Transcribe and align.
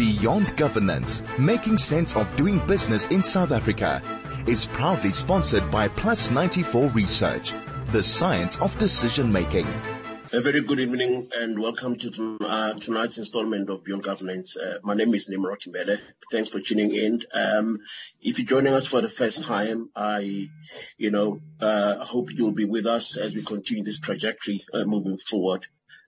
Beyond 0.00 0.56
Governance, 0.56 1.22
Making 1.38 1.76
Sense 1.76 2.16
of 2.16 2.34
Doing 2.34 2.66
Business 2.66 3.08
in 3.08 3.22
South 3.22 3.52
Africa 3.52 4.02
is 4.46 4.64
proudly 4.64 5.12
sponsored 5.12 5.70
by 5.70 5.88
Plus 5.88 6.30
94 6.30 6.86
Research, 6.86 7.52
the 7.92 8.02
science 8.02 8.58
of 8.62 8.78
decision 8.78 9.30
making. 9.30 9.66
A 10.32 10.40
very 10.40 10.62
good 10.62 10.80
evening 10.80 11.28
and 11.36 11.58
welcome 11.58 11.96
to 11.96 12.38
uh, 12.40 12.72
tonight's 12.78 13.18
installment 13.18 13.68
of 13.68 13.84
Beyond 13.84 14.02
Governance. 14.02 14.56
Uh, 14.56 14.78
my 14.82 14.94
name 14.94 15.12
is 15.12 15.28
Nimrod 15.28 15.60
Mbele. 15.60 15.98
Thanks 16.32 16.48
for 16.48 16.60
tuning 16.60 16.94
in. 16.94 17.20
Um, 17.34 17.80
if 18.22 18.38
you're 18.38 18.46
joining 18.46 18.72
us 18.72 18.86
for 18.86 19.02
the 19.02 19.10
first 19.10 19.44
time, 19.44 19.90
I, 19.94 20.48
you 20.96 21.10
know, 21.10 21.42
uh, 21.60 22.02
hope 22.02 22.32
you'll 22.32 22.52
be 22.52 22.64
with 22.64 22.86
us 22.86 23.18
as 23.18 23.34
we 23.34 23.42
continue 23.42 23.84
this 23.84 24.00
trajectory 24.00 24.62
uh, 24.72 24.84
moving 24.84 25.18
forward. 25.18 25.66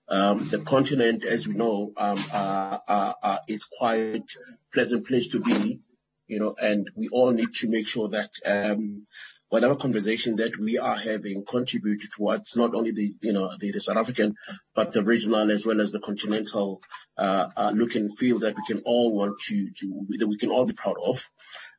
Um, 0.09 0.49
the 0.49 0.59
continent, 0.59 1.23
as 1.23 1.47
we 1.47 1.55
know, 1.55 1.93
um, 1.95 2.23
uh, 2.31 2.79
uh, 2.87 3.39
is 3.47 3.65
quite 3.65 4.25
pleasant 4.73 5.07
place 5.07 5.29
to 5.29 5.39
be, 5.39 5.79
you 6.27 6.39
know, 6.39 6.55
and 6.61 6.89
we 6.95 7.09
all 7.09 7.31
need 7.31 7.53
to 7.55 7.69
make 7.69 7.87
sure 7.87 8.09
that 8.09 8.31
um, 8.45 9.05
whatever 9.49 9.75
conversation 9.75 10.37
that 10.37 10.57
we 10.57 10.77
are 10.77 10.97
having 10.97 11.45
contribute 11.45 12.01
towards 12.11 12.55
not 12.57 12.73
only 12.73 12.91
the, 12.91 13.15
you 13.21 13.33
know, 13.33 13.51
the, 13.59 13.71
South 13.73 13.97
African, 13.97 14.35
but 14.75 14.91
the 14.91 15.03
regional 15.03 15.51
as 15.51 15.65
well 15.65 15.79
as 15.79 15.91
the 15.91 15.99
continental 15.99 16.81
uh, 17.17 17.49
uh, 17.55 17.71
look 17.73 17.95
and 17.95 18.17
feel 18.17 18.39
that 18.39 18.55
we 18.55 18.63
can 18.67 18.81
all 18.85 19.15
want 19.15 19.39
to, 19.41 19.69
to 19.71 20.05
that 20.17 20.27
we 20.27 20.37
can 20.37 20.49
all 20.49 20.65
be 20.65 20.73
proud 20.73 20.95
of. 21.03 21.29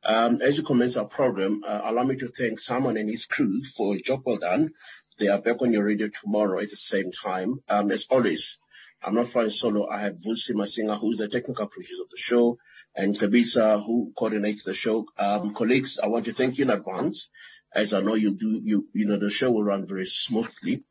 As 0.03 0.57
you 0.57 0.63
commence 0.63 0.97
our 0.97 1.05
program, 1.05 1.63
uh, 1.67 1.81
allow 1.83 2.03
me 2.03 2.15
to 2.15 2.27
thank 2.27 2.59
Simon 2.59 2.97
and 2.97 3.09
his 3.09 3.25
crew 3.25 3.63
for 3.63 3.95
a 3.95 3.99
job 3.99 4.21
well 4.25 4.37
done. 4.37 4.71
They 5.17 5.27
are 5.29 5.41
back 5.41 5.61
on 5.61 5.71
your 5.71 5.85
radio 5.85 6.09
tomorrow 6.09 6.59
at 6.59 6.69
the 6.69 6.75
same 6.75 7.11
time. 7.11 7.61
Um, 7.69 7.91
as 7.91 8.07
always, 8.09 8.59
I'm 9.03 9.15
not 9.15 9.29
flying 9.29 9.49
solo. 9.49 9.87
I 9.87 9.99
have 9.99 10.15
Vusi 10.15 10.51
Masinga, 10.51 10.99
who's 10.99 11.19
the 11.19 11.27
technical 11.27 11.67
producer 11.67 12.03
of 12.03 12.09
the 12.09 12.17
show, 12.17 12.57
and 12.95 13.17
Kabisa, 13.17 13.85
who 13.85 14.11
coordinates 14.17 14.63
the 14.63 14.73
show. 14.73 15.07
Um, 15.17 15.53
colleagues, 15.53 15.99
I 16.01 16.07
want 16.07 16.25
to 16.25 16.33
thank 16.33 16.57
you 16.57 16.65
in 16.65 16.71
advance 16.71 17.29
as 17.75 17.93
I 17.93 17.99
know 17.99 18.15
you 18.15 18.31
do, 18.31 18.61
you 18.63 18.87
you 18.93 19.05
know, 19.05 19.17
the 19.17 19.29
show 19.29 19.51
will 19.51 19.63
run 19.63 19.85
very 19.85 20.05
smoothly, 20.05 20.83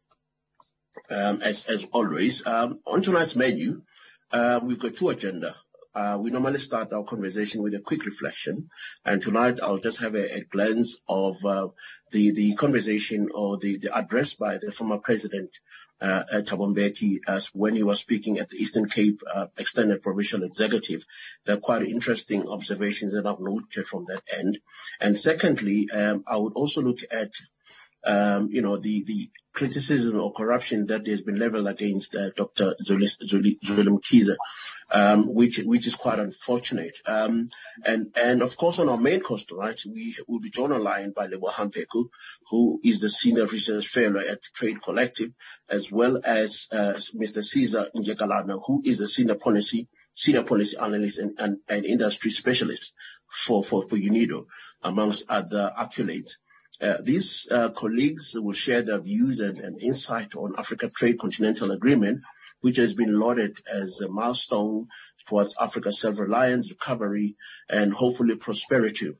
um, 1.11 1.41
as 1.41 1.65
as 1.65 1.87
always. 1.91 2.47
Um, 2.47 2.81
on 2.87 3.01
tonight's 3.01 3.35
menu, 3.35 3.83
uh, 4.31 4.61
we've 4.63 4.79
got 4.79 4.95
two 4.95 5.09
agenda. 5.09 5.57
Uh, 5.95 6.19
we 6.21 6.31
normally 6.31 6.59
start 6.59 6.93
our 6.93 7.05
conversation 7.05 7.63
with 7.63 7.75
a 7.75 7.81
quick 7.81 8.05
reflection, 8.05 8.69
and 9.05 9.23
tonight 9.23 9.61
I'll 9.63 9.79
just 9.79 10.01
have 10.01 10.17
a 10.17 10.41
glance 10.41 10.97
of 11.09 11.45
uh, 11.45 11.69
the 12.11 12.55
conversation 12.57 13.29
or 13.33 13.59
the 13.59 13.79
the 13.79 13.97
address 13.97 14.35
by 14.35 14.59
the 14.59 14.73
former 14.73 14.99
president 14.99 15.61
uh, 16.01 16.25
Thabo 16.33 17.21
as 17.29 17.47
when 17.49 17.75
he 17.75 17.83
was 17.83 18.01
speaking 18.01 18.39
at 18.39 18.51
the 18.51 18.57
Eastern 18.57 18.89
Cape 18.89 19.23
uh, 19.33 19.47
Extended 19.57 20.03
Provincial 20.03 20.43
Executive. 20.43 21.05
There 21.45 21.57
are 21.57 21.61
quite 21.61 21.83
interesting 21.83 22.49
observations 22.49 23.15
that 23.15 23.27
I've 23.27 23.41
noted 23.41 23.87
from 23.87 24.07
that 24.07 24.23
end. 24.37 24.59
And 25.01 25.17
secondly, 25.17 25.89
um, 25.91 26.25
I 26.27 26.37
would 26.37 26.55
also 26.55 26.83
look 26.83 26.99
at 27.11 27.33
um, 28.05 28.49
you 28.51 28.63
know, 28.63 28.77
the, 28.77 29.03
the 29.05 29.31
criticism 29.53 30.21
or 30.21 30.33
corruption 30.33 30.87
that 30.87 31.07
has 31.07 31.23
been 31.23 31.39
leveled 31.39 31.67
against 31.67 32.15
uh, 32.15 32.31
Dr. 32.31 32.75
Zweli 32.83 33.59
Mkhize, 33.63 34.37
um, 34.91 35.35
which, 35.35 35.59
which 35.59 35.87
is 35.87 35.95
quite 35.97 36.19
unfortunate. 36.19 36.97
Um, 37.07 37.49
and, 37.85 38.13
and 38.17 38.43
of 38.43 38.57
course 38.57 38.79
on 38.79 38.89
our 38.89 38.99
main 38.99 39.21
coast, 39.21 39.51
right, 39.53 39.81
we 39.87 40.17
will 40.29 40.41
be 40.41 40.51
joined 40.51 40.73
online 40.73 41.11
by 41.13 41.29
Lebohang 41.29 41.73
Pheko, 41.73 42.09
who 42.51 42.81
is 42.85 43.01
the 43.01 43.11
Senior 43.11 43.47
Research 43.47 43.89
Fellow 43.89 44.21
at 44.21 44.43
Trade 44.43 44.83
Collective, 44.83 45.33
as 45.69 45.91
well 45.91 46.21
as, 46.25 46.69
uh, 46.73 46.95
Mr. 47.15 47.43
Sisa 47.43 47.91
Njikelana, 47.95 48.61
who 48.65 48.83
is 48.85 48.99
the 48.99 49.09
Senior 49.09 49.37
Policy, 49.37 49.89
Senior 50.15 50.45
Policy 50.45 50.77
Analyst 50.79 51.19
and, 51.19 51.39
and, 51.39 51.59
and 51.69 51.85
Industry 51.85 52.31
Specialist 52.31 52.95
for, 53.29 53.63
UNIDO, 53.63 54.47
amongst 54.83 55.27
other 55.29 55.73
accolades. 55.79 56.37
Uh, 56.81 56.97
these 57.01 57.49
uh, 57.51 57.71
colleagues 57.71 58.35
will 58.37 58.53
share 58.53 58.83
their 58.83 59.01
views 59.01 59.39
and 59.41 59.81
insight 59.81 60.35
on 60.35 60.55
Africa 60.59 60.89
Trade 60.89 61.19
Continental 61.19 61.71
Agreement, 61.71 62.21
which 62.65 62.79
has 62.79 62.95
been 62.95 63.21
lauded 63.21 63.59
as 63.71 64.01
a 64.01 64.09
milestone 64.09 64.89
towards 65.27 65.55
Africa's 65.61 66.01
self-reliance, 66.01 66.71
recovery, 66.71 67.37
and 67.69 67.93
hopefully 67.93 68.37
prosperity. 68.37 69.13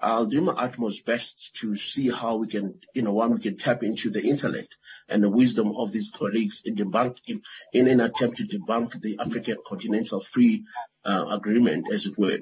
I'll 0.00 0.26
do 0.26 0.40
my 0.40 0.54
utmost 0.54 1.06
best 1.06 1.54
to 1.60 1.76
see 1.76 2.10
how 2.10 2.38
we 2.38 2.48
can, 2.48 2.74
you 2.94 3.02
know, 3.02 3.12
one, 3.12 3.34
we 3.34 3.38
can 3.38 3.56
tap 3.56 3.84
into 3.84 4.10
the 4.10 4.22
intellect 4.22 4.76
and 5.08 5.22
the 5.22 5.30
wisdom 5.30 5.76
of 5.76 5.92
these 5.92 6.10
colleagues 6.10 6.62
in 6.64 7.86
an 7.86 8.00
attempt 8.00 8.38
to 8.38 8.44
debunk 8.48 9.00
the 9.00 9.20
African 9.20 9.58
Continental 9.64 10.20
Free 10.20 10.64
uh, 11.04 11.26
Agreement, 11.30 11.86
as 11.92 12.06
it 12.06 12.18
were. 12.18 12.38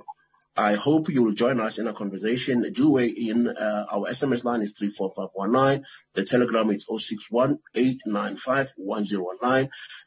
I 0.56 0.75
hope 0.75 1.11
you 1.11 1.22
will 1.22 1.34
join 1.34 1.61
us 1.61 1.78
in 1.78 1.87
a 1.87 1.93
conversation. 1.93 2.72
Do 2.72 2.93
weigh 2.93 3.09
in. 3.09 3.47
Uh, 3.49 3.87
our 3.91 4.09
SMS 4.09 4.44
line 4.44 4.62
is 4.62 4.72
34519. 4.72 5.84
The 6.15 6.25
telegram 6.25 6.71
is 6.71 6.87
061 6.87 7.59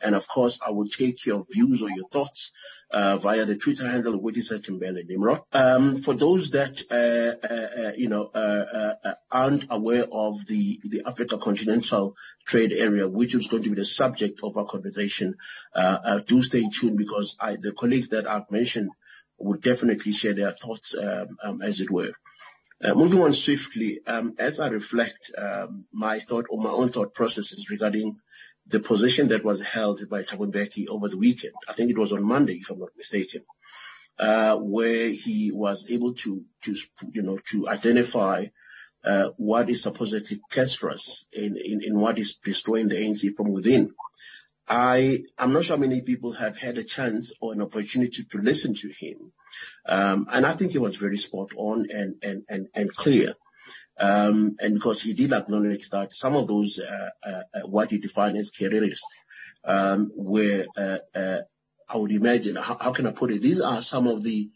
And 0.02 0.16
of 0.16 0.28
course, 0.28 0.60
I 0.66 0.72
will 0.72 0.88
take 0.88 1.26
your 1.26 1.46
views 1.52 1.84
or 1.84 1.90
your 1.92 2.08
thoughts 2.10 2.52
uh, 2.92 3.18
via 3.18 3.46
the 3.46 3.58
Twitter 3.58 3.88
handle, 3.88 4.20
which 4.20 4.38
is 4.38 4.52
at 4.52 4.64
Mbele 4.64 5.08
Nimrod. 5.08 5.42
Um, 5.54 5.96
for 5.98 6.16
those 6.16 6.52
that, 6.52 6.81
uh, 6.90 7.46
uh, 7.48 7.90
uh 7.90 7.94
you 7.96 8.10
know, 8.10 8.26
uh, 8.34 9.14
aren't 9.31 9.66
aware 9.70 10.06
of 10.12 10.46
the, 10.48 10.80
the 10.84 11.04
Africa 11.06 11.38
Continental 11.38 12.16
Trade 12.48 12.72
Area, 12.72 13.08
which 13.08 13.36
is 13.36 13.48
going 13.48 13.64
to 13.64 13.70
be 13.70 13.76
the 13.76 13.86
subject 13.86 14.40
of 14.42 14.58
our 14.58 14.66
conversation, 14.66 15.36
do 16.26 16.42
stay 16.42 16.68
tuned 16.70 16.98
because 16.98 17.38
I, 17.40 17.58
the 17.58 17.74
colleagues 17.74 18.10
that 18.10 18.28
I've 18.28 18.50
mentioned 18.50 18.90
would 19.39 19.61
definitely 19.61 20.11
share 20.11 20.33
their 20.33 20.51
thoughts, 20.51 20.95
um, 20.95 21.38
um, 21.44 21.61
as 21.61 21.81
it 21.81 21.91
were. 21.91 22.11
Uh, 22.81 22.94
moving 22.94 23.22
on 23.22 23.33
swiftly, 23.33 24.00
um, 24.07 24.35
as 24.39 24.59
I 24.59 24.69
reflect 24.69 25.31
my 25.91 26.19
thought 26.19 26.45
or 26.50 26.61
my 26.61 26.69
own 26.69 26.88
thought 26.88 27.13
processes 27.13 27.69
regarding 27.69 28.17
the 28.67 28.79
position 28.79 29.29
that 29.29 29.44
was 29.44 29.61
held 29.61 30.07
by 30.09 30.23
Thabo 30.23 30.88
over 30.88 31.09
the 31.09 31.17
weekend, 31.17 31.53
I 31.67 31.73
think 31.73 31.89
it 31.89 31.97
was 31.97 32.13
on 32.13 32.23
Monday, 32.23 32.53
if 32.53 32.69
I'm 32.69 32.79
not 32.79 32.89
mistaken, 32.95 33.44
uh, 34.19 34.57
where 34.57 35.09
he 35.09 35.51
was 35.51 35.89
able 35.89 36.13
to, 36.13 36.44
you 37.11 37.21
know, 37.21 37.39
to 37.51 37.67
identify 37.67 38.47
uh, 39.03 39.29
what 39.38 39.69
is 39.69 39.81
supposedly 39.81 40.39
cancerous 40.51 41.25
in, 41.31 41.57
in, 41.57 41.81
in 41.83 42.00
what 42.00 42.19
is 42.19 42.35
destroying 42.35 42.89
the 42.89 42.95
ANC 42.95 43.35
from 43.35 43.51
within. 43.51 43.94
I, 44.69 45.24
I'm 45.35 45.52
not 45.52 45.63
sure 45.63 45.78
many 45.78 46.02
people 46.02 46.34
have 46.34 46.56
had 46.56 46.78
a 46.78 46.84
chance 46.84 47.34
or 47.41 47.53
an 47.53 47.62
opportunity 47.62 48.24
to 48.24 48.38
listen 48.38 48.75
to 48.75 48.90
him. 48.90 49.34
Um, 49.88 50.28
and 50.31 50.46
I 50.46 50.53
think 50.53 50.74
he 50.74 50.78
was 50.78 50.96
very 50.96 51.18
spot 51.18 51.50
on 51.57 51.88
and, 51.91 52.16
and, 52.22 52.44
and, 52.47 52.68
and 52.75 52.96
clear. 52.96 53.34
Um, 54.00 54.57
and 54.62 54.75
because 54.75 55.02
he 55.02 55.13
did 55.13 55.34
acknowledge 55.34 55.90
that 55.90 56.13
some 56.13 56.35
of 56.35 56.47
those, 56.47 56.80
uh, 56.80 57.09
uh, 57.25 57.41
uh 57.53 57.68
what 57.68 57.90
he 57.90 57.97
defined 57.97 58.38
as 58.38 58.52
careerists, 58.52 59.07
um, 59.66 60.12
were, 60.16 60.68
I 60.75 61.97
would 61.97 62.12
imagine, 62.12 62.56
how, 62.56 62.78
how, 62.80 62.91
can 62.91 63.07
I 63.07 63.12
put 63.12 63.31
it? 63.31 63.41
These 63.41 63.62
are 63.62 63.81
some 63.81 64.06
of 64.06 64.22
the 64.24 64.51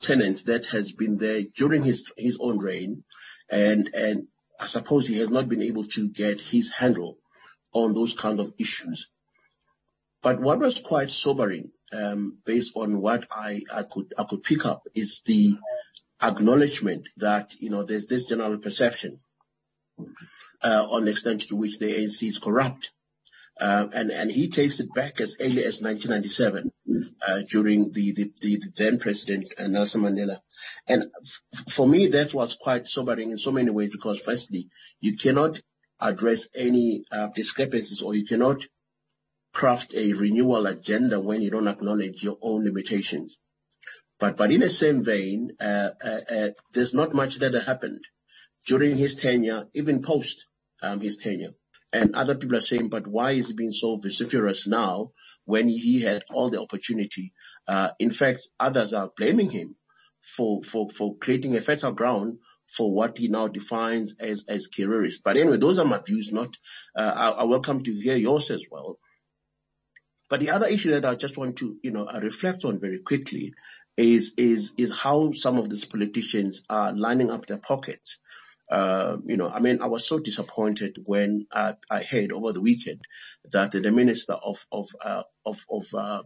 tenants 0.00 0.44
that 0.44 0.66
has 0.66 0.92
been 0.92 1.16
there 1.16 1.42
during 1.42 1.82
his, 1.82 2.10
his 2.16 2.38
own 2.40 2.58
reign. 2.58 3.02
And, 3.50 3.90
and 3.92 4.28
I 4.60 4.66
suppose 4.66 5.08
he 5.08 5.18
has 5.18 5.30
not 5.30 5.48
been 5.48 5.62
able 5.62 5.88
to 5.88 6.08
get 6.08 6.40
his 6.40 6.70
handle 6.70 7.18
on 7.72 7.92
those 7.92 8.14
kind 8.14 8.38
of 8.38 8.54
issues. 8.58 9.08
But 10.26 10.40
what 10.40 10.58
was 10.58 10.80
quite 10.80 11.10
sobering, 11.10 11.70
um, 11.92 12.38
based 12.44 12.72
on 12.74 13.00
what 13.00 13.28
I, 13.30 13.62
I 13.72 13.84
could 13.84 14.12
I 14.18 14.24
could 14.24 14.42
pick 14.42 14.66
up, 14.66 14.82
is 14.92 15.20
the 15.24 15.54
acknowledgement 16.20 17.08
that 17.18 17.54
you 17.60 17.70
know 17.70 17.84
there's 17.84 18.08
this 18.08 18.26
general 18.26 18.58
perception 18.58 19.20
uh, 20.64 20.84
on 20.90 21.04
the 21.04 21.12
extent 21.12 21.42
to 21.42 21.54
which 21.54 21.78
the 21.78 21.94
ANC 21.94 22.26
is 22.26 22.40
corrupt. 22.40 22.90
Uh, 23.60 23.86
and 23.94 24.10
and 24.10 24.28
he 24.28 24.48
takes 24.50 24.80
it 24.80 24.92
back 24.92 25.20
as 25.20 25.36
early 25.38 25.62
as 25.62 25.80
1997 25.80 26.72
uh, 27.24 27.42
during 27.48 27.92
the, 27.92 28.10
the, 28.10 28.32
the, 28.40 28.62
then 28.74 28.98
president 28.98 29.52
uh, 29.56 29.68
Nelson 29.68 30.00
Mandela. 30.00 30.40
And 30.88 31.04
f- 31.22 31.72
for 31.72 31.86
me, 31.86 32.08
that 32.08 32.34
was 32.34 32.56
quite 32.60 32.88
sobering 32.88 33.30
in 33.30 33.38
so 33.38 33.52
many 33.52 33.70
ways 33.70 33.90
because 33.92 34.18
firstly, 34.18 34.70
you 34.98 35.16
cannot 35.16 35.60
address 36.00 36.48
any 36.52 37.04
uh, 37.12 37.28
discrepancies 37.28 38.02
or 38.02 38.12
you 38.16 38.24
cannot 38.24 38.66
craft 39.56 39.94
a 39.94 40.12
renewal 40.12 40.66
agenda 40.66 41.18
when 41.18 41.40
you 41.40 41.50
don't 41.50 41.66
acknowledge 41.66 42.22
your 42.22 42.36
own 42.42 42.62
limitations. 42.62 43.38
But, 44.20 44.36
but 44.36 44.52
in 44.52 44.60
the 44.60 44.68
same 44.68 45.02
vein, 45.02 45.52
uh, 45.58 45.90
uh, 46.04 46.20
uh, 46.30 46.48
there's 46.74 46.92
not 46.92 47.14
much 47.14 47.38
that 47.38 47.54
happened 47.54 48.02
during 48.66 48.98
his 48.98 49.14
tenure, 49.14 49.64
even 49.72 50.02
post 50.02 50.46
um, 50.82 51.00
his 51.00 51.16
tenure. 51.16 51.54
And 51.90 52.14
other 52.14 52.34
people 52.34 52.58
are 52.58 52.68
saying, 52.72 52.90
but 52.90 53.06
why 53.06 53.30
is 53.30 53.48
he 53.48 53.54
being 53.54 53.72
so 53.72 53.96
vociferous 53.96 54.66
now 54.66 55.12
when 55.46 55.68
he 55.68 56.02
had 56.02 56.22
all 56.30 56.50
the 56.50 56.60
opportunity? 56.60 57.32
Uh, 57.66 57.90
in 57.98 58.10
fact, 58.10 58.48
others 58.60 58.92
are 58.92 59.10
blaming 59.16 59.48
him 59.48 59.74
for, 60.36 60.62
for, 60.64 60.90
for 60.90 61.16
creating 61.16 61.56
a 61.56 61.62
fertile 61.62 61.92
ground 61.92 62.40
for 62.68 62.92
what 62.92 63.16
he 63.16 63.28
now 63.28 63.48
defines 63.48 64.16
as, 64.20 64.44
as 64.48 64.66
careerist. 64.66 65.22
But 65.24 65.38
anyway, 65.38 65.56
those 65.56 65.78
are 65.78 65.86
my 65.86 66.00
views, 66.06 66.30
not, 66.30 66.54
uh, 66.94 67.12
I, 67.16 67.30
I 67.30 67.44
welcome 67.44 67.82
to 67.84 67.94
hear 67.94 68.16
yours 68.16 68.50
as 68.50 68.66
well. 68.70 68.98
But 70.28 70.40
the 70.40 70.50
other 70.50 70.66
issue 70.66 70.90
that 70.90 71.04
I 71.04 71.14
just 71.14 71.36
want 71.36 71.56
to, 71.58 71.76
you 71.82 71.90
know, 71.92 72.06
uh, 72.06 72.20
reflect 72.22 72.64
on 72.64 72.80
very 72.80 72.98
quickly 72.98 73.54
is 73.96 74.34
is 74.36 74.74
is 74.76 74.92
how 74.92 75.32
some 75.32 75.58
of 75.58 75.70
these 75.70 75.84
politicians 75.84 76.62
are 76.68 76.92
lining 76.92 77.30
up 77.30 77.46
their 77.46 77.58
pockets. 77.58 78.18
Uh, 78.70 79.18
you 79.24 79.36
know, 79.36 79.48
I 79.48 79.60
mean, 79.60 79.80
I 79.80 79.86
was 79.86 80.08
so 80.08 80.18
disappointed 80.18 80.98
when 81.04 81.46
I, 81.52 81.74
I 81.88 82.02
heard 82.02 82.32
over 82.32 82.52
the 82.52 82.60
weekend 82.60 83.02
that 83.52 83.70
the 83.70 83.92
Minister 83.92 84.32
of 84.32 84.66
of 84.72 84.88
uh, 85.04 85.22
of, 85.44 85.64
of 85.70 85.86
uh, 85.94 86.22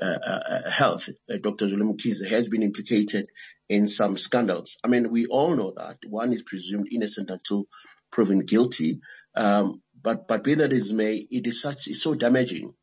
uh, 0.00 0.04
uh 0.04 0.70
Health, 0.70 1.10
uh, 1.30 1.36
Dr. 1.36 1.66
Zweli 1.66 1.94
Mkhize, 1.94 2.26
has 2.28 2.48
been 2.48 2.62
implicated 2.62 3.26
in 3.68 3.86
some 3.86 4.16
scandals. 4.16 4.78
I 4.82 4.88
mean, 4.88 5.10
we 5.10 5.26
all 5.26 5.54
know 5.54 5.74
that 5.76 5.98
one 6.08 6.32
is 6.32 6.42
presumed 6.42 6.88
innocent 6.90 7.30
until 7.30 7.66
proven 8.10 8.40
guilty. 8.40 9.00
Um, 9.36 9.82
but 10.00 10.26
but 10.26 10.44
be 10.44 10.54
that 10.54 10.72
as 10.72 10.92
may, 10.92 11.16
it 11.16 11.46
is 11.46 11.60
such 11.60 11.88
it's 11.88 12.02
so 12.02 12.14
damaging. 12.14 12.74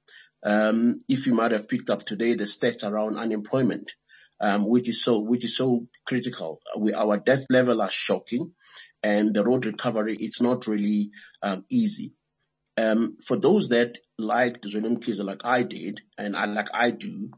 Um, 0.43 0.99
if 1.07 1.27
you 1.27 1.33
might 1.33 1.51
have 1.51 1.69
picked 1.69 1.89
up 1.89 2.03
today 2.03 2.33
the 2.33 2.45
stats 2.45 2.83
around 2.89 3.17
unemployment, 3.17 3.91
um, 4.39 4.67
which 4.67 4.89
is 4.89 5.03
so 5.03 5.19
which 5.19 5.45
is 5.45 5.55
so 5.55 5.87
critical. 6.05 6.59
We, 6.75 6.93
our 6.93 7.17
death 7.17 7.45
level 7.49 7.81
are 7.81 7.91
shocking, 7.91 8.53
and 9.03 9.33
the 9.33 9.43
road 9.43 9.65
recovery 9.65 10.17
it's 10.19 10.41
not 10.41 10.67
really 10.67 11.11
um, 11.43 11.65
easy. 11.69 12.13
Um, 12.77 13.17
for 13.25 13.37
those 13.37 13.69
that 13.69 13.99
like 14.17 14.61
Zweli 14.61 14.97
Mkhize 14.97 15.23
like 15.23 15.45
I 15.45 15.63
did, 15.63 16.01
and 16.17 16.35
I 16.35 16.45
like 16.45 16.69
I 16.73 16.89
do, 16.89 17.29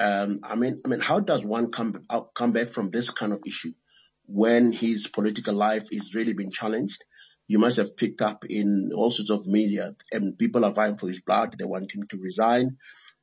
um, 0.00 0.40
I 0.42 0.56
mean, 0.56 0.80
I 0.84 0.88
mean, 0.88 1.00
how 1.00 1.20
does 1.20 1.44
one 1.44 1.70
come 1.70 2.04
out, 2.10 2.34
come 2.34 2.52
back 2.52 2.68
from 2.68 2.90
this 2.90 3.10
kind 3.10 3.32
of 3.32 3.40
issue 3.46 3.72
when 4.26 4.72
his 4.72 5.06
political 5.06 5.54
life 5.54 5.88
is 5.92 6.14
really 6.14 6.32
being 6.32 6.50
challenged? 6.50 7.04
You 7.48 7.58
must 7.58 7.78
have 7.78 7.96
picked 7.96 8.22
up 8.22 8.44
in 8.44 8.90
all 8.94 9.10
sorts 9.10 9.30
of 9.30 9.46
media, 9.46 9.96
and 10.12 10.38
people 10.38 10.64
are 10.64 10.72
vying 10.72 10.98
for 10.98 11.08
his 11.08 11.20
blood. 11.20 11.56
They 11.58 11.64
want 11.64 11.94
him 11.94 12.04
to 12.10 12.18
resign, 12.18 12.76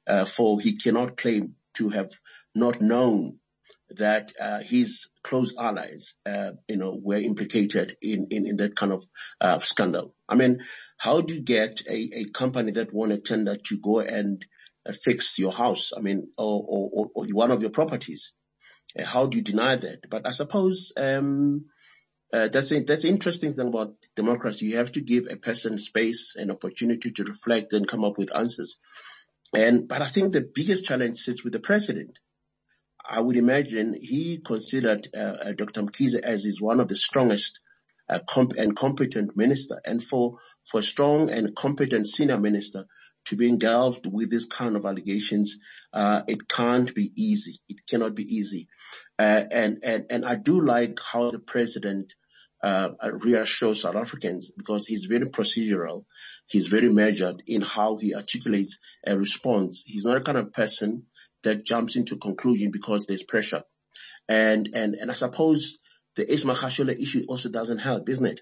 uh, 0.07 0.25
for 0.25 0.59
he 0.59 0.75
cannot 0.77 1.15
claim 1.15 1.55
to 1.75 1.89
have 1.89 2.09
not 2.53 2.81
known 2.81 3.39
that 3.91 4.31
uh, 4.41 4.59
his 4.61 5.09
close 5.23 5.53
allies, 5.57 6.15
uh, 6.25 6.53
you 6.67 6.77
know, 6.77 6.99
were 6.99 7.17
implicated 7.17 7.95
in, 8.01 8.27
in, 8.31 8.47
in 8.47 8.57
that 8.57 8.75
kind 8.75 8.91
of 8.91 9.05
uh, 9.39 9.59
scandal. 9.59 10.15
I 10.27 10.35
mean, 10.35 10.61
how 10.97 11.21
do 11.21 11.35
you 11.35 11.41
get 11.41 11.81
a, 11.87 12.09
a 12.15 12.25
company 12.25 12.71
that 12.71 12.93
won 12.93 13.11
a 13.11 13.19
tender 13.19 13.57
to 13.57 13.79
go 13.79 13.99
and 13.99 14.43
uh, 14.87 14.91
fix 14.91 15.37
your 15.37 15.51
house? 15.51 15.93
I 15.95 16.01
mean, 16.01 16.29
or, 16.35 16.65
or, 16.67 17.07
or 17.13 17.25
one 17.31 17.51
of 17.51 17.61
your 17.61 17.71
properties? 17.71 18.33
Uh, 18.97 19.05
how 19.05 19.27
do 19.27 19.37
you 19.37 19.43
deny 19.43 19.75
that? 19.75 20.09
But 20.09 20.27
I 20.27 20.31
suppose 20.31 20.93
um, 20.97 21.65
uh, 22.33 22.47
that's 22.47 22.69
that's 22.85 23.05
interesting 23.05 23.53
thing 23.53 23.67
about 23.67 23.93
democracy. 24.15 24.65
You 24.67 24.77
have 24.77 24.91
to 24.93 25.01
give 25.01 25.27
a 25.29 25.37
person 25.37 25.77
space 25.77 26.35
and 26.35 26.51
opportunity 26.51 27.11
to 27.11 27.23
reflect 27.23 27.73
and 27.73 27.87
come 27.87 28.03
up 28.03 28.17
with 28.17 28.35
answers. 28.35 28.77
And, 29.55 29.87
but 29.87 30.01
I 30.01 30.07
think 30.07 30.33
the 30.33 30.41
biggest 30.41 30.85
challenge 30.85 31.19
sits 31.19 31.43
with 31.43 31.53
the 31.53 31.59
president. 31.59 32.19
I 33.07 33.21
would 33.21 33.37
imagine 33.37 33.93
he 33.93 34.39
considered 34.39 35.07
uh, 35.15 35.19
uh 35.19 35.51
Dr. 35.53 35.83
Mkhize 35.83 36.19
as 36.19 36.45
is 36.45 36.59
one 36.59 36.79
of 36.79 36.87
the 36.87 36.95
strongest 36.95 37.61
uh, 38.09 38.19
comp- 38.27 38.57
and 38.57 38.75
competent 38.75 39.37
minister. 39.37 39.79
And 39.85 40.03
for, 40.03 40.39
for 40.63 40.81
strong 40.81 41.29
and 41.29 41.55
competent 41.55 42.07
senior 42.07 42.39
minister 42.39 42.85
to 43.25 43.35
be 43.35 43.49
engulfed 43.49 44.05
with 44.05 44.29
this 44.29 44.45
kind 44.45 44.75
of 44.75 44.85
allegations, 44.85 45.57
uh, 45.93 46.21
it 46.27 46.47
can't 46.47 46.93
be 46.93 47.11
easy. 47.15 47.59
It 47.67 47.85
cannot 47.87 48.15
be 48.15 48.23
easy. 48.23 48.67
Uh, 49.17 49.43
and, 49.51 49.79
and, 49.83 50.05
and 50.09 50.25
I 50.25 50.35
do 50.35 50.61
like 50.61 50.99
how 50.99 51.31
the 51.31 51.39
president 51.39 52.13
uh, 52.63 52.89
reassure 53.23 53.75
South 53.75 53.95
Africans 53.95 54.51
because 54.51 54.87
he's 54.87 55.05
very 55.05 55.25
procedural. 55.25 56.05
He's 56.47 56.67
very 56.67 56.89
measured 56.89 57.43
in 57.47 57.61
how 57.61 57.97
he 57.97 58.15
articulates 58.15 58.79
a 59.05 59.17
response. 59.17 59.83
He's 59.85 60.05
not 60.05 60.17
a 60.17 60.21
kind 60.21 60.37
of 60.37 60.53
person 60.53 61.03
that 61.43 61.65
jumps 61.65 61.95
into 61.95 62.17
conclusion 62.17 62.71
because 62.71 63.05
there's 63.05 63.23
pressure. 63.23 63.63
And, 64.27 64.69
and, 64.73 64.95
and 64.95 65.11
I 65.11 65.13
suppose 65.13 65.77
the 66.15 66.31
Ace 66.31 66.45
Magashule 66.45 66.99
issue 66.99 67.25
also 67.27 67.49
doesn't 67.49 67.79
help, 67.79 68.09
isn't 68.09 68.25
it? 68.25 68.41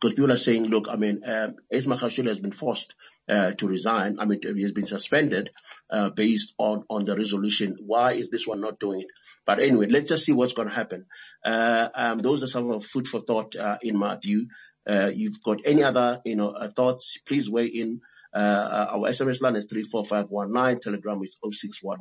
Because 0.00 0.14
people 0.14 0.32
are 0.32 0.36
saying, 0.36 0.64
look, 0.66 0.88
I 0.90 0.96
mean, 0.96 1.22
um, 1.26 1.56
Ace 1.70 1.86
Magashule 1.86 2.28
has 2.28 2.38
been 2.38 2.52
forced 2.52 2.96
uh, 3.28 3.52
to 3.52 3.66
resign. 3.66 4.20
I 4.20 4.24
mean, 4.24 4.40
he 4.42 4.62
has 4.62 4.72
been 4.72 4.86
suspended 4.86 5.50
uh, 5.90 6.10
based 6.10 6.54
on 6.58 6.84
on 6.90 7.04
the 7.04 7.16
resolution. 7.16 7.76
Why 7.80 8.12
is 8.12 8.30
this 8.30 8.46
one 8.46 8.60
not 8.60 8.78
doing 8.78 9.00
it? 9.00 9.08
But 9.46 9.60
anyway, 9.60 9.86
let's 9.86 10.08
just 10.08 10.24
see 10.24 10.32
what's 10.32 10.52
going 10.52 10.68
to 10.68 10.74
happen. 10.74 11.06
Uh, 11.44 11.88
um, 11.94 12.18
those 12.18 12.42
are 12.42 12.48
some 12.48 12.70
of 12.70 12.84
food 12.84 13.08
for 13.08 13.20
thought 13.20 13.56
uh, 13.56 13.78
in 13.82 13.96
my 13.96 14.16
view. 14.16 14.48
Uh, 14.86 15.10
you've 15.12 15.42
got 15.42 15.60
any 15.64 15.82
other, 15.82 16.20
you 16.24 16.36
know, 16.36 16.50
uh, 16.50 16.68
thoughts? 16.68 17.18
Please 17.26 17.50
weigh 17.50 17.66
in. 17.66 18.00
our 18.34 19.08
SMS 19.08 19.40
line 19.42 19.56
is 19.56 19.66
34519. 19.66 20.80
Telegram 20.80 21.20
is 21.22 21.38
061, 21.42 21.98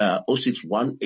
uh, 0.00 0.20
061 0.34 0.98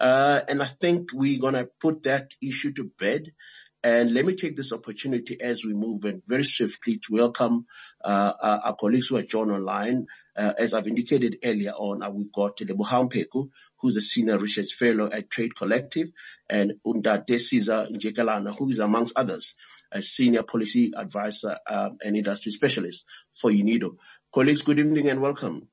and 0.00 0.62
I 0.62 0.66
think 0.66 1.10
we're 1.14 1.40
going 1.40 1.54
to 1.54 1.68
put 1.80 2.02
that 2.02 2.34
issue 2.42 2.72
to 2.72 2.90
bed. 2.98 3.32
And 3.84 4.14
let 4.14 4.24
me 4.24 4.36
take 4.36 4.54
this 4.54 4.72
opportunity 4.72 5.40
as 5.40 5.64
we 5.64 5.74
move 5.74 6.04
in 6.04 6.22
very 6.28 6.44
swiftly 6.44 6.98
to 6.98 7.14
welcome 7.14 7.66
uh, 8.04 8.32
uh, 8.40 8.60
our 8.66 8.76
colleagues 8.76 9.08
who 9.08 9.16
are 9.16 9.22
joined 9.22 9.50
online. 9.50 10.06
Uh, 10.36 10.52
as 10.56 10.72
I've 10.72 10.86
indicated 10.86 11.38
earlier 11.44 11.72
on, 11.72 12.00
uh, 12.00 12.10
we've 12.10 12.32
got 12.32 12.58
Lebohang 12.58 13.12
Pheko, 13.12 13.48
who's 13.80 13.96
a 13.96 14.00
senior 14.00 14.38
research 14.38 14.74
fellow 14.74 15.10
at 15.10 15.28
Trade 15.30 15.56
Collective, 15.56 16.10
and 16.48 16.74
Undate 16.86 17.40
Sisa 17.40 17.88
Njikelana, 17.90 18.56
who 18.56 18.70
is 18.70 18.78
amongst 18.78 19.14
others 19.16 19.56
a 19.90 20.00
senior 20.00 20.44
policy 20.44 20.92
advisor 20.96 21.58
um, 21.66 21.98
and 22.04 22.16
industry 22.16 22.52
specialist 22.52 23.04
for 23.34 23.50
UNIDO. 23.50 23.96
Colleagues, 24.32 24.62
good 24.62 24.78
evening 24.78 25.08
and 25.08 25.20
welcome. 25.20 25.68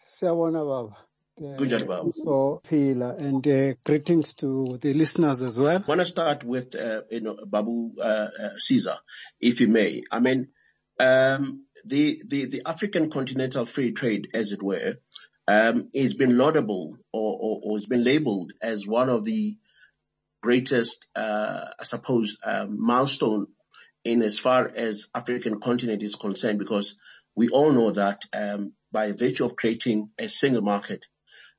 Good 1.39 1.69
job, 1.69 2.13
So, 2.13 2.59
Phila, 2.65 3.15
and 3.15 3.47
uh, 3.47 3.74
greetings 3.86 4.33
to 4.36 4.77
the 4.81 4.94
listeners 4.94 5.41
as 5.41 5.57
well. 5.57 5.77
I 5.77 5.88
want 5.88 6.01
to 6.01 6.06
start 6.06 6.44
with, 6.44 6.75
uh, 6.75 7.03
you 7.09 7.21
know, 7.21 7.38
Babu 7.47 7.94
uh, 7.97 8.27
uh, 8.38 8.50
Sisa, 8.57 9.00
if 9.39 9.62
you 9.62 9.69
may. 9.69 10.03
I 10.12 10.19
mean, 10.19 10.50
um, 11.00 11.65
the, 11.86 12.21
the, 12.27 12.45
the 12.45 12.62
African 12.65 13.09
continental 13.09 13.65
free 13.65 13.94
trade, 13.94 14.27
as 14.33 14.51
it 14.51 14.62
were, 14.62 14.95
um, 15.47 15.89
has 15.95 16.13
been 16.13 16.38
laudable 16.38 16.97
or, 17.13 17.38
or, 17.39 17.62
or 17.63 17.77
has 17.77 17.85
been 17.85 18.03
labeled 18.03 18.51
as 18.62 18.85
one 18.85 19.07
of 19.07 19.24
the 19.24 19.56
greatest, 20.44 21.07
uh, 21.15 21.68
I 21.80 21.83
suppose, 21.85 22.38
um, 22.44 22.85
milestone 22.85 23.47
in 24.03 24.24
as 24.24 24.39
far 24.39 24.69
as 24.75 25.09
African 25.15 25.62
continent 25.62 26.03
is 26.03 26.15
concerned, 26.15 26.59
because 26.59 26.97
we 27.33 27.47
all 27.47 27.71
know 27.71 27.92
that 27.92 28.24
um, 28.33 28.74
by 28.92 29.13
virtue 29.13 29.45
of 29.45 29.56
creating 29.56 30.09
a 30.19 30.27
single 30.27 30.62
market, 30.62 31.06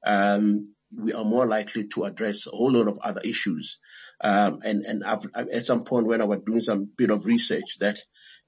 um, 0.04 0.74
we 0.96 1.12
are 1.12 1.24
more 1.24 1.46
likely 1.46 1.86
to 1.88 2.04
address 2.04 2.46
a 2.46 2.50
whole 2.50 2.72
lot 2.72 2.88
of 2.88 2.98
other 3.02 3.20
issues. 3.22 3.78
Um, 4.20 4.60
and, 4.64 4.84
and 4.84 5.04
I've, 5.04 5.26
at 5.34 5.62
some 5.62 5.82
point 5.82 6.06
when 6.06 6.20
I 6.20 6.24
was 6.24 6.40
doing 6.44 6.60
some 6.60 6.90
bit 6.96 7.10
of 7.10 7.26
research 7.26 7.78
that, 7.78 7.98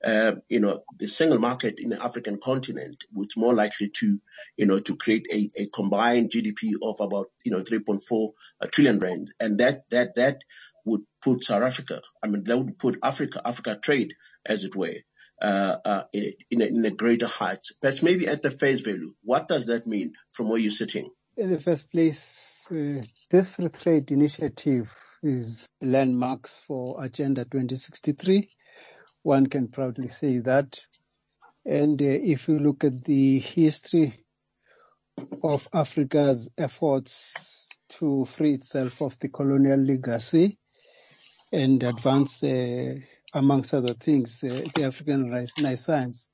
uh, 0.05 0.35
you 0.49 0.59
know, 0.59 0.83
the 0.99 1.07
single 1.07 1.39
market 1.39 1.79
in 1.79 1.91
the 1.91 2.03
African 2.03 2.39
continent 2.39 3.05
was 3.15 3.37
more 3.37 3.55
likely 3.55 3.91
to, 3.91 4.21
you 4.57 4.67
know, 4.67 4.81
to 4.81 4.97
create 4.97 5.29
a, 5.33 5.51
a 5.57 5.67
combined 5.67 6.31
GDP 6.31 6.73
of 6.83 7.01
about, 7.01 7.31
you 7.45 7.53
know, 7.53 7.63
3.4 7.63 8.33
trillion 8.73 8.99
rand. 8.99 9.29
And 9.39 9.59
that, 9.59 9.89
that, 9.91 10.17
that 10.17 10.43
would 10.85 11.03
put 11.23 11.45
South 11.45 11.63
Africa, 11.63 12.03
I 12.23 12.27
mean, 12.27 12.43
that 12.45 12.59
would 12.59 12.79
put 12.79 12.99
Africa, 13.05 13.41
Africa 13.45 13.79
trade, 13.81 14.15
as 14.45 14.65
it 14.65 14.75
were, 14.75 14.97
uh, 15.41 15.77
uh, 15.85 16.03
in, 16.13 16.33
in, 16.51 16.63
a, 16.63 16.65
in 16.65 16.85
a 16.85 16.91
greater 16.91 17.29
height. 17.29 17.65
But 17.81 18.03
maybe 18.03 18.27
at 18.27 18.43
the 18.43 18.51
face 18.51 18.81
value, 18.81 19.15
what 19.23 19.47
does 19.47 19.67
that 19.67 19.87
mean 19.87 20.15
from 20.33 20.49
where 20.49 20.59
you're 20.59 20.73
sitting? 20.73 21.09
In 21.35 21.51
the 21.51 21.59
first 21.59 21.91
place, 21.91 22.69
uh, 22.71 23.03
this 23.31 23.49
free 23.55 23.71
trade 23.71 24.11
initiative 24.11 24.95
is 25.23 25.71
landmarks 25.81 26.59
for 26.59 27.03
Agenda 27.03 27.45
2063. 27.47 28.51
One 29.23 29.47
can 29.47 29.69
proudly 29.69 30.09
say 30.09 30.41
that. 30.41 30.79
And 31.65 32.03
uh, 32.03 32.05
if 32.05 32.49
you 32.49 32.59
look 32.59 32.85
at 32.85 33.03
the 33.05 33.39
history 33.39 34.27
of 35.43 35.67
Africa's 35.73 36.51
efforts 36.59 37.67
to 37.91 38.27
free 38.27 38.55
itself 38.55 39.01
of 39.01 39.19
the 39.19 39.31
colonial 39.31 39.81
legacy 39.81 40.59
and 41.51 41.83
advance, 41.83 42.45
uh, 42.45 42.95
amongst 43.33 43.73
other 43.73 43.95
things, 43.95 44.45
uh, 44.45 44.69
the 44.75 44.85
African 44.85 45.31
Renaissance, 45.31 46.29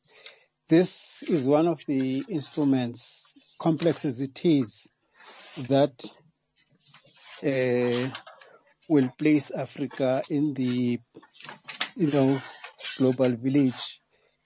this 0.68 1.22
is 1.22 1.46
one 1.46 1.68
of 1.68 1.80
the 1.86 2.24
instruments 2.28 3.27
complex 3.58 4.04
as 4.04 4.20
it 4.20 4.44
is, 4.44 4.88
that 5.68 6.04
uh, 7.44 8.10
will 8.88 9.08
place 9.18 9.50
Africa 9.50 10.22
in 10.30 10.54
the, 10.54 11.00
you 11.96 12.06
know, 12.10 12.40
global 12.96 13.30
village 13.30 14.00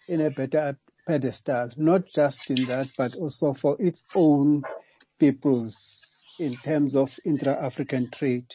in 0.08 0.20
a 0.20 0.30
better 0.30 0.78
pedestal, 1.06 1.70
not 1.76 2.06
just 2.06 2.50
in 2.50 2.66
that, 2.66 2.88
but 2.96 3.14
also 3.14 3.54
for 3.54 3.76
its 3.80 4.04
own 4.14 4.62
peoples 5.18 6.26
in 6.38 6.54
terms 6.54 6.96
of 6.96 7.18
intra-African 7.24 8.10
trade. 8.10 8.54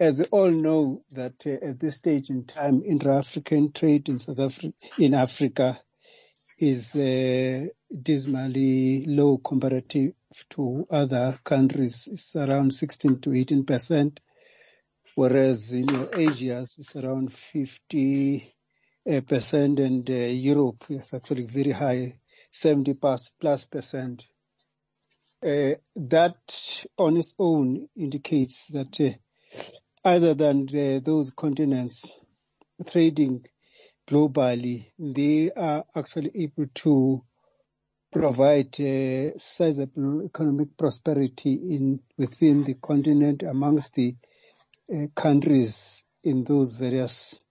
As 0.00 0.18
we 0.18 0.24
all 0.26 0.50
know 0.50 1.04
that 1.12 1.34
uh, 1.46 1.64
at 1.64 1.78
this 1.78 1.96
stage 1.96 2.30
in 2.30 2.44
time, 2.44 2.82
intra-African 2.84 3.72
trade 3.72 4.08
in 4.08 4.18
South 4.18 4.40
Africa, 4.40 4.72
in 4.98 5.14
Africa 5.14 5.80
is 6.58 6.94
uh, 6.96 7.66
dismally 8.02 9.04
low 9.06 9.38
comparative 9.38 10.12
to 10.50 10.86
other 10.90 11.38
countries 11.44 12.08
It's 12.10 12.36
around 12.36 12.72
16 12.72 13.20
to 13.20 13.34
18 13.34 13.64
percent, 13.64 14.20
whereas 15.14 15.72
in 15.72 15.88
you 15.88 15.94
know, 15.94 16.08
Asia 16.12 16.60
it's 16.60 16.96
around 16.96 17.32
50 17.32 18.54
uh, 19.10 19.20
percent, 19.20 19.80
and 19.80 20.08
uh, 20.08 20.14
Europe 20.14 20.84
is 20.88 21.12
actually 21.12 21.44
very 21.44 21.72
high, 21.72 22.18
70 22.50 22.94
plus, 22.94 23.32
plus 23.40 23.66
percent. 23.66 24.24
Uh, 25.44 25.74
that 25.94 26.84
on 26.96 27.16
its 27.16 27.34
own 27.38 27.88
indicates 27.96 28.68
that 28.68 28.98
uh, 29.00 29.10
other 30.04 30.34
than 30.34 30.66
the, 30.66 31.02
those 31.04 31.30
continents 31.30 32.18
trading 32.86 33.44
globally, 34.08 34.86
they 34.98 35.50
are 35.52 35.84
actually 35.94 36.30
able 36.34 36.66
to 36.74 37.22
provide 38.12 38.80
uh, 38.80 39.36
sizable 39.38 40.22
economic 40.24 40.76
prosperity 40.76 41.54
in 41.54 42.00
within 42.16 42.64
the 42.64 42.74
continent 42.74 43.42
amongst 43.42 43.94
the 43.94 44.14
uh, 44.94 45.06
countries 45.16 46.04
in 46.22 46.44
those 46.44 46.74
various 46.74 47.42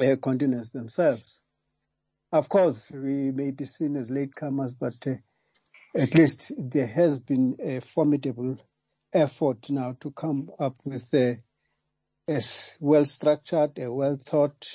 uh, 0.00 0.16
continents 0.16 0.70
themselves. 0.70 1.40
Of 2.32 2.48
course, 2.48 2.90
we 2.90 3.30
may 3.30 3.52
be 3.52 3.64
seen 3.64 3.96
as 3.96 4.10
latecomers, 4.10 4.74
but 4.78 5.06
uh, 5.06 5.14
at 5.96 6.14
least 6.14 6.52
there 6.58 6.86
has 6.86 7.20
been 7.20 7.56
a 7.62 7.80
formidable 7.80 8.58
effort 9.12 9.70
now 9.70 9.96
to 10.00 10.10
come 10.10 10.50
up 10.58 10.74
with 10.84 11.14
a, 11.14 11.38
a 12.28 12.42
well 12.80 13.04
structured, 13.06 13.78
a 13.78 13.90
well 13.90 14.18
thought 14.22 14.66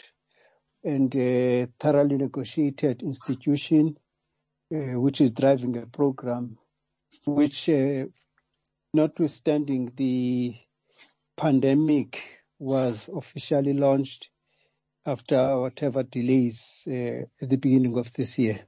and 0.83 1.15
a 1.15 1.67
thoroughly 1.79 2.17
negotiated 2.17 3.01
institution 3.01 3.97
uh, 4.73 4.99
which 4.99 5.21
is 5.21 5.33
driving 5.33 5.77
a 5.77 5.85
program 5.85 6.57
which, 7.25 7.69
uh, 7.69 8.05
notwithstanding 8.93 9.91
the 9.95 10.55
pandemic, 11.35 12.21
was 12.59 13.09
officially 13.13 13.73
launched 13.73 14.29
after 15.05 15.59
whatever 15.59 16.03
delays 16.03 16.83
uh, 16.87 17.23
at 17.41 17.49
the 17.49 17.57
beginning 17.57 17.97
of 17.97 18.11
this 18.13 18.37
year. 18.37 18.59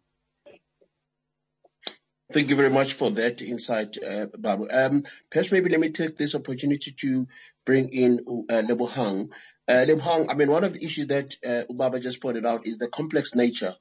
Thank 2.31 2.49
you 2.49 2.55
very 2.55 2.69
much 2.69 2.93
for 2.93 3.11
that 3.11 3.41
insight, 3.41 3.97
uh, 4.01 4.27
Babu. 4.37 4.69
Um, 4.71 5.03
perhaps 5.29 5.51
maybe 5.51 5.69
let 5.69 5.81
me 5.81 5.89
take 5.89 6.17
this 6.17 6.33
opportunity 6.33 6.91
to 6.91 7.27
bring 7.65 7.89
in 7.89 8.19
uh, 8.49 8.61
Lebohang. 8.61 9.31
Uh, 9.71 9.85
Lebohang, 9.85 10.25
I 10.29 10.33
mean, 10.33 10.51
one 10.51 10.65
of 10.65 10.73
the 10.73 10.83
issues 10.83 11.07
that 11.07 11.37
uh, 11.45 11.63
Ubaba 11.71 12.01
just 12.01 12.21
pointed 12.21 12.45
out 12.45 12.67
is 12.67 12.77
the 12.77 12.89
complex 12.89 13.33
nature 13.35 13.73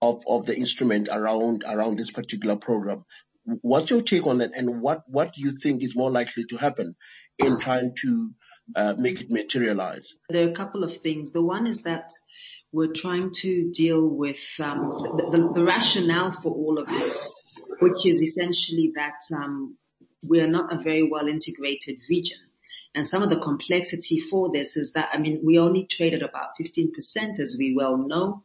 of, 0.00 0.24
of 0.26 0.46
the 0.46 0.56
instrument 0.56 1.10
around 1.12 1.64
around 1.68 1.98
this 1.98 2.10
particular 2.10 2.56
program. 2.56 3.04
What's 3.60 3.90
your 3.90 4.00
take 4.00 4.26
on 4.26 4.38
that, 4.38 4.56
and 4.56 4.80
what 4.80 5.02
what 5.06 5.34
do 5.34 5.42
you 5.42 5.50
think 5.50 5.82
is 5.82 5.94
more 5.94 6.10
likely 6.10 6.44
to 6.44 6.56
happen 6.56 6.96
in 7.38 7.58
trying 7.58 7.94
to 8.00 8.30
uh, 8.74 8.94
make 8.96 9.20
it 9.20 9.30
materialize? 9.30 10.14
There 10.30 10.46
are 10.48 10.50
a 10.50 10.54
couple 10.54 10.82
of 10.82 10.96
things. 11.02 11.30
The 11.32 11.42
one 11.42 11.66
is 11.66 11.82
that 11.82 12.10
we're 12.72 12.94
trying 12.94 13.32
to 13.42 13.70
deal 13.70 14.08
with 14.08 14.40
um, 14.60 14.98
the, 15.02 15.28
the, 15.30 15.52
the, 15.56 15.64
rationale 15.64 16.32
for 16.32 16.52
all 16.52 16.78
of 16.78 16.88
this, 16.88 17.30
which 17.80 18.06
is 18.06 18.22
essentially 18.22 18.92
that 18.96 19.20
um, 19.36 19.76
we 20.26 20.40
are 20.40 20.48
not 20.48 20.72
a 20.72 20.82
very 20.82 21.02
well 21.02 21.28
integrated 21.28 21.98
region. 22.08 22.38
And 22.94 23.06
some 23.06 23.22
of 23.22 23.30
the 23.30 23.38
complexity 23.38 24.20
for 24.20 24.52
this 24.52 24.76
is 24.76 24.92
that, 24.92 25.10
I 25.12 25.18
mean, 25.18 25.40
we 25.42 25.58
only 25.58 25.84
traded 25.84 26.22
about 26.22 26.56
15% 26.60 27.40
as 27.40 27.56
we 27.58 27.74
well 27.74 27.96
know. 27.96 28.42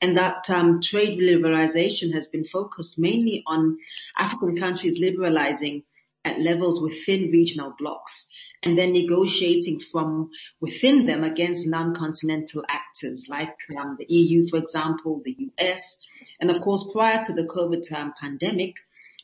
And 0.00 0.16
that 0.16 0.50
um, 0.50 0.80
trade 0.80 1.18
liberalization 1.18 2.12
has 2.12 2.28
been 2.28 2.44
focused 2.44 2.98
mainly 2.98 3.42
on 3.46 3.78
African 4.18 4.56
countries 4.56 4.98
liberalizing 4.98 5.84
at 6.24 6.40
levels 6.40 6.82
within 6.82 7.30
regional 7.30 7.74
blocks 7.78 8.28
and 8.62 8.76
then 8.76 8.92
negotiating 8.92 9.78
from 9.80 10.30
within 10.60 11.06
them 11.06 11.22
against 11.22 11.66
non-continental 11.66 12.64
actors 12.68 13.26
like 13.28 13.56
um, 13.78 13.96
the 13.98 14.06
EU, 14.08 14.46
for 14.48 14.56
example, 14.56 15.22
the 15.24 15.36
US. 15.58 15.98
And 16.40 16.50
of 16.50 16.62
course, 16.62 16.90
prior 16.92 17.22
to 17.24 17.32
the 17.32 17.44
COVID 17.44 17.92
um, 17.92 18.14
pandemic, 18.18 18.74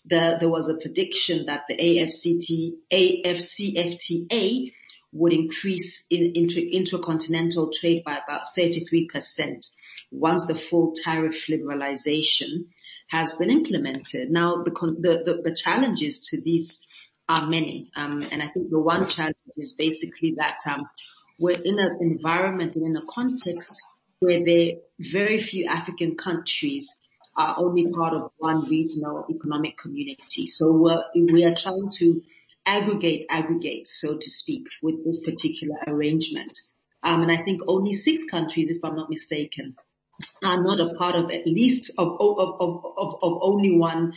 the, 0.04 0.36
there 0.40 0.48
was 0.48 0.68
a 0.68 0.74
prediction 0.74 1.46
that 1.46 1.64
the 1.68 1.76
AFCT, 1.76 2.72
AFCFTA 2.92 4.72
would 5.12 5.32
increase 5.32 6.04
in 6.08 6.32
inter, 6.34 6.60
intercontinental 6.60 7.70
trade 7.72 8.02
by 8.04 8.18
about 8.18 8.54
33% 8.56 9.68
once 10.12 10.46
the 10.46 10.54
full 10.54 10.92
tariff 10.92 11.46
liberalization 11.48 12.66
has 13.08 13.34
been 13.34 13.50
implemented. 13.50 14.30
Now, 14.30 14.62
the, 14.62 14.70
the, 14.70 15.22
the, 15.24 15.50
the 15.50 15.54
challenges 15.54 16.20
to 16.28 16.40
these 16.42 16.86
are 17.28 17.46
many. 17.46 17.90
Um, 17.94 18.22
and 18.32 18.42
I 18.42 18.48
think 18.48 18.70
the 18.70 18.78
one 18.78 19.08
challenge 19.08 19.36
is 19.56 19.72
basically 19.74 20.34
that 20.38 20.58
um, 20.66 20.88
we're 21.38 21.60
in 21.60 21.78
an 21.78 21.98
environment 22.00 22.76
and 22.76 22.86
in 22.86 22.96
a 22.96 23.06
context 23.06 23.80
where 24.20 24.44
there 24.44 24.68
are 24.68 24.78
very 24.98 25.40
few 25.40 25.66
African 25.66 26.16
countries 26.16 27.00
are 27.36 27.56
only 27.58 27.90
part 27.92 28.14
of 28.14 28.30
one 28.38 28.68
regional 28.68 29.24
economic 29.30 29.76
community. 29.76 30.46
So 30.46 30.72
we're, 30.72 31.04
we 31.14 31.44
are 31.44 31.54
trying 31.54 31.88
to 31.98 32.22
aggregate, 32.66 33.26
aggregate, 33.30 33.88
so 33.88 34.16
to 34.16 34.30
speak, 34.30 34.66
with 34.82 35.04
this 35.04 35.24
particular 35.24 35.76
arrangement. 35.86 36.58
Um, 37.02 37.22
and 37.22 37.32
I 37.32 37.42
think 37.42 37.62
only 37.66 37.92
six 37.92 38.24
countries, 38.24 38.70
if 38.70 38.84
I'm 38.84 38.96
not 38.96 39.10
mistaken, 39.10 39.76
are 40.44 40.62
not 40.62 40.80
a 40.80 40.94
part 40.94 41.16
of 41.16 41.30
at 41.30 41.46
least 41.46 41.92
of, 41.96 42.08
of, 42.20 42.38
of, 42.60 42.84
of, 42.96 43.14
of 43.22 43.38
only 43.40 43.76
one 43.76 44.12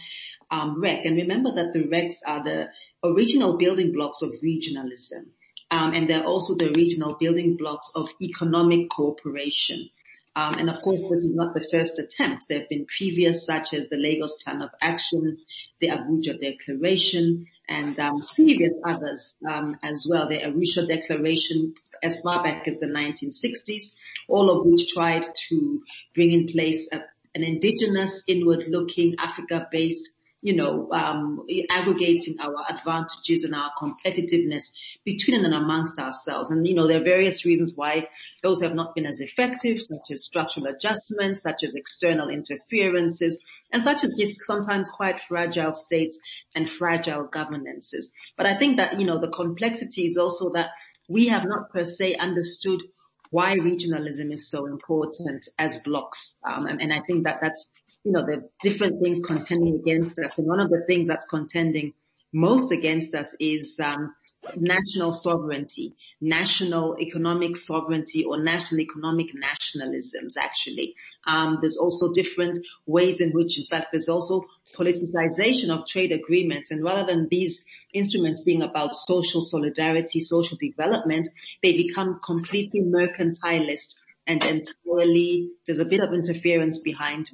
um, 0.51 0.81
REC. 0.81 1.05
And 1.05 1.15
remember 1.17 1.53
that 1.53 1.73
the 1.73 1.83
RECs 1.83 2.17
are 2.25 2.43
the 2.43 2.69
original 3.03 3.57
building 3.57 3.93
blocks 3.93 4.21
of 4.21 4.33
regionalism. 4.43 5.27
Um, 5.71 5.93
and 5.93 6.09
they're 6.09 6.25
also 6.25 6.55
the 6.55 6.71
regional 6.71 7.15
building 7.15 7.57
blocks 7.57 7.91
of 7.95 8.09
economic 8.21 8.89
cooperation. 8.89 9.89
Um, 10.35 10.55
and 10.55 10.69
of 10.69 10.81
course, 10.81 11.01
this 11.01 11.25
is 11.25 11.35
not 11.35 11.53
the 11.53 11.67
first 11.71 11.99
attempt. 11.99 12.47
There 12.47 12.59
have 12.59 12.69
been 12.69 12.85
previous, 12.85 13.45
such 13.45 13.73
as 13.73 13.87
the 13.87 13.97
Lagos 13.97 14.41
Plan 14.41 14.63
of 14.63 14.71
Action, 14.81 15.37
the 15.79 15.89
Abuja 15.89 16.39
Declaration, 16.41 17.45
and 17.69 17.99
um, 17.99 18.19
previous 18.33 18.73
others 18.83 19.35
um, 19.47 19.77
as 19.83 20.07
well. 20.09 20.27
The 20.27 20.39
Arusha 20.39 20.87
Declaration, 20.87 21.75
as 22.01 22.21
far 22.21 22.43
back 22.43 22.67
as 22.67 22.79
the 22.79 22.87
1960s, 22.87 23.93
all 24.27 24.49
of 24.49 24.65
which 24.65 24.91
tried 24.91 25.25
to 25.49 25.83
bring 26.15 26.31
in 26.31 26.47
place 26.47 26.89
a, 26.91 27.03
an 27.35 27.43
indigenous, 27.43 28.23
inward-looking, 28.27 29.15
Africa-based 29.19 30.09
you 30.43 30.53
know, 30.53 30.89
um, 30.91 31.47
aggregating 31.69 32.35
our 32.41 32.53
advantages 32.69 33.45
and 33.45 33.55
our 33.55 33.71
competitiveness 33.79 34.73
between 35.05 35.45
and 35.45 35.53
amongst 35.53 35.97
ourselves. 35.97 36.51
And, 36.51 36.67
you 36.67 36.75
know, 36.75 36.85
there 36.85 36.99
are 36.99 37.03
various 37.03 37.45
reasons 37.45 37.73
why 37.77 38.09
those 38.43 38.61
have 38.61 38.75
not 38.75 38.93
been 38.93 39.05
as 39.05 39.21
effective, 39.21 39.81
such 39.81 40.11
as 40.11 40.25
structural 40.25 40.67
adjustments, 40.67 41.43
such 41.43 41.63
as 41.63 41.75
external 41.75 42.27
interferences, 42.27 43.39
and 43.71 43.81
such 43.81 44.03
as 44.03 44.17
just 44.19 44.45
sometimes 44.45 44.89
quite 44.89 45.21
fragile 45.21 45.71
states 45.71 46.19
and 46.53 46.69
fragile 46.69 47.23
governances. 47.23 48.11
But 48.35 48.45
I 48.45 48.55
think 48.55 48.77
that, 48.77 48.99
you 48.99 49.05
know, 49.05 49.19
the 49.19 49.29
complexity 49.29 50.05
is 50.05 50.17
also 50.17 50.51
that 50.55 50.71
we 51.07 51.27
have 51.27 51.45
not 51.45 51.69
per 51.69 51.85
se 51.85 52.15
understood 52.15 52.81
why 53.29 53.57
regionalism 53.57 54.31
is 54.31 54.49
so 54.49 54.65
important 54.65 55.47
as 55.57 55.81
blocks. 55.81 56.35
Um, 56.45 56.67
and, 56.67 56.81
and, 56.81 56.93
I 56.93 56.99
think 56.99 57.23
that 57.23 57.39
that's 57.41 57.67
you 58.03 58.11
know, 58.11 58.21
the 58.21 58.49
different 58.61 59.01
things 59.01 59.19
contending 59.25 59.75
against 59.75 60.19
us. 60.19 60.37
And 60.37 60.47
one 60.47 60.59
of 60.59 60.69
the 60.69 60.83
things 60.85 61.07
that's 61.07 61.25
contending 61.25 61.93
most 62.33 62.71
against 62.71 63.15
us 63.15 63.35
is 63.39 63.79
um, 63.79 64.13
national 64.57 65.13
sovereignty, 65.13 65.95
national 66.19 66.97
economic 66.99 67.55
sovereignty 67.55 68.25
or 68.25 68.37
national 68.37 68.81
economic 68.81 69.27
nationalisms 69.33 70.35
actually. 70.37 70.95
Um, 71.25 71.59
there's 71.61 71.77
also 71.77 72.11
different 72.11 72.59
ways 72.85 73.21
in 73.21 73.31
which 73.31 73.57
in 73.57 73.65
fact 73.67 73.87
there's 73.91 74.09
also 74.09 74.43
politicization 74.75 75.69
of 75.69 75.85
trade 75.85 76.11
agreements 76.11 76.71
and 76.71 76.83
rather 76.83 77.05
than 77.05 77.29
these 77.29 77.65
instruments 77.93 78.43
being 78.43 78.63
about 78.63 78.95
social 78.95 79.41
solidarity, 79.41 80.19
social 80.19 80.57
development, 80.57 81.29
they 81.61 81.73
become 81.73 82.19
completely 82.23 82.81
mercantilist 82.81 83.99
and 84.25 84.43
entirely, 84.45 85.49
there's 85.65 85.79
a 85.79 85.85
bit 85.85 85.99
of 85.99 86.13
interference 86.13 86.79
behind 86.79 87.27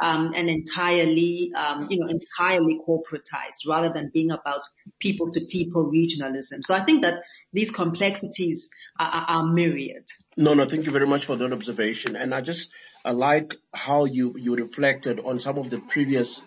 um, 0.00 0.32
and 0.34 0.48
entirely, 0.48 1.52
um, 1.54 1.86
you 1.90 1.98
know, 1.98 2.06
entirely 2.06 2.78
corporatized 2.86 3.66
rather 3.66 3.92
than 3.92 4.10
being 4.12 4.30
about 4.30 4.62
people 5.00 5.30
to 5.32 5.40
people 5.50 5.90
regionalism. 5.90 6.62
So 6.62 6.74
I 6.74 6.84
think 6.84 7.02
that 7.02 7.22
these 7.52 7.70
complexities 7.70 8.68
are, 8.98 9.24
are, 9.28 9.44
myriad. 9.44 10.04
No, 10.36 10.54
no, 10.54 10.66
thank 10.66 10.86
you 10.86 10.92
very 10.92 11.06
much 11.06 11.26
for 11.26 11.36
that 11.36 11.52
observation. 11.52 12.16
And 12.16 12.34
I 12.34 12.40
just 12.40 12.70
I 13.04 13.12
like 13.12 13.56
how 13.74 14.04
you, 14.04 14.34
you 14.36 14.54
reflected 14.54 15.20
on 15.20 15.38
some 15.38 15.58
of 15.58 15.70
the 15.70 15.80
previous, 15.80 16.44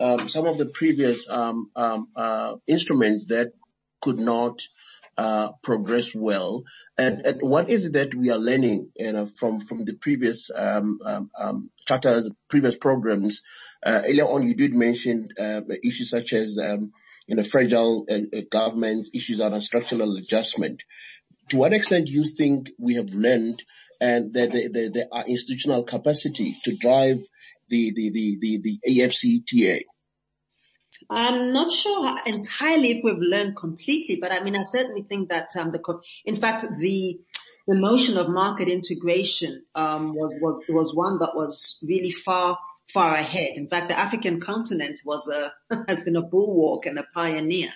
um, 0.00 0.28
some 0.28 0.46
of 0.46 0.58
the 0.58 0.66
previous, 0.66 1.28
um, 1.28 1.70
um, 1.76 2.08
uh, 2.16 2.56
instruments 2.66 3.26
that 3.26 3.52
could 4.00 4.18
not 4.18 4.62
uh, 5.16 5.50
progress 5.62 6.14
well. 6.14 6.64
And, 6.98 7.24
and, 7.26 7.40
what 7.40 7.70
is 7.70 7.86
it 7.86 7.92
that 7.94 8.14
we 8.14 8.30
are 8.30 8.38
learning 8.38 8.90
you 8.96 9.12
know, 9.12 9.26
from 9.26 9.60
from 9.60 9.84
the 9.84 9.94
previous 9.94 10.50
um, 10.54 10.98
um, 11.04 11.30
um, 11.38 11.70
charters, 11.86 12.30
previous 12.48 12.76
programs? 12.76 13.42
Uh, 13.84 14.02
earlier 14.04 14.26
on, 14.26 14.46
you 14.46 14.54
did 14.54 14.74
mention 14.74 15.28
uh, 15.38 15.60
issues 15.82 16.10
such 16.10 16.32
as 16.32 16.58
um, 16.58 16.92
you 17.26 17.36
know 17.36 17.42
fragile 17.42 18.06
uh, 18.10 18.14
uh, 18.36 18.40
governments, 18.50 19.10
issues 19.14 19.40
on 19.40 19.58
structural 19.60 20.16
adjustment. 20.16 20.82
To 21.50 21.58
what 21.58 21.74
extent 21.74 22.06
do 22.06 22.12
you 22.12 22.24
think 22.24 22.72
we 22.78 22.94
have 22.94 23.10
learned 23.10 23.62
and 24.00 24.32
that 24.34 24.52
there, 24.72 24.90
there 24.90 25.08
are 25.12 25.24
institutional 25.26 25.84
capacity 25.84 26.54
to 26.64 26.76
drive 26.76 27.20
the 27.68 27.92
the 27.94 28.10
the 28.10 28.38
the, 28.40 28.60
the 28.62 29.00
AFCTA? 29.00 29.82
I'm 31.10 31.52
not 31.52 31.70
sure 31.70 32.18
entirely 32.26 32.92
if 32.92 33.04
we've 33.04 33.18
learned 33.18 33.56
completely, 33.56 34.16
but 34.16 34.32
I 34.32 34.42
mean, 34.42 34.56
I 34.56 34.62
certainly 34.62 35.02
think 35.02 35.28
that 35.30 35.50
um, 35.56 35.72
the, 35.72 36.00
in 36.24 36.40
fact, 36.40 36.66
the 36.78 37.20
the 37.66 37.74
notion 37.74 38.18
of 38.18 38.28
market 38.28 38.68
integration 38.68 39.64
um, 39.74 40.14
was 40.14 40.38
was 40.40 40.64
was 40.68 40.94
one 40.94 41.18
that 41.18 41.34
was 41.34 41.82
really 41.88 42.10
far 42.10 42.58
far 42.92 43.14
ahead. 43.14 43.52
In 43.56 43.68
fact, 43.68 43.88
the 43.88 43.98
African 43.98 44.40
continent 44.40 45.00
was 45.04 45.28
a 45.28 45.52
has 45.88 46.00
been 46.04 46.16
a 46.16 46.22
bulwark 46.22 46.86
and 46.86 46.98
a 46.98 47.04
pioneer 47.14 47.72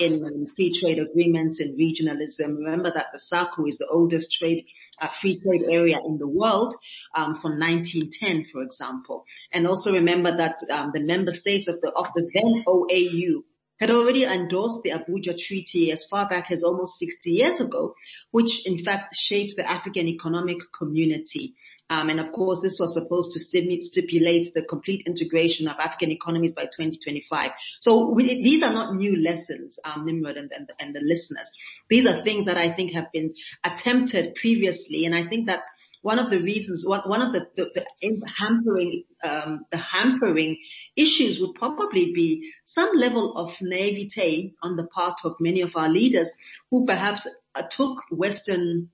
in 0.00 0.46
free 0.54 0.72
trade 0.72 0.98
agreements 0.98 1.60
and 1.60 1.78
regionalism. 1.78 2.56
Remember 2.56 2.90
that 2.90 3.06
the 3.12 3.18
SACU 3.18 3.68
is 3.68 3.78
the 3.78 3.86
oldest 3.86 4.32
trade 4.32 4.66
uh, 5.00 5.06
free 5.06 5.38
trade 5.38 5.62
area 5.68 5.98
in 6.04 6.18
the 6.18 6.26
world 6.26 6.74
um, 7.14 7.34
from 7.34 7.58
1910, 7.58 8.44
for 8.44 8.62
example. 8.62 9.24
And 9.52 9.66
also 9.66 9.92
remember 9.92 10.36
that 10.36 10.60
um, 10.70 10.90
the 10.92 11.00
member 11.00 11.32
states 11.32 11.68
of 11.68 11.80
the 11.80 11.90
of 11.90 12.08
the 12.14 12.28
then 12.34 12.64
OAU 12.66 13.42
had 13.80 13.90
already 13.90 14.24
endorsed 14.24 14.82
the 14.82 14.90
Abuja 14.90 15.36
Treaty 15.38 15.90
as 15.90 16.04
far 16.04 16.28
back 16.28 16.50
as 16.50 16.62
almost 16.62 16.98
60 16.98 17.30
years 17.30 17.60
ago, 17.60 17.94
which 18.30 18.66
in 18.66 18.78
fact 18.78 19.16
shaped 19.16 19.56
the 19.56 19.68
African 19.68 20.06
Economic 20.06 20.58
Community. 20.72 21.54
Um, 21.88 22.08
and 22.08 22.20
of 22.20 22.30
course, 22.30 22.60
this 22.60 22.78
was 22.78 22.94
supposed 22.94 23.32
to 23.32 23.40
stipulate 23.40 24.54
the 24.54 24.62
complete 24.62 25.02
integration 25.06 25.66
of 25.66 25.76
African 25.80 26.12
economies 26.12 26.52
by 26.52 26.66
2025. 26.66 27.50
So 27.80 28.10
we, 28.10 28.42
these 28.44 28.62
are 28.62 28.72
not 28.72 28.94
new 28.94 29.20
lessons, 29.20 29.80
um, 29.84 30.06
Nimrod 30.06 30.36
and, 30.36 30.52
and, 30.52 30.70
and 30.78 30.94
the 30.94 31.00
listeners. 31.00 31.50
These 31.88 32.06
are 32.06 32.22
things 32.22 32.44
that 32.44 32.56
I 32.56 32.70
think 32.70 32.92
have 32.92 33.10
been 33.12 33.32
attempted 33.64 34.36
previously. 34.36 35.04
And 35.04 35.16
I 35.16 35.24
think 35.24 35.48
that 35.48 35.64
one 36.02 36.18
of 36.18 36.30
the 36.30 36.40
reasons, 36.40 36.86
one, 36.86 37.00
one 37.00 37.22
of 37.22 37.32
the, 37.32 37.46
the, 37.56 37.70
the 37.74 38.32
hampering, 38.36 39.04
um, 39.22 39.66
the 39.70 39.76
hampering 39.76 40.56
issues 40.96 41.40
would 41.40 41.54
probably 41.54 42.12
be 42.12 42.50
some 42.64 42.90
level 42.94 43.36
of 43.36 43.60
naivete 43.60 44.54
on 44.62 44.76
the 44.76 44.86
part 44.86 45.20
of 45.24 45.36
many 45.40 45.60
of 45.60 45.76
our 45.76 45.88
leaders 45.88 46.30
who 46.70 46.86
perhaps 46.86 47.26
uh, 47.54 47.62
took 47.70 48.02
Western 48.10 48.88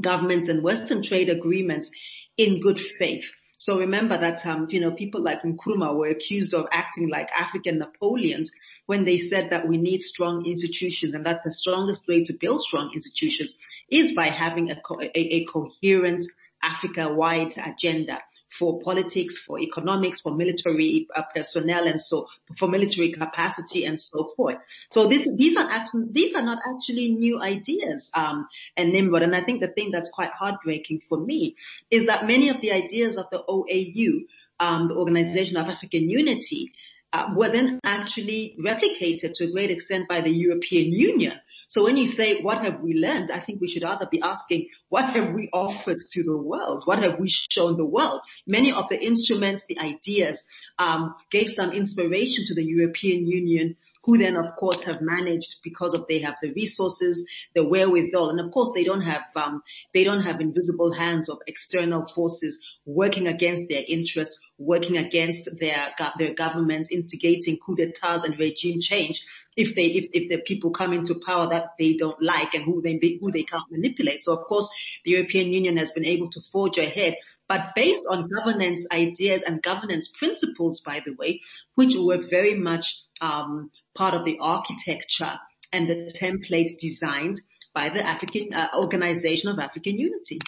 governments 0.00 0.48
and 0.48 0.62
Western 0.62 1.02
trade 1.02 1.30
agreements 1.30 1.90
in 2.36 2.60
good 2.60 2.80
faith. 2.80 3.24
So 3.64 3.78
remember 3.78 4.18
that, 4.18 4.44
um, 4.44 4.66
you 4.68 4.78
know, 4.78 4.90
people 4.90 5.22
like 5.22 5.40
Nkrumah 5.40 5.96
were 5.96 6.08
accused 6.08 6.52
of 6.52 6.68
acting 6.70 7.08
like 7.08 7.30
African 7.34 7.78
Napoleons 7.78 8.52
when 8.84 9.04
they 9.04 9.16
said 9.16 9.48
that 9.48 9.66
we 9.66 9.78
need 9.78 10.02
strong 10.02 10.44
institutions 10.44 11.14
and 11.14 11.24
that 11.24 11.44
the 11.44 11.52
strongest 11.54 12.06
way 12.06 12.22
to 12.24 12.34
build 12.38 12.60
strong 12.60 12.90
institutions 12.92 13.56
is 13.88 14.12
by 14.12 14.26
having 14.26 14.70
a, 14.70 14.78
co- 14.78 15.00
a, 15.00 15.10
a 15.14 15.46
coherent 15.46 16.26
Africa-wide 16.62 17.54
agenda 17.56 18.20
for 18.58 18.80
politics, 18.80 19.38
for 19.38 19.58
economics, 19.58 20.20
for 20.20 20.32
military 20.34 21.08
uh, 21.14 21.22
personnel, 21.34 21.86
and 21.86 22.00
so 22.00 22.26
for 22.56 22.68
military 22.68 23.12
capacity 23.12 23.84
and 23.84 24.00
so 24.00 24.28
forth. 24.36 24.58
So 24.90 25.08
this, 25.08 25.28
these 25.36 25.56
are 25.56 25.68
actually, 25.68 26.06
these 26.10 26.34
are 26.34 26.42
not 26.42 26.58
actually 26.68 27.12
new 27.12 27.40
ideas, 27.40 28.10
um, 28.14 28.46
and 28.76 28.92
Nimrod. 28.92 29.22
And 29.22 29.34
I 29.34 29.40
think 29.40 29.60
the 29.60 29.68
thing 29.68 29.90
that's 29.90 30.10
quite 30.10 30.30
heartbreaking 30.30 31.00
for 31.00 31.18
me 31.18 31.56
is 31.90 32.06
that 32.06 32.26
many 32.26 32.48
of 32.48 32.60
the 32.60 32.70
ideas 32.72 33.16
of 33.16 33.26
the 33.30 33.42
OAU, 33.48 34.26
um, 34.60 34.88
the 34.88 34.94
Organization 34.94 35.56
of 35.56 35.68
African 35.68 36.08
Unity, 36.08 36.72
uh, 37.14 37.30
were 37.36 37.48
then 37.48 37.78
actually 37.84 38.56
replicated 38.60 39.32
to 39.32 39.44
a 39.44 39.50
great 39.52 39.70
extent 39.70 40.08
by 40.08 40.20
the 40.20 40.30
European 40.30 40.92
Union. 40.92 41.38
So 41.68 41.84
when 41.84 41.96
you 41.96 42.08
say, 42.08 42.42
what 42.42 42.58
have 42.58 42.80
we 42.80 42.94
learned? 42.94 43.30
I 43.30 43.38
think 43.38 43.60
we 43.60 43.68
should 43.68 43.84
rather 43.84 44.06
be 44.10 44.20
asking, 44.20 44.68
what 44.88 45.04
have 45.04 45.32
we 45.32 45.48
offered 45.52 46.00
to 46.10 46.22
the 46.24 46.36
world? 46.36 46.82
What 46.86 47.04
have 47.04 47.20
we 47.20 47.28
shown 47.28 47.76
the 47.76 47.84
world? 47.84 48.20
Many 48.48 48.72
of 48.72 48.88
the 48.88 49.00
instruments, 49.00 49.64
the 49.66 49.78
ideas, 49.78 50.42
um, 50.80 51.14
gave 51.30 51.50
some 51.52 51.70
inspiration 51.70 52.44
to 52.46 52.54
the 52.54 52.64
European 52.64 53.28
Union 53.28 53.76
who 54.04 54.18
then 54.18 54.36
of 54.36 54.54
course 54.56 54.82
have 54.82 55.00
managed 55.00 55.56
because 55.62 55.94
of 55.94 56.06
they 56.08 56.18
have 56.18 56.34
the 56.42 56.52
resources, 56.52 57.26
the 57.54 57.64
wherewithal, 57.64 58.30
and 58.30 58.38
of 58.38 58.50
course 58.50 58.70
they 58.74 58.84
don't 58.84 59.00
have 59.00 59.24
um, 59.34 59.62
they 59.94 60.04
don't 60.04 60.22
have 60.22 60.40
invisible 60.40 60.92
hands 60.92 61.28
of 61.28 61.38
external 61.46 62.06
forces 62.06 62.58
working 62.84 63.26
against 63.26 63.64
their 63.68 63.82
interests, 63.88 64.38
working 64.58 64.96
against 64.96 65.48
their 65.58 65.92
their 66.18 66.34
governments, 66.34 66.90
instigating 66.90 67.58
coup 67.58 67.76
d'états 67.76 68.24
and 68.24 68.38
regime 68.38 68.80
change 68.80 69.26
if 69.56 69.74
they 69.74 69.86
if, 69.86 70.08
if 70.12 70.28
the 70.28 70.38
people 70.38 70.70
come 70.70 70.92
into 70.92 71.20
power 71.26 71.48
that 71.48 71.72
they 71.78 71.94
don't 71.94 72.20
like 72.22 72.54
and 72.54 72.64
who 72.64 72.80
they 72.80 73.18
who 73.20 73.30
they 73.32 73.42
can't 73.42 73.70
manipulate. 73.70 74.20
So 74.20 74.32
of 74.32 74.44
course 74.46 74.68
the 75.04 75.12
European 75.12 75.52
Union 75.52 75.76
has 75.76 75.92
been 75.92 76.04
able 76.04 76.28
to 76.30 76.40
forge 76.40 76.78
ahead, 76.78 77.16
but 77.48 77.74
based 77.74 78.02
on 78.08 78.28
governance 78.28 78.86
ideas 78.92 79.42
and 79.42 79.62
governance 79.62 80.08
principles, 80.08 80.80
by 80.80 81.02
the 81.04 81.14
way, 81.14 81.40
which 81.74 81.94
were 81.96 82.22
very 82.22 82.54
much 82.54 83.02
um, 83.20 83.70
part 83.94 84.14
of 84.14 84.24
the 84.24 84.38
architecture 84.40 85.38
and 85.72 85.88
the 85.88 86.08
template 86.14 86.78
designed 86.78 87.40
by 87.74 87.88
the 87.88 88.06
African 88.06 88.54
uh, 88.54 88.68
Organization 88.76 89.50
of 89.50 89.58
African 89.58 89.98
Unity. 89.98 90.38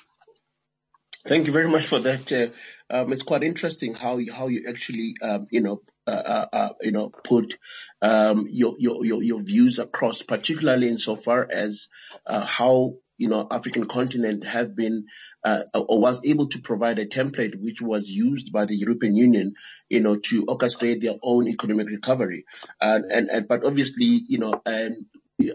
Thank 1.29 1.49
you 1.49 1.53
very 1.53 1.69
much 1.69 1.87
for 1.87 1.99
that. 1.99 2.33
Uh, 2.33 2.49
um, 2.89 3.13
it's 3.13 3.23
quite 3.23 3.43
interesting 3.43 3.95
how 3.95 4.19
you, 4.19 4.33
how 4.33 4.47
you 4.47 4.67
actually, 4.69 5.17
um, 5.21 5.49
you 5.51 5.61
know, 5.61 5.83
uh, 6.07 6.11
uh, 6.11 6.47
uh 6.53 6.69
you 6.81 6.93
know, 6.93 7.09
put 7.09 7.59
um, 8.01 8.47
your, 8.49 8.77
your, 8.79 9.05
your 9.05 9.23
your 9.25 9.43
views 9.43 9.81
across, 9.81 10.23
particularly 10.23 10.89
insofar 10.89 11.49
as 11.51 11.89
uh, 12.27 12.45
how 12.45 12.95
you 13.19 13.29
know 13.29 13.45
African 13.51 13.87
continent 13.87 14.45
have 14.45 14.77
been 14.77 15.07
uh, 15.43 15.63
or 15.75 16.01
was 16.01 16.25
able 16.25 16.47
to 16.51 16.61
provide 16.61 17.01
a 17.01 17.07
template 17.07 17.61
which 17.61 17.83
was 17.83 18.09
used 18.09 18.53
by 18.53 18.65
the 18.65 18.77
European 18.77 19.17
Union, 19.17 19.55
you 19.89 20.01
know, 20.01 20.17
to 20.17 20.47
orchestrate 20.47 21.01
their 21.01 21.17
own 21.25 21.49
economic 21.49 21.89
recovery, 21.89 22.45
and 22.81 23.05
and, 23.11 23.31
and 23.31 23.49
but 23.49 23.65
obviously, 23.65 24.23
you 24.29 24.39
know, 24.39 24.63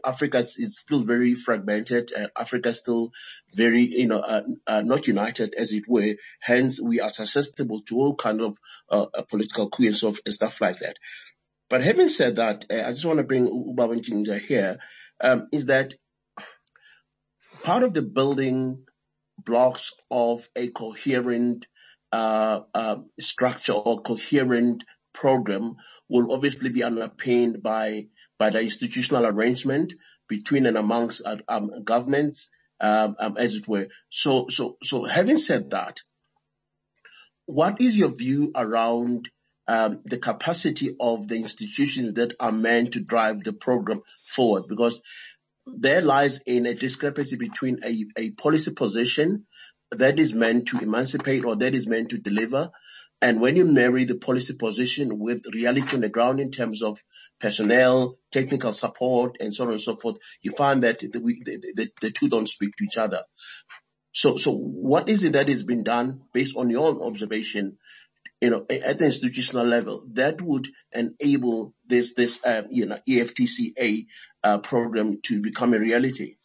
Africa 0.05 0.39
is 0.39 0.77
still 0.77 1.01
very 1.01 1.35
fragmented. 1.35 2.11
Uh, 2.15 2.27
Africa 2.37 2.69
is 2.69 2.79
still 2.79 3.11
very, 3.53 3.81
you 3.81 4.07
know, 4.07 4.19
uh, 4.19 4.43
uh, 4.67 4.81
not 4.81 5.07
united 5.07 5.55
as 5.55 5.73
it 5.73 5.87
were. 5.87 6.15
Hence, 6.39 6.79
we 6.79 7.01
are 7.01 7.09
susceptible 7.09 7.79
to 7.81 7.95
all 7.97 8.15
kind 8.15 8.41
of 8.41 8.57
uh, 8.89 9.07
uh 9.13 9.23
political 9.23 9.69
of 10.03 10.19
and 10.25 10.33
stuff 10.33 10.61
like 10.61 10.79
that. 10.79 10.97
But 11.69 11.83
having 11.83 12.09
said 12.09 12.35
that, 12.35 12.65
uh, 12.69 12.83
I 12.85 12.91
just 12.91 13.05
want 13.05 13.19
to 13.19 13.25
bring 13.25 13.47
Ubaba 13.47 13.99
Jinja 14.01 14.37
here. 14.37 14.77
Um, 15.19 15.47
is 15.51 15.67
that 15.67 15.95
part 17.63 17.83
of 17.83 17.93
the 17.93 18.01
building 18.01 18.85
blocks 19.43 19.93
of 20.11 20.47
a 20.55 20.67
coherent 20.69 21.67
structure 23.19 23.73
or 23.73 24.01
coherent 24.01 24.83
program 25.13 25.75
will 26.09 26.33
obviously 26.33 26.69
be 26.69 26.83
underpinned 26.83 27.63
by 27.63 28.07
by 28.41 28.49
the 28.49 28.59
institutional 28.59 29.27
arrangement 29.27 29.93
between 30.27 30.65
and 30.65 30.75
amongst 30.75 31.21
uh, 31.23 31.37
um, 31.47 31.83
governments, 31.83 32.49
um, 32.79 33.15
um, 33.19 33.37
as 33.37 33.53
it 33.53 33.67
were. 33.67 33.87
So, 34.09 34.47
so, 34.49 34.77
so 34.81 35.03
having 35.03 35.37
said 35.37 35.69
that, 35.69 36.01
what 37.45 37.79
is 37.79 37.95
your 37.95 38.09
view 38.09 38.51
around 38.55 39.29
um, 39.67 40.01
the 40.05 40.17
capacity 40.17 40.95
of 40.99 41.27
the 41.27 41.35
institutions 41.35 42.13
that 42.13 42.33
are 42.39 42.51
meant 42.51 42.93
to 42.93 43.01
drive 43.01 43.43
the 43.43 43.53
program 43.53 44.01
forward? 44.25 44.63
Because 44.67 45.03
there 45.67 46.01
lies 46.01 46.41
in 46.47 46.65
a 46.65 46.73
discrepancy 46.73 47.35
between 47.35 47.81
a, 47.85 48.05
a 48.17 48.31
policy 48.31 48.71
position 48.71 49.45
that 49.91 50.19
is 50.19 50.33
meant 50.33 50.69
to 50.69 50.79
emancipate 50.79 51.45
or 51.45 51.57
that 51.57 51.75
is 51.75 51.85
meant 51.85 52.09
to 52.09 52.17
deliver 52.17 52.71
and 53.21 53.39
when 53.39 53.55
you 53.55 53.65
marry 53.65 54.05
the 54.05 54.15
policy 54.15 54.55
position 54.55 55.19
with 55.19 55.45
reality 55.53 55.95
on 55.95 56.01
the 56.01 56.09
ground 56.09 56.39
in 56.39 56.49
terms 56.49 56.81
of 56.81 56.97
personnel, 57.39 58.17
technical 58.31 58.73
support, 58.73 59.37
and 59.39 59.53
so 59.53 59.65
on 59.65 59.71
and 59.71 59.81
so 59.81 59.95
forth, 59.95 60.17
you 60.41 60.51
find 60.51 60.83
that 60.83 60.99
the, 60.99 61.09
the, 61.09 61.73
the, 61.75 61.89
the 62.01 62.11
two 62.11 62.29
don't 62.29 62.49
speak 62.49 62.75
to 62.75 62.83
each 62.83 62.97
other. 62.97 63.21
So, 64.11 64.37
so 64.37 64.51
what 64.51 65.07
is 65.07 65.23
it 65.23 65.33
that 65.33 65.49
has 65.49 65.63
been 65.63 65.83
done 65.83 66.21
based 66.33 66.57
on 66.57 66.71
your 66.71 67.03
observation, 67.03 67.77
you 68.41 68.49
know, 68.49 68.65
at 68.69 68.97
the 68.97 69.05
institutional 69.05 69.67
level 69.67 70.03
that 70.13 70.41
would 70.41 70.67
enable 70.91 71.75
this, 71.85 72.15
this, 72.15 72.43
uh, 72.43 72.63
you 72.71 72.87
know, 72.87 72.97
EFTCA 73.07 74.07
uh, 74.43 74.57
program 74.57 75.21
to 75.25 75.41
become 75.41 75.75
a 75.75 75.79
reality? 75.79 76.37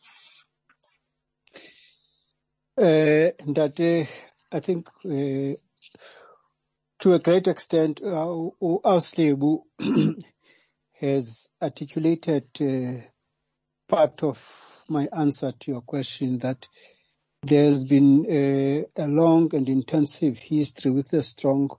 Uh, 2.76 3.32
that 3.46 4.06
I 4.52 4.60
think 4.60 4.88
uh, 5.04 5.56
to 7.00 7.14
a 7.14 7.18
great 7.18 7.46
extent, 7.46 8.00
uh, 8.02 8.26
Auslebu 8.62 9.62
has 10.94 11.48
articulated 11.62 12.48
uh, 12.60 13.02
part 13.88 14.22
of 14.22 14.84
my 14.88 15.08
answer 15.12 15.52
to 15.52 15.70
your 15.70 15.82
question 15.82 16.38
that 16.38 16.66
there's 17.42 17.84
been 17.84 18.26
a, 18.28 18.84
a 18.96 19.06
long 19.06 19.54
and 19.54 19.68
intensive 19.68 20.38
history 20.38 20.90
with 20.90 21.12
a 21.12 21.22
strong 21.22 21.70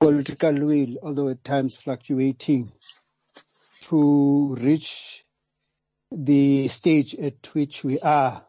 political 0.00 0.52
will, 0.66 0.96
although 1.02 1.28
at 1.28 1.44
times 1.44 1.76
fluctuating, 1.76 2.72
to 3.82 4.56
reach 4.58 5.24
the 6.10 6.68
stage 6.68 7.14
at 7.14 7.54
which 7.54 7.84
we 7.84 7.98
are. 8.00 8.44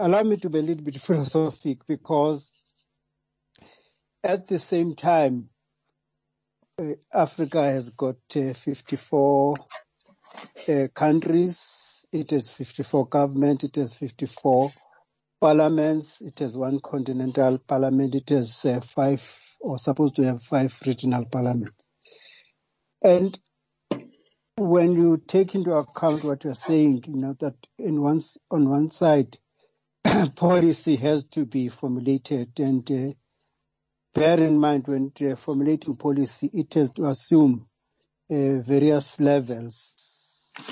Allow 0.00 0.22
me 0.22 0.36
to 0.38 0.50
be 0.50 0.58
a 0.58 0.62
little 0.62 0.84
bit 0.84 0.96
philosophic 1.00 1.86
because 1.86 2.54
at 4.26 4.48
the 4.48 4.58
same 4.58 4.96
time, 4.96 5.48
uh, 6.78 6.94
Africa 7.14 7.62
has 7.62 7.90
got 7.90 8.16
uh, 8.34 8.52
54 8.54 9.54
uh, 10.68 10.88
countries. 10.92 12.04
It 12.12 12.32
has 12.32 12.50
54 12.50 13.06
government. 13.06 13.62
It 13.62 13.76
has 13.76 13.94
54 13.94 14.72
parliaments. 15.40 16.20
It 16.20 16.40
has 16.40 16.56
one 16.56 16.80
continental 16.80 17.58
parliament. 17.58 18.16
It 18.16 18.28
has 18.30 18.64
uh, 18.64 18.80
five 18.80 19.22
or 19.60 19.78
supposed 19.78 20.16
to 20.16 20.24
have 20.24 20.42
five 20.42 20.76
regional 20.84 21.24
parliaments. 21.24 21.88
And 23.02 23.38
when 24.56 24.94
you 24.94 25.22
take 25.24 25.54
into 25.54 25.72
account 25.72 26.24
what 26.24 26.42
you're 26.42 26.54
saying, 26.54 27.04
you 27.06 27.16
know, 27.16 27.36
that 27.40 27.54
in 27.78 28.02
one, 28.02 28.20
on 28.50 28.68
one 28.68 28.90
side, 28.90 29.38
policy 30.34 30.96
has 30.96 31.24
to 31.24 31.44
be 31.46 31.68
formulated 31.68 32.58
and 32.58 32.90
uh, 32.90 33.12
bear 34.16 34.42
in 34.42 34.58
mind 34.58 34.88
when 34.88 35.12
uh, 35.30 35.36
formulating 35.36 35.94
policy, 35.94 36.50
it 36.54 36.72
has 36.72 36.90
to 36.90 37.04
assume 37.04 37.66
uh, 38.30 38.56
various 38.60 39.20
levels 39.20 39.94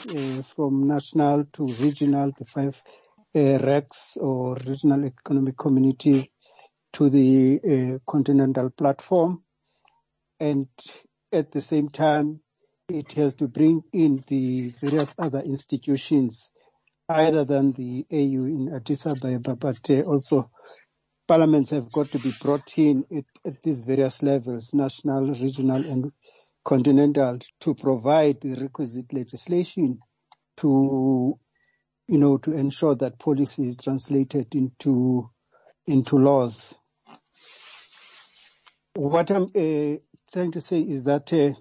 uh, 0.09 0.41
from 0.41 0.89
national 0.89 1.45
to 1.53 1.67
regional, 1.67 2.33
the 2.39 2.47
five 2.47 2.83
uh, 3.35 3.39
RECs 3.39 4.17
or 4.17 4.57
regional 4.67 5.05
economic 5.05 5.59
community 5.59 6.33
to 6.95 7.11
the 7.11 7.61
uh, 7.61 8.11
continental 8.11 8.71
platform. 8.71 9.43
And 10.41 10.69
at 11.31 11.53
the 11.53 11.61
same 11.61 11.91
time, 11.91 12.41
it 12.89 13.13
has 13.13 13.35
to 13.37 13.49
bring 13.49 13.83
in 13.93 14.25
the 14.27 14.71
various 14.81 15.15
other 15.19 15.41
institutions 15.41 16.51
other 17.11 17.45
than 17.45 17.73
the 17.73 18.07
AU 18.11 18.47
in 18.47 18.73
Addis 18.75 19.07
Ababa, 19.07 19.55
but 19.55 19.91
also 20.07 20.51
parliaments 21.27 21.71
have 21.71 21.91
got 21.91 22.11
to 22.11 22.19
be 22.19 22.33
brought 22.41 22.77
in 22.79 23.05
at, 23.17 23.25
at, 23.45 23.63
these 23.63 23.81
various 23.81 24.23
levels, 24.23 24.75
national, 24.75 25.29
regional, 25.29 25.85
and 25.85 26.13
continental, 26.65 27.39
to 27.61 27.75
provide 27.75 28.41
the 28.41 28.55
requisite 28.55 29.13
legislation 29.13 29.99
to, 30.57 31.39
you 32.09 32.19
know, 32.19 32.39
to 32.39 32.53
ensure 32.53 32.95
that 32.95 33.19
policy 33.19 33.65
is 33.65 33.77
translated 33.77 34.55
into 34.55 35.31
into 35.87 36.17
laws. 36.17 36.79
What 38.95 39.31
I'm 39.31 39.45
uh, 39.45 39.99
trying 40.33 40.53
to 40.53 40.61
say 40.61 40.81
is 40.81 41.03
that 41.05 41.33
uh, 41.33 41.59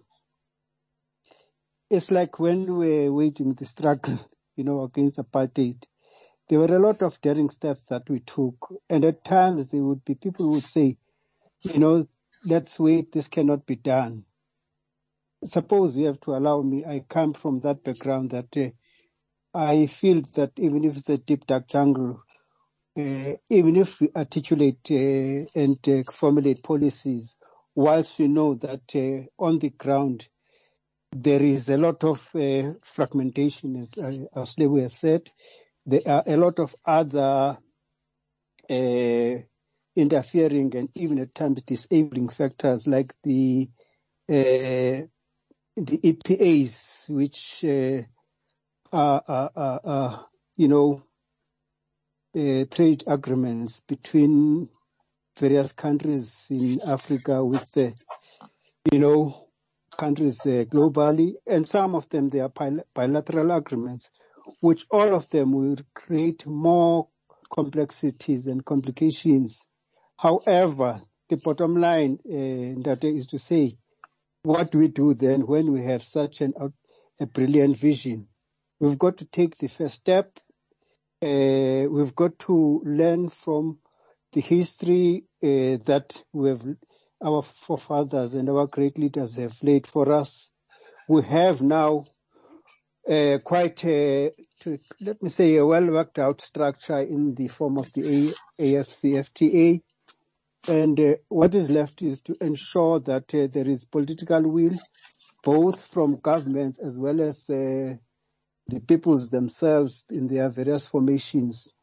it's 1.90 2.12
like 2.12 2.40
when 2.40 2.66
we 2.78 3.08
were 3.08 3.14
waging 3.14 3.54
the 3.54 3.66
struggle, 3.66 4.20
you 4.56 4.64
know, 4.64 4.84
against 4.84 5.20
apartheid. 5.20 5.84
There 6.54 6.60
were 6.60 6.76
a 6.76 6.80
lot 6.80 7.02
of 7.02 7.20
daring 7.20 7.50
steps 7.50 7.86
that 7.86 8.08
we 8.08 8.20
took, 8.20 8.72
and 8.88 9.04
at 9.06 9.26
times 9.26 9.70
there 9.70 9.82
would 9.82 10.06
be 10.06 10.14
people 10.14 10.46
who 10.46 10.52
would 10.52 10.64
say, 10.64 11.00
you 11.64 11.80
know, 11.80 12.08
let's 12.46 12.80
wait, 12.80 13.12
this 13.12 13.28
cannot 13.28 13.66
be 13.66 13.76
done. 13.76 14.26
Suppose 15.44 15.96
you 15.96 16.06
have 16.06 16.20
to 16.20 16.36
allow 16.36 16.62
me, 16.62 16.86
I 16.86 17.06
come 17.10 17.34
from 17.34 17.62
that 17.62 17.84
background 17.84 18.30
that 18.34 18.56
uh, 18.56 18.70
I 19.58 19.88
feel 19.88 20.22
that 20.34 20.52
even 20.58 20.84
if 20.84 20.96
it's 20.96 21.10
a 21.10 21.18
deep 21.18 21.48
dark 21.48 21.68
jungle, 21.68 22.22
uh, 22.96 23.34
even 23.50 23.76
if 23.76 24.00
we 24.00 24.12
articulate 24.16 24.92
uh, 24.92 25.50
and 25.60 25.90
uh, 25.90 26.12
formulate 26.12 26.62
policies, 26.62 27.36
whilst 27.74 28.20
we 28.20 28.28
know 28.28 28.54
that 28.54 28.96
uh, 28.96 29.44
on 29.44 29.58
the 29.58 29.72
ground 29.72 30.28
there 31.16 31.44
is 31.44 31.70
a 31.70 31.78
lot 31.78 32.04
of 32.04 32.28
uh, 32.36 32.74
fragmentation, 32.84 33.76
as, 33.76 33.98
uh, 33.98 34.26
as 34.40 34.60
Lebo 34.60 34.80
have 34.82 34.94
said. 34.94 35.32
There 35.86 36.02
are 36.06 36.24
a 36.26 36.38
lot 36.38 36.60
of 36.60 36.76
other 36.86 37.58
uh, 38.70 39.36
interfering 39.96 40.76
and 40.76 40.90
even 40.96 41.20
at 41.20 41.36
times 41.36 41.62
disabling 41.64 42.30
factors 42.30 42.88
like 42.88 43.14
the 43.24 43.70
uh, 44.30 45.06
the 45.76 46.00
EPAs, 46.04 47.10
which 47.10 47.66
uh, 47.66 48.04
are, 48.92 49.24
are, 49.28 49.52
are, 49.56 49.82
are, 49.84 50.28
you 50.56 50.68
know, 50.68 51.04
uh, 52.38 52.66
trade 52.70 53.04
agreements 53.08 53.82
between 53.88 54.70
various 55.40 55.74
countries 55.74 56.46
in 56.50 56.80
Africa 56.86 57.44
with 57.44 57.72
the, 57.72 57.94
you 58.92 59.00
know, 59.00 59.48
countries 59.98 60.40
uh, 60.46 60.66
globally, 60.72 61.34
and 61.48 61.68
some 61.68 61.96
of 61.96 62.08
them 62.10 62.30
they 62.30 62.40
are 62.40 62.52
bilateral 62.94 63.52
agreements, 63.52 64.12
which 64.60 64.86
all 64.92 65.14
of 65.14 65.30
them 65.30 65.52
will 65.52 65.78
create 65.94 66.46
more 66.46 67.08
complexities 67.54 68.48
and 68.48 68.66
complications. 68.66 69.66
However, 70.18 71.02
the 71.30 71.38
bottom 71.38 71.76
line 71.76 72.20
uh, 72.26 72.96
is 73.02 73.28
to 73.28 73.40
say, 73.40 73.78
what 74.44 74.76
we 74.76 74.90
do 74.90 75.14
then 75.14 75.48
when 75.48 75.72
we 75.72 75.84
have 75.84 76.04
such 76.04 76.42
an, 76.42 76.54
a 77.20 77.26
brilliant 77.26 77.78
vision? 77.78 78.28
We've 78.80 79.00
got 79.00 79.18
to 79.18 79.26
take 79.26 79.58
the 79.58 79.70
first 79.70 79.96
step. 79.96 80.40
Uh, 81.22 81.88
we've 81.90 82.16
got 82.16 82.38
to 82.40 82.82
learn 82.84 83.30
from 83.30 83.80
the 84.34 84.42
history 84.42 85.24
uh, 85.42 85.78
that 85.86 86.22
we 86.34 86.50
have 86.50 86.66
our 87.24 87.42
forefathers 87.42 88.34
and 88.34 88.50
our 88.50 88.68
great 88.68 88.98
leaders 88.98 89.38
have 89.38 89.56
laid 89.64 89.88
for 89.88 90.12
us. 90.12 90.52
We 91.08 91.22
have 91.22 91.62
now 91.62 92.06
uh, 93.10 93.40
quite 93.44 93.84
a, 93.86 94.32
to, 94.62 94.80
let 95.02 95.22
me 95.22 95.30
say, 95.30 95.58
a 95.58 95.66
well 95.66 95.86
worked 95.86 96.20
out 96.20 96.42
structure 96.42 97.00
in 97.00 97.36
the 97.36 97.48
form 97.48 97.78
of 97.78 97.92
the 97.94 98.34
AFCFTA. 98.60 99.82
And 100.68 101.00
uh, 101.00 101.16
what 101.28 101.56
is 101.56 101.70
left 101.70 102.02
is 102.02 102.22
to 102.22 102.38
ensure 102.40 103.00
that 103.02 103.34
uh, 103.36 103.48
there 103.52 103.68
is 103.68 103.84
political 103.84 104.42
will, 104.42 104.78
both 105.44 105.86
from 105.88 106.16
governments 106.16 106.80
as 106.80 106.98
well 106.98 107.20
as 107.22 107.50
uh, 107.50 107.96
the 108.68 108.80
peoples 108.88 109.30
themselves 109.30 110.06
in 110.10 110.28
their 110.28 110.50
various 110.50 110.88
formations, 110.88 111.74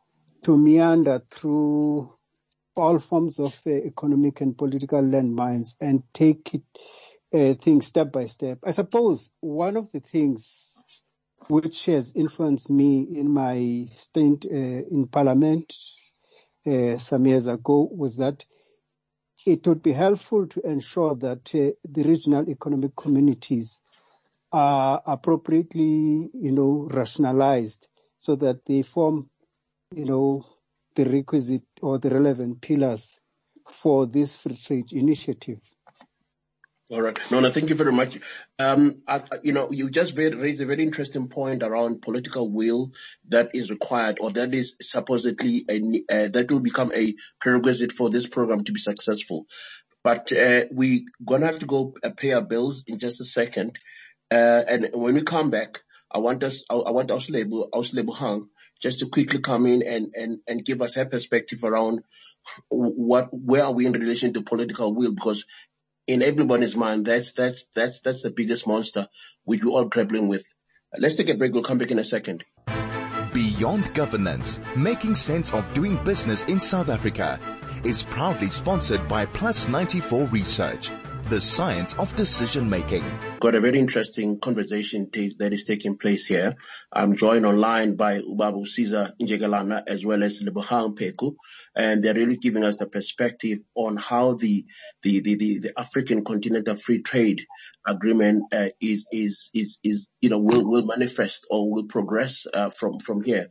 to 0.44 0.56
meander 0.56 1.22
through 1.30 2.14
all 2.74 2.98
forms 2.98 3.38
of 3.38 3.58
uh, 3.66 3.70
economic 3.70 4.40
and 4.40 4.56
political 4.56 5.02
landmines 5.02 5.74
and 5.80 6.02
take 6.14 6.54
it, 6.54 6.62
uh, 7.34 7.54
things 7.62 7.86
step 7.86 8.10
by 8.10 8.26
step. 8.26 8.58
I 8.64 8.70
suppose 8.70 9.30
one 9.40 9.76
of 9.76 9.92
the 9.92 10.00
things 10.00 10.69
which 11.48 11.86
has 11.86 12.12
influenced 12.14 12.70
me 12.70 13.06
in 13.14 13.30
my 13.30 13.86
stint 13.92 14.46
uh, 14.46 14.54
in 14.54 15.08
parliament 15.10 15.74
uh, 16.66 16.96
some 16.98 17.26
years 17.26 17.46
ago 17.46 17.88
was 17.90 18.18
that 18.18 18.44
it 19.46 19.66
would 19.66 19.82
be 19.82 19.92
helpful 19.92 20.46
to 20.46 20.60
ensure 20.60 21.14
that 21.16 21.54
uh, 21.54 21.72
the 21.88 22.02
regional 22.02 22.48
economic 22.48 22.94
communities 22.94 23.80
are 24.52 25.02
appropriately, 25.06 26.30
you 26.34 26.52
know, 26.52 26.88
rationalized 26.90 27.88
so 28.18 28.36
that 28.36 28.64
they 28.66 28.82
form, 28.82 29.30
you 29.92 30.04
know, 30.04 30.44
the 30.96 31.04
requisite 31.04 31.64
or 31.80 31.98
the 31.98 32.10
relevant 32.10 32.60
pillars 32.60 33.18
for 33.70 34.06
this 34.06 34.36
free 34.36 34.56
trade 34.56 34.92
initiative. 34.92 35.60
All 36.90 37.00
right. 37.00 37.16
No, 37.30 37.38
no, 37.38 37.50
thank 37.50 37.68
you 37.68 37.76
very 37.76 37.92
much. 37.92 38.18
Um, 38.58 39.02
I, 39.06 39.22
you 39.44 39.52
know, 39.52 39.70
you 39.70 39.90
just 39.90 40.16
raised 40.16 40.60
a 40.60 40.66
very 40.66 40.82
interesting 40.82 41.28
point 41.28 41.62
around 41.62 42.02
political 42.02 42.50
will 42.50 42.90
that 43.28 43.50
is 43.54 43.70
required 43.70 44.18
or 44.20 44.32
that 44.32 44.52
is 44.52 44.74
supposedly 44.82 45.64
a, 45.70 45.76
uh, 46.12 46.28
that 46.30 46.50
will 46.50 46.58
become 46.58 46.90
a 46.92 47.14
prerequisite 47.40 47.92
for 47.92 48.10
this 48.10 48.26
program 48.26 48.64
to 48.64 48.72
be 48.72 48.80
successful. 48.80 49.46
But 50.02 50.32
uh, 50.32 50.64
we're 50.72 51.02
going 51.24 51.42
to 51.42 51.46
have 51.46 51.60
to 51.60 51.66
go 51.66 51.94
uh, 52.02 52.10
pay 52.10 52.32
our 52.32 52.44
bills 52.44 52.82
in 52.88 52.98
just 52.98 53.20
a 53.20 53.24
second. 53.24 53.78
Uh, 54.28 54.64
and 54.66 54.88
when 54.92 55.14
we 55.14 55.22
come 55.22 55.50
back, 55.50 55.78
I 56.10 56.18
want 56.18 56.42
us, 56.42 56.64
I, 56.68 56.74
I 56.74 56.90
want 56.90 57.10
Auslebo, 57.10 57.70
Auslebo 57.70 58.16
Hang 58.16 58.48
just 58.80 58.98
to 59.00 59.06
quickly 59.06 59.40
come 59.40 59.66
in 59.66 59.82
and, 59.86 60.08
and, 60.14 60.38
and 60.48 60.64
give 60.64 60.82
us 60.82 60.96
her 60.96 61.04
perspective 61.04 61.62
around 61.62 62.00
what, 62.68 63.28
where 63.32 63.64
are 63.64 63.72
we 63.72 63.86
in 63.86 63.92
relation 63.92 64.32
to 64.32 64.42
political 64.42 64.94
will? 64.94 65.12
Because 65.12 65.44
in 66.06 66.22
everybody's 66.22 66.76
mind, 66.76 67.06
that's, 67.06 67.32
that's, 67.32 67.66
that's, 67.74 68.00
that's 68.00 68.22
the 68.22 68.30
biggest 68.30 68.66
monster 68.66 69.08
which 69.44 69.64
we're 69.64 69.72
all 69.72 69.84
grappling 69.86 70.28
with. 70.28 70.44
Let's 70.98 71.14
take 71.14 71.28
a 71.28 71.34
break. 71.34 71.52
We'll 71.52 71.62
come 71.62 71.78
back 71.78 71.90
in 71.90 71.98
a 71.98 72.04
second. 72.04 72.44
Beyond 73.32 73.94
Governance, 73.94 74.60
making 74.76 75.14
sense 75.14 75.52
of 75.52 75.72
doing 75.72 76.02
business 76.02 76.44
in 76.46 76.58
South 76.58 76.88
Africa 76.88 77.38
is 77.84 78.02
proudly 78.02 78.48
sponsored 78.48 79.06
by 79.08 79.24
Plus 79.26 79.68
94 79.68 80.24
Research 80.26 80.90
the 81.30 81.40
science 81.40 81.94
of 81.94 82.14
decision 82.16 82.68
making. 82.68 83.04
Got 83.38 83.54
a 83.54 83.60
very 83.60 83.78
interesting 83.78 84.40
conversation 84.40 85.10
t- 85.12 85.32
that 85.38 85.52
is 85.52 85.62
taking 85.64 85.96
place 85.96 86.26
here. 86.26 86.54
I'm 86.92 87.14
joined 87.14 87.46
online 87.46 87.94
by 87.94 88.18
Ubabu 88.18 88.66
Sisa 88.66 89.14
Njikelana 89.22 89.84
as 89.86 90.04
well 90.04 90.24
as 90.24 90.42
Lebohang 90.42 90.98
Pheko, 90.98 91.36
and 91.76 92.02
they're 92.02 92.14
really 92.14 92.36
giving 92.36 92.64
us 92.64 92.76
the 92.76 92.86
perspective 92.88 93.60
on 93.76 93.96
how 93.96 94.34
the 94.34 94.66
the 95.04 95.20
the, 95.20 95.36
the, 95.36 95.58
the 95.60 95.72
African 95.78 96.24
Continental 96.24 96.74
Free 96.74 97.00
Trade 97.00 97.46
Agreement 97.86 98.52
uh, 98.52 98.70
is 98.80 99.06
is 99.12 99.50
is 99.54 99.78
is 99.84 100.08
you 100.20 100.30
know 100.30 100.40
will 100.40 100.68
will 100.68 100.84
manifest 100.84 101.46
or 101.48 101.70
will 101.70 101.84
progress 101.84 102.48
uh, 102.52 102.70
from 102.70 102.98
from 102.98 103.22
here 103.22 103.46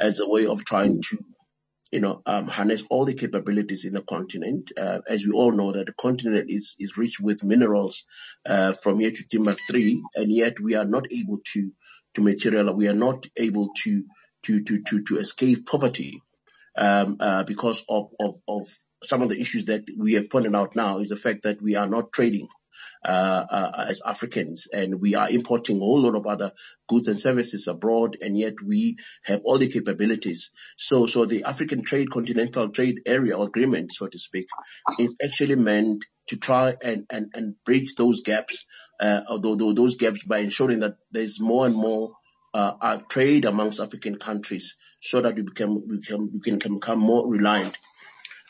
as 0.00 0.20
a 0.20 0.28
way 0.28 0.46
of 0.46 0.64
trying 0.64 1.02
to 1.02 1.18
you 1.94 2.00
know, 2.00 2.22
um, 2.26 2.48
harness 2.48 2.84
all 2.90 3.04
the 3.04 3.14
capabilities 3.14 3.84
in 3.84 3.94
the 3.94 4.02
continent. 4.02 4.72
Uh, 4.76 4.98
as 5.08 5.24
we 5.24 5.30
all 5.30 5.52
know 5.52 5.70
that 5.70 5.86
the 5.86 5.92
continent 5.92 6.46
is, 6.50 6.74
is 6.80 6.98
rich 6.98 7.20
with 7.20 7.44
minerals, 7.44 8.04
uh, 8.44 8.72
from 8.72 8.98
here 8.98 9.12
to 9.12 9.24
Timbuktu, 9.28 10.02
and 10.16 10.32
yet 10.32 10.58
we 10.58 10.74
are 10.74 10.84
not 10.84 11.06
able 11.12 11.38
to, 11.52 11.70
to 12.14 12.20
material, 12.20 12.74
we 12.74 12.88
are 12.88 13.00
not 13.08 13.26
able 13.36 13.68
to, 13.84 14.02
to, 14.42 14.64
to, 14.64 14.82
to, 14.82 15.04
to 15.04 15.18
escape 15.18 15.66
poverty, 15.66 16.20
um, 16.76 17.16
uh, 17.20 17.44
because 17.44 17.84
of, 17.88 18.10
of, 18.18 18.40
of 18.48 18.66
some 19.04 19.22
of 19.22 19.28
the 19.28 19.40
issues 19.40 19.66
that 19.66 19.84
we 19.96 20.14
have 20.14 20.28
pointed 20.28 20.52
out 20.56 20.74
now 20.74 20.98
is 20.98 21.10
the 21.10 21.16
fact 21.16 21.44
that 21.44 21.62
we 21.62 21.76
are 21.76 21.86
not 21.86 22.12
trading 22.12 22.48
as 23.04 24.02
Africans, 24.04 24.68
and 24.72 25.00
we 25.00 25.14
are 25.14 25.30
importing 25.30 25.76
a 25.76 25.80
whole 25.80 26.02
lot 26.02 26.14
of 26.14 26.26
other 26.26 26.52
goods 26.88 27.08
and 27.08 27.18
services 27.18 27.68
abroad, 27.68 28.16
and 28.20 28.36
yet 28.38 28.54
we 28.64 28.96
have 29.24 29.40
all 29.44 29.58
the 29.58 29.68
capabilities. 29.68 30.50
So, 30.76 31.06
so 31.06 31.24
the 31.24 31.44
African 31.44 31.82
Trade 31.82 32.10
Continental 32.10 32.68
Trade 32.70 33.02
Area 33.06 33.38
Agreement, 33.38 33.92
so 33.92 34.06
to 34.06 34.18
speak, 34.18 34.46
is 34.98 35.16
actually 35.22 35.56
meant 35.56 36.04
to 36.28 36.38
try 36.38 36.74
and 36.82 37.06
and 37.10 37.32
and 37.34 37.54
bridge 37.64 37.94
those 37.96 38.22
gaps, 38.22 38.64
uh, 39.00 39.22
although 39.28 39.72
those 39.72 39.96
gaps 39.96 40.24
by 40.24 40.38
ensuring 40.38 40.80
that 40.80 40.96
there's 41.10 41.40
more 41.40 41.66
and 41.66 41.74
more 41.74 42.14
uh, 42.54 42.98
trade 43.08 43.44
amongst 43.44 43.80
African 43.80 44.16
countries 44.16 44.76
so 45.00 45.20
that 45.20 45.34
we 45.34 45.42
become, 45.42 45.82
we 45.88 46.00
can, 46.00 46.30
we 46.32 46.40
can 46.40 46.74
become 46.74 46.98
more 46.98 47.30
reliant. 47.30 47.78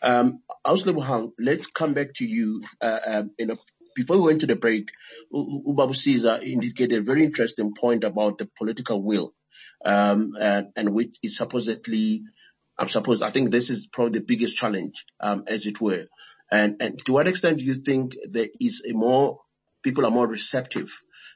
Um, 0.02 0.40
let's 1.38 1.66
come 1.68 1.94
back 1.94 2.12
to 2.14 2.26
you, 2.26 2.62
uh, 2.80 3.00
um, 3.06 3.30
in 3.38 3.50
a 3.50 3.56
before 3.94 4.16
we 4.16 4.24
went 4.24 4.40
to 4.40 4.46
the 4.46 4.56
break, 4.56 4.90
Ubabu 5.32 5.94
Sisa 5.94 6.40
indicated 6.42 6.98
a 6.98 7.02
very 7.02 7.24
interesting 7.24 7.74
point 7.74 8.04
about 8.04 8.38
the 8.38 8.48
political 8.58 9.02
will, 9.02 9.34
um, 9.84 10.32
and, 10.40 10.68
and, 10.76 10.94
which 10.94 11.16
is 11.22 11.36
supposedly, 11.36 12.22
I'm 12.78 12.88
supposed, 12.88 13.22
I 13.22 13.30
think 13.30 13.50
this 13.50 13.70
is 13.70 13.86
probably 13.86 14.18
the 14.18 14.26
biggest 14.26 14.56
challenge, 14.56 15.04
um, 15.20 15.44
as 15.48 15.66
it 15.66 15.80
were. 15.80 16.06
And, 16.50 16.80
and 16.80 16.98
to 17.06 17.12
what 17.12 17.28
extent 17.28 17.58
do 17.58 17.64
you 17.64 17.74
think 17.74 18.16
there 18.30 18.48
is 18.60 18.84
a 18.88 18.92
more, 18.92 19.40
people 19.82 20.06
are 20.06 20.10
more 20.10 20.26
receptive, 20.26 20.90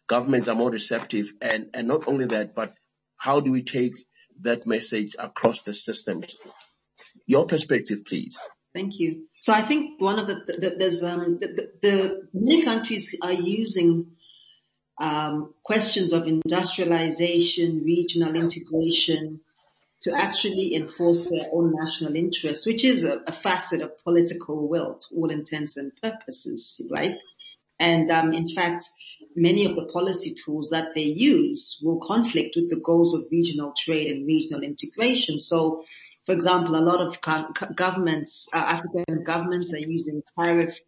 governments 0.07 0.49
are 0.49 0.55
more 0.55 0.71
receptive, 0.71 1.33
and, 1.41 1.71
and 1.75 1.89
not 1.89 2.09
only 2.09 2.27
that, 2.27 2.55
but 2.55 2.75
how 3.17 3.41
do 3.41 3.53
we 3.53 3.63
take 3.63 3.95
that 4.43 4.67
message 4.67 5.17
across 5.19 5.63
the 5.63 5.75
systems? 5.75 6.37
Your 7.27 7.47
perspective, 7.47 8.05
please. 8.07 8.39
Thank 8.79 9.01
you. 9.01 9.25
So 9.41 9.53
I 9.53 9.63
think 9.63 10.01
one 10.01 10.21
of 10.21 10.29
the, 10.29 10.37
the 10.47 10.77
there's 10.79 11.03
um, 11.03 11.39
the, 11.41 11.73
the, 11.83 12.29
many 12.33 12.63
countries 12.63 13.17
are 13.21 13.33
using 13.33 14.13
um, 15.01 15.53
questions 15.65 16.13
of 16.13 16.29
industrialization, 16.29 17.83
regional 17.85 18.37
integration 18.37 19.41
to 20.03 20.13
actually 20.13 20.77
enforce 20.77 21.23
their 21.29 21.47
own 21.53 21.75
national 21.75 22.15
interests, 22.15 22.67
which 22.67 22.85
is 22.85 23.03
a, 23.03 23.21
a 23.27 23.33
facet 23.33 23.81
of 23.81 23.99
political 24.05 24.69
will 24.69 24.95
to 24.95 25.17
all 25.17 25.31
intents 25.31 25.77
and 25.77 25.91
purposes, 26.01 26.81
right? 26.89 27.19
And 27.81 28.13
um, 28.13 28.33
in 28.33 28.49
fact, 28.49 28.85
many 29.35 29.65
of 29.65 29.75
the 29.75 29.87
policy 29.93 30.35
tools 30.35 30.71
that 30.71 30.91
they 30.95 31.03
use 31.03 31.81
will 31.83 31.99
conflict 31.99 32.55
with 32.55 32.71
the 32.71 32.77
goals 32.77 33.13
of 33.13 33.23
regional 33.33 33.73
trade 33.77 34.07
and 34.13 34.25
regional 34.25 34.63
integration. 34.63 35.41
So 35.41 35.83
for 36.29 36.35
example, 36.35 36.77
a 36.77 36.85
lot 36.85 37.01
of 37.01 37.19
governments, 37.75 38.51
uh, 38.53 38.59
African 38.59 39.25
governments 39.25 39.73
are 39.73 39.79
using 39.79 40.23
tariff 40.39 40.79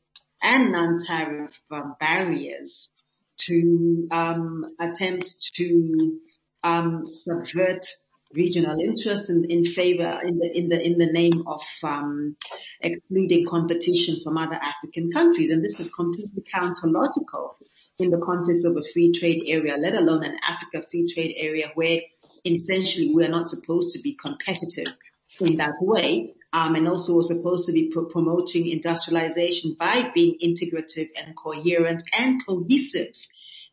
and 0.42 0.70
non-tariff 0.70 1.58
um, 1.70 1.94
barriers 1.98 2.90
to 3.38 4.06
um, 4.10 4.66
attempt 4.78 5.54
to 5.54 6.18
um, 6.62 7.06
subvert 7.10 7.86
regional 8.34 8.78
interests 8.80 9.30
in, 9.30 9.46
in, 9.50 9.64
favor 9.64 10.20
in 10.22 10.38
the 10.38 10.58
in 10.58 10.68
the 10.68 10.86
in 10.86 10.98
the 10.98 11.10
name 11.10 11.44
of 11.46 11.62
um, 11.84 12.36
excluding 12.82 13.46
competition 13.46 14.20
from 14.22 14.36
other 14.36 14.60
African 14.60 15.10
countries, 15.10 15.48
and 15.48 15.64
this 15.64 15.80
is 15.80 15.88
completely 15.88 16.44
counterlogical 16.54 17.54
in 17.98 18.10
the 18.10 18.20
context 18.20 18.66
of 18.66 18.76
a 18.76 18.84
free 18.92 19.10
trade 19.10 19.44
area, 19.46 19.78
let 19.78 19.94
alone 19.94 20.22
an 20.22 20.36
Africa 20.46 20.86
free 20.90 21.10
trade 21.10 21.32
area 21.38 21.70
where 21.76 22.00
essentially 22.44 23.14
we 23.14 23.24
are 23.24 23.30
not 23.30 23.48
supposed 23.48 23.96
to 23.96 24.02
be 24.02 24.14
competitive 24.22 24.94
in 25.40 25.56
that 25.56 25.74
way. 25.80 26.34
Um, 26.52 26.74
and 26.74 26.88
also 26.88 27.14
we're 27.14 27.22
supposed 27.22 27.66
to 27.66 27.72
be 27.72 27.90
pro- 27.92 28.06
promoting 28.06 28.66
industrialization 28.66 29.76
by 29.78 30.10
being 30.14 30.36
integrative 30.42 31.10
and 31.16 31.36
coherent 31.36 32.02
and 32.18 32.44
cohesive. 32.44 33.14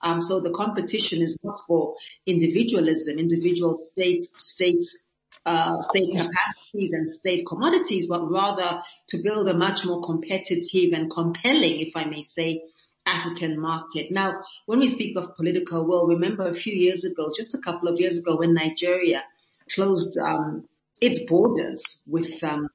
Um, 0.01 0.21
so 0.21 0.39
the 0.39 0.51
competition 0.51 1.23
is 1.23 1.37
not 1.43 1.59
for 1.65 1.95
individualism, 2.27 3.17
individual 3.17 3.79
states, 3.91 4.31
states, 4.37 5.03
uh, 5.45 5.81
state 5.81 6.11
capacities 6.11 6.93
and 6.93 7.09
state 7.09 7.47
commodities, 7.47 8.07
but 8.07 8.29
rather 8.29 8.79
to 9.07 9.17
build 9.23 9.49
a 9.49 9.55
much 9.55 9.85
more 9.85 10.03
competitive 10.03 10.93
and 10.93 11.09
compelling, 11.09 11.79
if 11.79 11.95
I 11.95 12.05
may 12.05 12.21
say, 12.21 12.61
African 13.07 13.59
market. 13.59 14.11
Now, 14.11 14.41
when 14.65 14.79
we 14.79 14.89
speak 14.89 15.15
of 15.17 15.35
political 15.35 15.85
will, 15.85 16.05
remember 16.07 16.47
a 16.47 16.53
few 16.53 16.73
years 16.73 17.05
ago, 17.05 17.31
just 17.35 17.55
a 17.55 17.59
couple 17.59 17.87
of 17.87 17.99
years 17.99 18.17
ago 18.17 18.35
when 18.35 18.53
Nigeria 18.53 19.23
closed 19.73 20.19
um, 20.19 20.67
its 21.01 21.23
borders 21.25 22.03
with 22.07 22.43
um, 22.43 22.69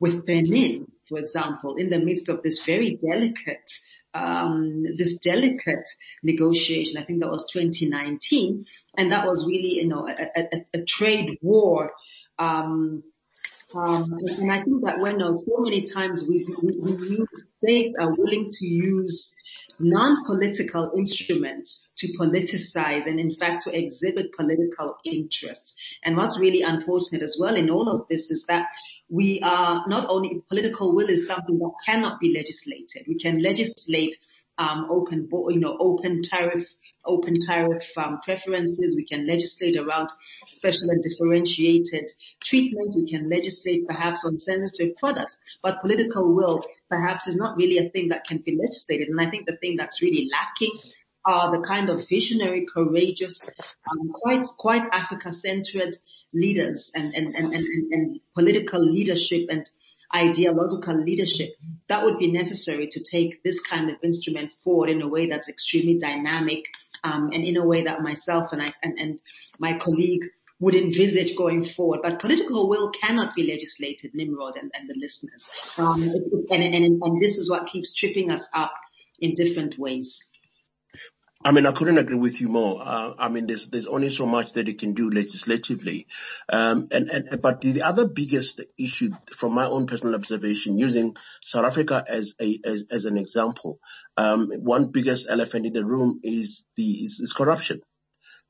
with 0.00 0.26
Benin, 0.26 0.86
for 1.08 1.18
example, 1.18 1.76
in 1.76 1.88
the 1.90 1.98
midst 1.98 2.28
of 2.28 2.42
this 2.42 2.64
very 2.64 2.96
delicate 2.96 3.70
um, 4.14 4.84
this 4.96 5.18
delicate 5.18 5.88
negotiation. 6.22 6.98
I 6.98 7.04
think 7.04 7.20
that 7.20 7.30
was 7.30 7.50
2019, 7.52 8.64
and 8.96 9.12
that 9.12 9.26
was 9.26 9.46
really 9.46 9.74
you 9.74 9.88
know 9.88 10.08
a, 10.08 10.28
a, 10.36 10.66
a 10.74 10.84
trade 10.84 11.38
war. 11.42 11.92
Um, 12.38 13.02
um, 13.74 14.18
and 14.38 14.52
I 14.52 14.62
think 14.62 14.84
that 14.84 15.00
when 15.00 15.20
uh, 15.20 15.36
so 15.36 15.58
many 15.58 15.82
times 15.82 16.24
we, 16.28 16.46
we, 16.62 16.78
we 16.78 17.26
states 17.58 17.96
are 17.98 18.12
willing 18.12 18.50
to 18.50 18.66
use 18.66 19.34
non-political 19.78 20.92
instruments 20.96 21.88
to 21.96 22.06
politicize 22.18 23.06
and 23.06 23.18
in 23.18 23.34
fact 23.34 23.64
to 23.64 23.76
exhibit 23.76 24.32
political 24.36 24.96
interests. 25.04 25.74
And 26.04 26.16
what's 26.16 26.38
really 26.38 26.62
unfortunate 26.62 27.22
as 27.22 27.36
well 27.38 27.56
in 27.56 27.70
all 27.70 27.88
of 27.88 28.06
this 28.08 28.30
is 28.30 28.44
that 28.46 28.66
we 29.08 29.40
are 29.42 29.84
not 29.86 30.06
only 30.08 30.42
political 30.48 30.94
will 30.94 31.08
is 31.08 31.26
something 31.26 31.58
that 31.58 31.72
cannot 31.86 32.20
be 32.20 32.34
legislated. 32.34 33.04
We 33.06 33.18
can 33.18 33.42
legislate 33.42 34.16
um, 34.58 34.86
open, 34.90 35.28
you 35.30 35.60
know, 35.60 35.76
open 35.78 36.22
tariff, 36.22 36.72
open 37.04 37.40
tariff 37.40 37.90
um, 37.96 38.20
preferences. 38.22 38.96
We 38.96 39.04
can 39.04 39.26
legislate 39.26 39.76
around 39.76 40.10
special 40.46 40.90
and 40.90 41.02
differentiated 41.02 42.10
treatment. 42.40 42.94
We 42.94 43.06
can 43.06 43.28
legislate 43.28 43.86
perhaps 43.86 44.24
on 44.24 44.38
sensitive 44.38 44.96
products, 44.96 45.38
but 45.62 45.80
political 45.80 46.34
will 46.34 46.64
perhaps 46.88 47.26
is 47.26 47.36
not 47.36 47.56
really 47.56 47.78
a 47.78 47.90
thing 47.90 48.08
that 48.08 48.26
can 48.26 48.38
be 48.38 48.56
legislated. 48.56 49.08
And 49.08 49.20
I 49.20 49.30
think 49.30 49.46
the 49.46 49.56
thing 49.56 49.76
that's 49.76 50.02
really 50.02 50.28
lacking 50.30 50.72
are 51.26 51.56
the 51.56 51.66
kind 51.66 51.88
of 51.88 52.06
visionary, 52.08 52.66
courageous, 52.72 53.48
um, 53.90 54.10
quite 54.12 54.46
quite 54.58 54.86
Africa-centered 54.92 55.96
leaders 56.32 56.92
and 56.94 57.14
and, 57.14 57.34
and 57.34 57.54
and 57.54 57.92
and 57.92 58.20
political 58.34 58.80
leadership 58.80 59.46
and 59.48 59.68
ideological 60.14 61.02
leadership 61.02 61.56
that 61.88 62.04
would 62.04 62.18
be 62.18 62.30
necessary 62.30 62.86
to 62.88 63.02
take 63.02 63.42
this 63.42 63.60
kind 63.60 63.90
of 63.90 63.96
instrument 64.02 64.52
forward 64.52 64.88
in 64.88 65.02
a 65.02 65.08
way 65.08 65.26
that's 65.26 65.48
extremely 65.48 65.98
dynamic 65.98 66.66
um, 67.02 67.30
and 67.32 67.44
in 67.44 67.56
a 67.56 67.64
way 67.64 67.84
that 67.84 68.02
myself 68.02 68.52
and 68.52 68.62
I 68.62 68.72
and, 68.82 68.98
and 68.98 69.20
my 69.58 69.74
colleague 69.74 70.24
would 70.60 70.74
envisage 70.74 71.36
going 71.36 71.62
forward. 71.64 72.00
But 72.02 72.20
political 72.20 72.68
will 72.68 72.90
cannot 72.90 73.34
be 73.34 73.50
legislated, 73.50 74.14
Nimrod 74.14 74.56
and, 74.56 74.70
and 74.74 74.88
the 74.88 74.94
listeners. 74.98 75.50
Um, 75.76 76.02
and, 76.50 76.62
and, 76.62 77.02
and 77.02 77.22
this 77.22 77.36
is 77.36 77.50
what 77.50 77.66
keeps 77.66 77.92
tripping 77.92 78.30
us 78.30 78.48
up 78.54 78.72
in 79.18 79.34
different 79.34 79.78
ways. 79.78 80.30
I 81.46 81.52
mean, 81.52 81.66
I 81.66 81.72
couldn't 81.72 81.98
agree 81.98 82.16
with 82.16 82.40
you 82.40 82.48
more. 82.48 82.80
Uh, 82.82 83.12
I 83.18 83.28
mean, 83.28 83.46
there's 83.46 83.68
there's 83.68 83.86
only 83.86 84.08
so 84.08 84.24
much 84.24 84.54
that 84.54 84.66
it 84.66 84.78
can 84.78 84.94
do 84.94 85.10
legislatively, 85.10 86.06
um, 86.48 86.88
and 86.90 87.10
and 87.10 87.42
but 87.42 87.60
the 87.60 87.82
other 87.82 88.08
biggest 88.08 88.62
issue, 88.78 89.10
from 89.30 89.52
my 89.52 89.66
own 89.66 89.86
personal 89.86 90.14
observation, 90.14 90.78
using 90.78 91.16
South 91.42 91.66
Africa 91.66 92.02
as 92.08 92.34
a 92.40 92.58
as, 92.64 92.86
as 92.90 93.04
an 93.04 93.18
example, 93.18 93.78
um, 94.16 94.50
one 94.52 94.86
biggest 94.86 95.28
elephant 95.28 95.66
in 95.66 95.74
the 95.74 95.84
room 95.84 96.20
is 96.22 96.64
the 96.76 96.90
is, 97.04 97.20
is 97.20 97.34
corruption. 97.34 97.82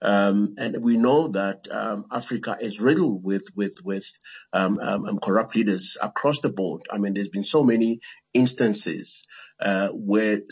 Um, 0.01 0.55
and 0.59 0.85
we 0.85 0.99
know 0.99 1.29
that 1.29 1.67
um, 1.71 2.05
Africa 2.13 2.57
is 2.61 2.81
riddled 2.81 3.25
with 3.25 3.49
with 3.57 3.79
with 3.85 4.07
um, 4.53 4.79
um, 4.79 5.07
um 5.07 5.19
corrupt 5.19 5.57
leaders 5.57 5.97
across 6.01 6.41
the 6.41 6.51
board. 6.51 6.83
I 6.91 6.99
mean, 6.99 7.15
there's 7.15 7.31
been 7.31 7.43
so 7.43 7.65
many 7.65 8.01
instances 8.35 9.25
uh, 9.61 9.89
where 9.89 10.43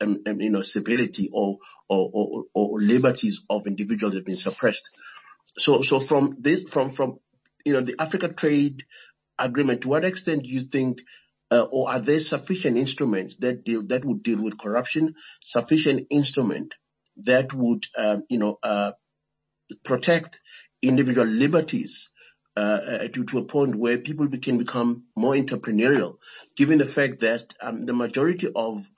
um, 0.00 0.22
um, 0.26 0.40
you 0.40 0.50
know, 0.50 0.62
civility 0.62 1.28
or, 1.32 1.58
or, 1.88 2.10
or, 2.12 2.44
or 2.54 2.80
liberties 2.80 3.42
of 3.48 3.66
individuals 3.66 4.14
have 4.14 4.24
been 4.24 4.36
suppressed. 4.36 4.96
So, 5.58 5.82
so 5.82 6.00
from 6.00 6.36
this, 6.40 6.64
from, 6.64 6.90
from, 6.90 7.18
you 7.64 7.72
know, 7.72 7.80
the 7.80 7.96
Africa 7.98 8.28
trade 8.28 8.84
agreement, 9.38 9.82
to 9.82 9.88
what 9.88 10.04
extent 10.04 10.44
do 10.44 10.50
you 10.50 10.60
think 10.60 11.00
uh, 11.50 11.66
or 11.70 11.90
are 11.90 12.00
there 12.00 12.20
sufficient 12.20 12.76
instruments 12.76 13.36
that 13.36 13.64
deal 13.64 13.82
that 13.86 14.04
would 14.04 14.22
deal 14.22 14.42
with 14.42 14.58
corruption? 14.58 15.14
Sufficient 15.42 16.06
instrument 16.10 16.74
that 17.18 17.52
would, 17.52 17.86
um, 17.96 18.24
you 18.28 18.38
know, 18.38 18.58
uh, 18.62 18.92
protect 19.84 20.40
individual 20.82 21.26
liberties 21.26 22.10
uh, 22.56 22.60
uh, 22.60 23.08
to, 23.08 23.24
to 23.24 23.38
a 23.38 23.44
point 23.44 23.76
where 23.76 23.98
people 23.98 24.28
can 24.28 24.58
become 24.58 25.04
more 25.16 25.34
entrepreneurial, 25.34 26.16
given 26.56 26.78
the 26.78 26.86
fact 26.86 27.20
that 27.20 27.54
um, 27.60 27.84
the 27.86 27.92
majority 27.94 28.48
of 28.54 28.88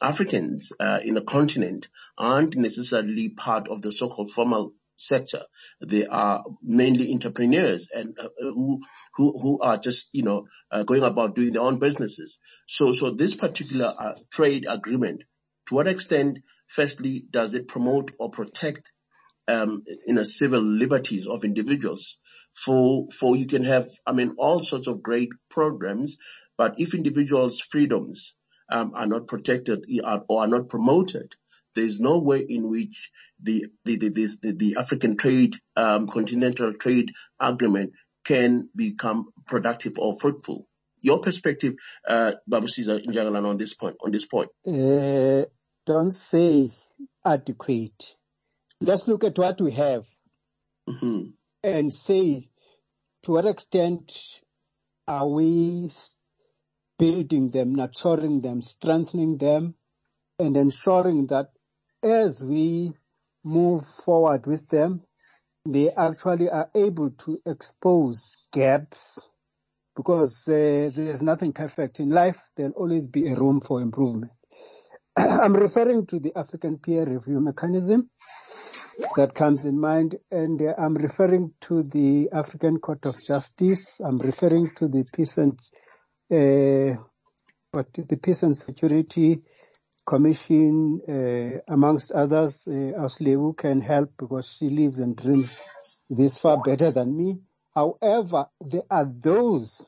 Africans 0.00 0.72
uh, 0.78 1.00
in 1.02 1.14
the 1.14 1.22
continent 1.22 1.88
aren't 2.18 2.56
necessarily 2.56 3.30
part 3.30 3.68
of 3.68 3.80
the 3.82 3.92
so-called 3.92 4.30
formal 4.30 4.74
sector. 4.96 5.42
They 5.80 6.06
are 6.06 6.44
mainly 6.62 7.12
entrepreneurs 7.12 7.90
and 7.94 8.18
uh, 8.18 8.28
who, 8.38 8.82
who, 9.14 9.38
who 9.38 9.60
are 9.60 9.78
just, 9.78 10.08
you 10.12 10.22
know, 10.22 10.46
uh, 10.70 10.82
going 10.82 11.02
about 11.02 11.34
doing 11.34 11.52
their 11.52 11.62
own 11.62 11.78
businesses. 11.78 12.38
So, 12.66 12.92
so 12.92 13.10
this 13.10 13.36
particular 13.36 13.92
uh, 13.98 14.14
trade 14.30 14.66
agreement, 14.68 15.22
to 15.68 15.74
what 15.74 15.88
extent, 15.88 16.38
firstly, 16.66 17.24
does 17.30 17.54
it 17.54 17.68
promote 17.68 18.12
or 18.18 18.30
protect, 18.30 18.92
um, 19.48 19.82
you 20.06 20.14
know, 20.14 20.24
civil 20.24 20.62
liberties 20.62 21.26
of 21.26 21.44
individuals? 21.44 22.18
For, 22.54 23.08
for 23.10 23.36
you 23.36 23.46
can 23.46 23.64
have, 23.64 23.86
I 24.06 24.12
mean, 24.12 24.36
all 24.38 24.60
sorts 24.60 24.88
of 24.88 25.02
great 25.02 25.28
programs, 25.50 26.16
but 26.56 26.76
if 26.78 26.94
individuals' 26.94 27.60
freedoms 27.60 28.34
um, 28.68 28.92
are 28.94 29.06
not 29.06 29.26
protected 29.26 29.84
or 30.28 30.42
are 30.42 30.48
not 30.48 30.68
promoted, 30.68 31.34
there 31.74 31.84
is 31.84 32.00
no 32.00 32.18
way 32.18 32.40
in 32.40 32.68
which 32.68 33.12
the 33.40 33.66
the 33.84 33.96
the, 33.96 34.08
the, 34.08 34.52
the 34.56 34.76
African 34.78 35.16
trade 35.16 35.56
um, 35.76 36.08
continental 36.08 36.72
trade 36.74 37.12
agreement 37.38 37.92
can 38.24 38.68
become 38.74 39.26
productive 39.46 39.92
or 39.98 40.16
fruitful. 40.18 40.66
Your 41.00 41.20
perspective, 41.20 41.74
uh, 42.08 42.32
Babu 42.48 42.66
Caesar 42.66 43.00
general, 43.00 43.46
on 43.46 43.58
this 43.58 43.74
point. 43.74 43.96
On 44.04 44.10
this 44.10 44.26
point, 44.26 44.48
uh, 44.66 45.44
don't 45.84 46.10
say 46.10 46.70
adequate. 47.24 48.16
Let's 48.80 49.06
look 49.06 49.24
at 49.24 49.38
what 49.38 49.60
we 49.60 49.72
have 49.72 50.06
mm-hmm. 50.88 51.28
and 51.62 51.92
say 51.92 52.48
to 53.22 53.32
what 53.32 53.46
extent 53.46 54.40
are 55.06 55.28
we 55.28 55.90
building 56.98 57.50
them, 57.50 57.74
nurturing 57.74 58.40
them, 58.40 58.62
strengthening 58.62 59.38
them, 59.38 59.74
and 60.38 60.56
ensuring 60.56 61.26
that 61.28 61.48
as 62.02 62.42
we 62.42 62.92
move 63.44 63.84
forward 63.86 64.46
with 64.46 64.68
them, 64.68 65.02
they 65.64 65.90
actually 65.90 66.48
are 66.48 66.70
able 66.74 67.10
to 67.10 67.40
expose 67.44 68.36
gaps 68.52 69.18
because 69.96 70.46
uh, 70.48 70.90
there's 70.94 71.22
nothing 71.22 71.52
perfect 71.52 72.00
in 72.00 72.10
life. 72.10 72.38
There'll 72.56 72.72
always 72.72 73.08
be 73.08 73.28
a 73.28 73.34
room 73.34 73.60
for 73.60 73.80
improvement. 73.80 74.32
I'm 75.16 75.54
referring 75.54 76.06
to 76.06 76.20
the 76.20 76.32
African 76.36 76.78
peer 76.78 77.04
review 77.04 77.40
mechanism 77.40 78.10
that 79.16 79.34
comes 79.34 79.64
in 79.64 79.80
mind, 79.80 80.16
and 80.30 80.60
uh, 80.60 80.74
I'm 80.78 80.94
referring 80.94 81.52
to 81.62 81.82
the 81.82 82.28
African 82.32 82.78
Court 82.78 83.06
of 83.06 83.22
Justice. 83.24 84.00
I'm 84.00 84.18
referring 84.18 84.70
to 84.76 84.88
the 84.88 85.04
Peace 85.12 85.38
and 85.38 85.58
but 86.28 87.92
the 87.92 88.18
Peace 88.20 88.42
and 88.42 88.56
Security 88.56 89.42
Commission, 90.04 91.00
uh, 91.08 91.72
amongst 91.72 92.10
others, 92.12 92.66
uh, 92.66 93.52
can 93.56 93.80
help 93.80 94.12
because 94.18 94.56
she 94.58 94.68
lives 94.68 94.98
and 94.98 95.16
dreams 95.16 95.60
this 96.10 96.38
far 96.38 96.60
better 96.62 96.90
than 96.90 97.16
me. 97.16 97.38
However, 97.74 98.46
there 98.60 98.82
are 98.90 99.04
those 99.04 99.84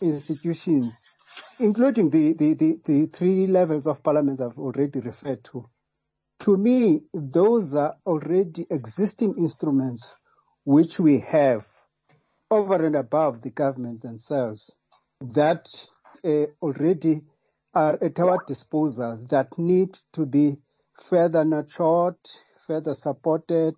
institutions, 0.00 1.16
including 1.58 2.10
the, 2.10 2.34
the, 2.34 2.54
the, 2.54 2.80
the 2.84 3.06
three 3.06 3.46
levels 3.46 3.86
of 3.86 4.02
parliaments 4.02 4.40
I've 4.40 4.58
already 4.58 5.00
referred 5.00 5.42
to. 5.44 5.68
To 6.40 6.56
me, 6.56 7.02
those 7.14 7.74
are 7.74 7.96
already 8.04 8.66
existing 8.70 9.36
instruments 9.38 10.14
which 10.64 11.00
we 11.00 11.20
have 11.20 11.66
over 12.50 12.84
and 12.84 12.94
above 12.94 13.42
the 13.42 13.50
government 13.50 14.02
themselves 14.02 14.75
that 15.20 15.68
uh, 16.24 16.46
already 16.62 17.22
are 17.74 17.98
at 18.02 18.18
our 18.20 18.38
disposal 18.46 19.24
that 19.28 19.58
need 19.58 19.98
to 20.12 20.26
be 20.26 20.58
further 20.94 21.44
nurtured, 21.44 22.16
further 22.66 22.94
supported. 22.94 23.74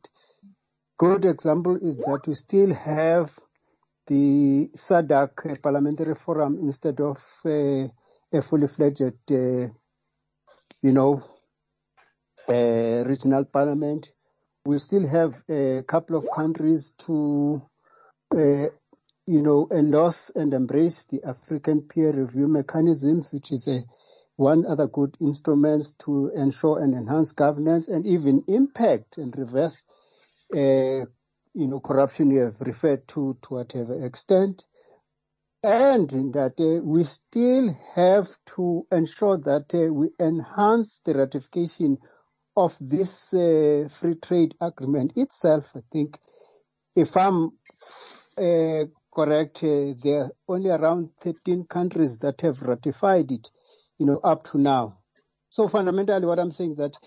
Good 0.98 1.24
example 1.24 1.76
is 1.76 1.96
that 1.98 2.22
we 2.26 2.34
still 2.34 2.72
have 2.74 3.36
the 4.06 4.70
SADC 4.74 5.62
Parliamentary 5.62 6.14
Forum 6.14 6.58
instead 6.60 7.00
of 7.00 7.18
uh, 7.44 7.88
a 8.32 8.42
fully 8.42 8.66
fledged, 8.66 9.02
uh, 9.02 9.68
you 10.82 10.92
know, 10.92 11.22
uh, 12.48 13.04
regional 13.06 13.44
parliament. 13.44 14.10
We 14.64 14.78
still 14.78 15.06
have 15.06 15.42
a 15.48 15.82
couple 15.86 16.16
of 16.16 16.26
countries 16.34 16.94
to, 17.06 17.62
uh, 18.34 18.66
you 19.28 19.42
know, 19.42 19.68
endorse 19.70 20.30
and 20.34 20.54
embrace 20.54 21.04
the 21.04 21.22
African 21.22 21.82
peer 21.82 22.12
review 22.12 22.48
mechanisms, 22.48 23.30
which 23.30 23.52
is 23.52 23.68
a 23.68 23.82
one 24.36 24.64
other 24.64 24.86
good 24.86 25.18
instruments 25.20 25.92
to 25.94 26.30
ensure 26.34 26.78
and 26.78 26.94
enhance 26.94 27.32
governance 27.32 27.88
and 27.88 28.06
even 28.06 28.44
impact 28.48 29.18
and 29.18 29.36
reverse, 29.36 29.84
uh, 30.54 31.04
you 31.52 31.66
know, 31.68 31.78
corruption 31.78 32.30
you 32.30 32.40
have 32.40 32.58
referred 32.62 33.06
to 33.08 33.36
to 33.42 33.54
whatever 33.54 34.02
extent. 34.06 34.64
And 35.62 36.08
that 36.32 36.54
uh, 36.58 36.82
we 36.82 37.04
still 37.04 37.76
have 37.96 38.28
to 38.56 38.86
ensure 38.90 39.36
that 39.36 39.74
uh, 39.74 39.92
we 39.92 40.08
enhance 40.18 41.02
the 41.04 41.14
ratification 41.14 41.98
of 42.56 42.78
this 42.80 43.34
uh, 43.34 43.88
free 43.90 44.14
trade 44.14 44.54
agreement 44.58 45.12
itself. 45.16 45.72
I 45.76 45.80
think 45.92 46.18
if 46.96 47.16
I'm 47.16 47.50
uh, 48.38 48.84
correct, 49.18 49.64
uh, 49.64 49.94
there 50.02 50.22
are 50.24 50.30
only 50.48 50.70
around 50.70 51.10
13 51.20 51.64
countries 51.64 52.18
that 52.20 52.40
have 52.42 52.62
ratified 52.62 53.32
it, 53.32 53.50
you 53.98 54.06
know, 54.06 54.18
up 54.22 54.44
to 54.44 54.58
now. 54.58 54.98
So 55.50 55.66
fundamentally 55.66 56.26
what 56.26 56.38
I'm 56.38 56.52
saying 56.52 56.72
is 56.72 56.76
that 56.78 56.98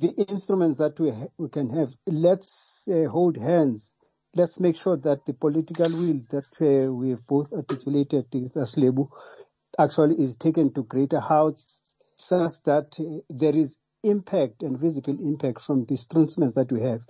the 0.00 0.10
instruments 0.28 0.78
that 0.78 0.98
we, 0.98 1.10
ha- 1.10 1.28
we 1.38 1.48
can 1.48 1.70
have, 1.70 1.94
let's 2.08 2.88
uh, 2.88 3.08
hold 3.08 3.36
hands. 3.36 3.94
Let's 4.34 4.58
make 4.60 4.76
sure 4.76 4.96
that 4.98 5.24
the 5.26 5.34
political 5.34 5.90
will 5.90 6.20
that 6.30 6.46
uh, 6.60 6.92
we 6.92 7.10
have 7.10 7.26
both 7.28 7.52
articulated 7.52 8.26
with 8.34 8.54
Aslebu 8.54 9.08
actually 9.78 10.16
is 10.20 10.34
taken 10.36 10.72
to 10.74 10.82
greater 10.84 11.20
heights 11.20 11.94
such 12.16 12.62
that 12.64 12.98
uh, 13.00 13.22
there 13.30 13.56
is 13.56 13.78
impact 14.02 14.62
and 14.64 14.78
visible 14.80 15.16
impact 15.20 15.60
from 15.60 15.84
the 15.86 15.94
instruments 15.94 16.54
that 16.56 16.72
we 16.72 16.82
have 16.82 17.02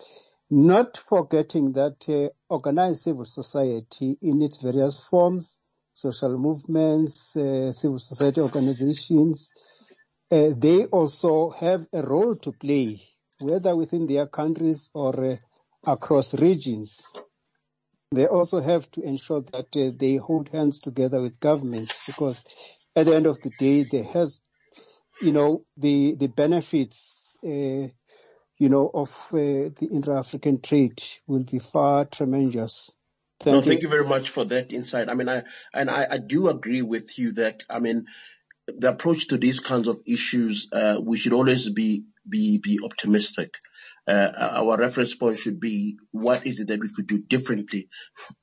not 0.50 0.96
forgetting 0.96 1.72
that 1.72 2.08
uh, 2.08 2.28
organized 2.48 3.00
civil 3.00 3.24
society 3.24 4.16
in 4.22 4.42
its 4.42 4.62
various 4.62 5.00
forms, 5.00 5.60
social 5.92 6.38
movements, 6.38 7.36
uh, 7.36 7.72
civil 7.72 7.98
society 7.98 8.40
organizations, 8.40 9.52
uh, 10.30 10.50
they 10.56 10.84
also 10.86 11.50
have 11.50 11.86
a 11.92 12.02
role 12.02 12.36
to 12.36 12.52
play, 12.52 13.00
whether 13.40 13.74
within 13.74 14.06
their 14.06 14.26
countries 14.26 14.90
or 14.94 15.24
uh, 15.24 15.36
across 15.86 16.34
regions. 16.34 17.02
They 18.12 18.26
also 18.26 18.60
have 18.60 18.90
to 18.92 19.02
ensure 19.02 19.42
that 19.52 19.76
uh, 19.76 19.92
they 19.98 20.16
hold 20.16 20.48
hands 20.50 20.80
together 20.80 21.20
with 21.20 21.40
governments 21.40 22.06
because 22.06 22.44
at 22.94 23.06
the 23.06 23.16
end 23.16 23.26
of 23.26 23.40
the 23.42 23.50
day, 23.58 23.84
there 23.84 24.04
has, 24.04 24.40
you 25.20 25.32
know, 25.32 25.64
the, 25.76 26.14
the 26.14 26.28
benefits 26.28 27.36
uh, 27.44 27.88
you 28.58 28.68
know, 28.68 28.90
of 28.92 29.10
uh, 29.32 29.70
the 29.78 29.88
inter-African 29.90 30.60
trade 30.60 31.02
will 31.26 31.44
be 31.44 31.58
far 31.58 32.04
tremendous. 32.04 32.94
Thank 33.40 33.52
no, 33.52 33.60
you. 33.60 33.66
thank 33.70 33.82
you 33.82 33.88
very 33.88 34.08
much 34.08 34.30
for 34.30 34.44
that 34.46 34.72
insight. 34.72 35.10
I 35.10 35.14
mean, 35.14 35.28
I 35.28 35.42
and 35.74 35.90
I, 35.90 36.06
I 36.12 36.18
do 36.18 36.48
agree 36.48 36.82
with 36.82 37.18
you 37.18 37.32
that 37.32 37.64
I 37.68 37.80
mean, 37.80 38.06
the 38.66 38.90
approach 38.90 39.28
to 39.28 39.36
these 39.36 39.60
kinds 39.60 39.88
of 39.88 40.00
issues, 40.06 40.68
uh, 40.72 40.98
we 41.00 41.18
should 41.18 41.34
always 41.34 41.68
be 41.68 42.04
be 42.28 42.58
be 42.58 42.80
optimistic 42.82 43.58
our 44.08 44.76
reference 44.76 45.14
point 45.14 45.38
should 45.38 45.60
be 45.60 45.98
what 46.12 46.46
is 46.46 46.60
it 46.60 46.68
that 46.68 46.80
we 46.80 46.90
could 46.92 47.06
do 47.06 47.18
differently 47.18 47.88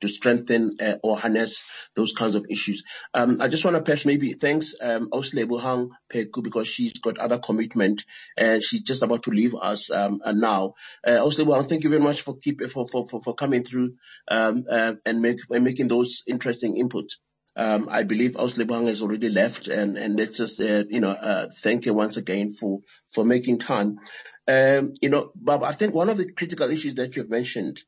to 0.00 0.08
strengthen 0.08 0.76
uh, 0.80 0.96
or 1.02 1.16
harness 1.16 1.64
those 1.96 2.12
kinds 2.12 2.34
of 2.34 2.46
issues. 2.50 2.84
Um, 3.12 3.40
I 3.40 3.48
just 3.48 3.64
want 3.64 3.76
to 3.76 3.82
pass 3.82 4.04
maybe 4.04 4.34
thanks 4.34 4.74
um, 4.80 5.08
Hang 5.12 5.90
Pheko 6.12 6.42
because 6.42 6.68
she's 6.68 6.94
got 6.94 7.18
other 7.18 7.38
commitment 7.38 8.04
and 8.36 8.62
she's 8.62 8.82
just 8.82 9.02
about 9.02 9.22
to 9.24 9.30
leave 9.30 9.54
us 9.54 9.90
um, 9.90 10.20
now. 10.26 10.74
Uh, 11.06 11.30
thank 11.62 11.84
you 11.84 11.90
very 11.90 12.02
much 12.02 12.22
for 12.22 12.36
keep 12.36 12.62
for 12.64 12.86
for 12.86 13.06
for, 13.08 13.22
for 13.22 13.34
coming 13.34 13.64
through 13.64 13.94
um, 14.28 14.64
uh, 14.68 14.94
and 15.06 15.20
make 15.20 15.38
and 15.50 15.64
making 15.64 15.88
those 15.88 16.22
interesting 16.26 16.76
inputs. 16.82 17.14
Um, 17.56 17.88
I 17.88 18.02
believe 18.02 18.32
Auslebang 18.32 18.88
has 18.88 19.00
already 19.00 19.28
left 19.28 19.68
and, 19.68 19.96
and 19.96 20.18
let's 20.18 20.38
just, 20.38 20.60
uh, 20.60 20.84
you 20.88 21.00
know, 21.00 21.10
uh, 21.10 21.48
thank 21.62 21.86
you 21.86 21.94
once 21.94 22.16
again 22.16 22.50
for, 22.50 22.80
for 23.12 23.24
making 23.24 23.60
time. 23.60 23.98
Um, 24.46 24.94
you 25.00 25.08
know, 25.08 25.32
Bob, 25.34 25.62
I 25.62 25.72
think 25.72 25.94
one 25.94 26.10
of 26.10 26.18
the 26.18 26.30
critical 26.30 26.70
issues 26.70 26.96
that 26.96 27.16
you've 27.16 27.30
mentioned, 27.30 27.80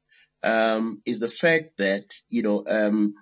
um, 0.42 1.02
is 1.04 1.20
the 1.20 1.28
fact 1.28 1.78
that, 1.78 2.14
you 2.28 2.42
know, 2.42 2.64
um, 2.66 3.14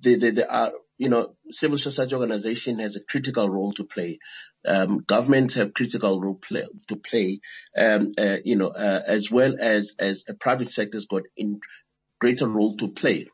there 0.00 0.50
are, 0.50 0.72
you 0.96 1.08
know, 1.08 1.34
civil 1.50 1.78
society 1.78 2.14
organization 2.14 2.78
has 2.78 2.96
a 2.96 3.04
critical 3.04 3.48
role 3.48 3.72
to 3.72 3.84
play. 3.84 4.18
Um, 4.66 4.98
governments 4.98 5.54
have 5.54 5.74
critical 5.74 6.20
role 6.20 6.36
play, 6.36 6.64
to 6.88 6.96
play, 6.96 7.40
um, 7.76 8.12
uh, 8.16 8.38
you 8.44 8.56
know, 8.56 8.68
uh, 8.68 9.02
as 9.06 9.30
well 9.30 9.56
as, 9.60 9.96
as 9.98 10.24
a 10.28 10.34
private 10.34 10.68
sector 10.68 10.96
has 10.96 11.06
got 11.06 11.22
in 11.36 11.60
greater 12.20 12.48
role 12.48 12.76
to 12.76 12.88
play. 12.88 13.26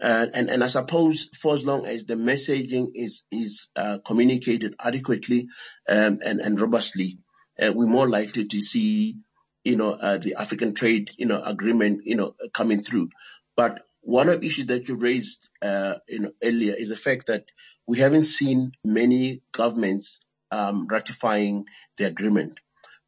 Uh, 0.00 0.26
and, 0.34 0.50
and 0.50 0.62
I 0.62 0.68
suppose 0.68 1.28
for 1.40 1.54
as 1.54 1.64
long 1.64 1.86
as 1.86 2.04
the 2.04 2.14
messaging 2.14 2.88
is, 2.94 3.24
is, 3.32 3.70
uh, 3.74 3.98
communicated 4.04 4.74
adequately, 4.78 5.48
um, 5.88 6.18
and, 6.24 6.40
and 6.40 6.60
robustly, 6.60 7.18
uh, 7.60 7.72
we're 7.72 7.86
more 7.86 8.08
likely 8.08 8.46
to 8.46 8.60
see, 8.60 9.16
you 9.64 9.76
know, 9.76 9.92
uh, 9.92 10.18
the 10.18 10.36
African 10.38 10.74
trade, 10.74 11.10
you 11.18 11.26
know, 11.26 11.42
agreement, 11.42 12.02
you 12.04 12.16
know, 12.16 12.34
coming 12.52 12.82
through. 12.82 13.10
But 13.56 13.86
one 14.00 14.28
of 14.28 14.40
the 14.40 14.46
issues 14.46 14.66
that 14.66 14.88
you 14.88 14.96
raised, 14.96 15.48
uh, 15.60 15.94
you 16.08 16.20
know, 16.20 16.32
earlier 16.42 16.74
is 16.76 16.90
the 16.90 16.96
fact 16.96 17.26
that 17.26 17.44
we 17.86 17.98
haven't 17.98 18.22
seen 18.22 18.72
many 18.84 19.42
governments, 19.52 20.20
um, 20.50 20.86
ratifying 20.86 21.66
the 21.96 22.06
agreement. 22.06 22.58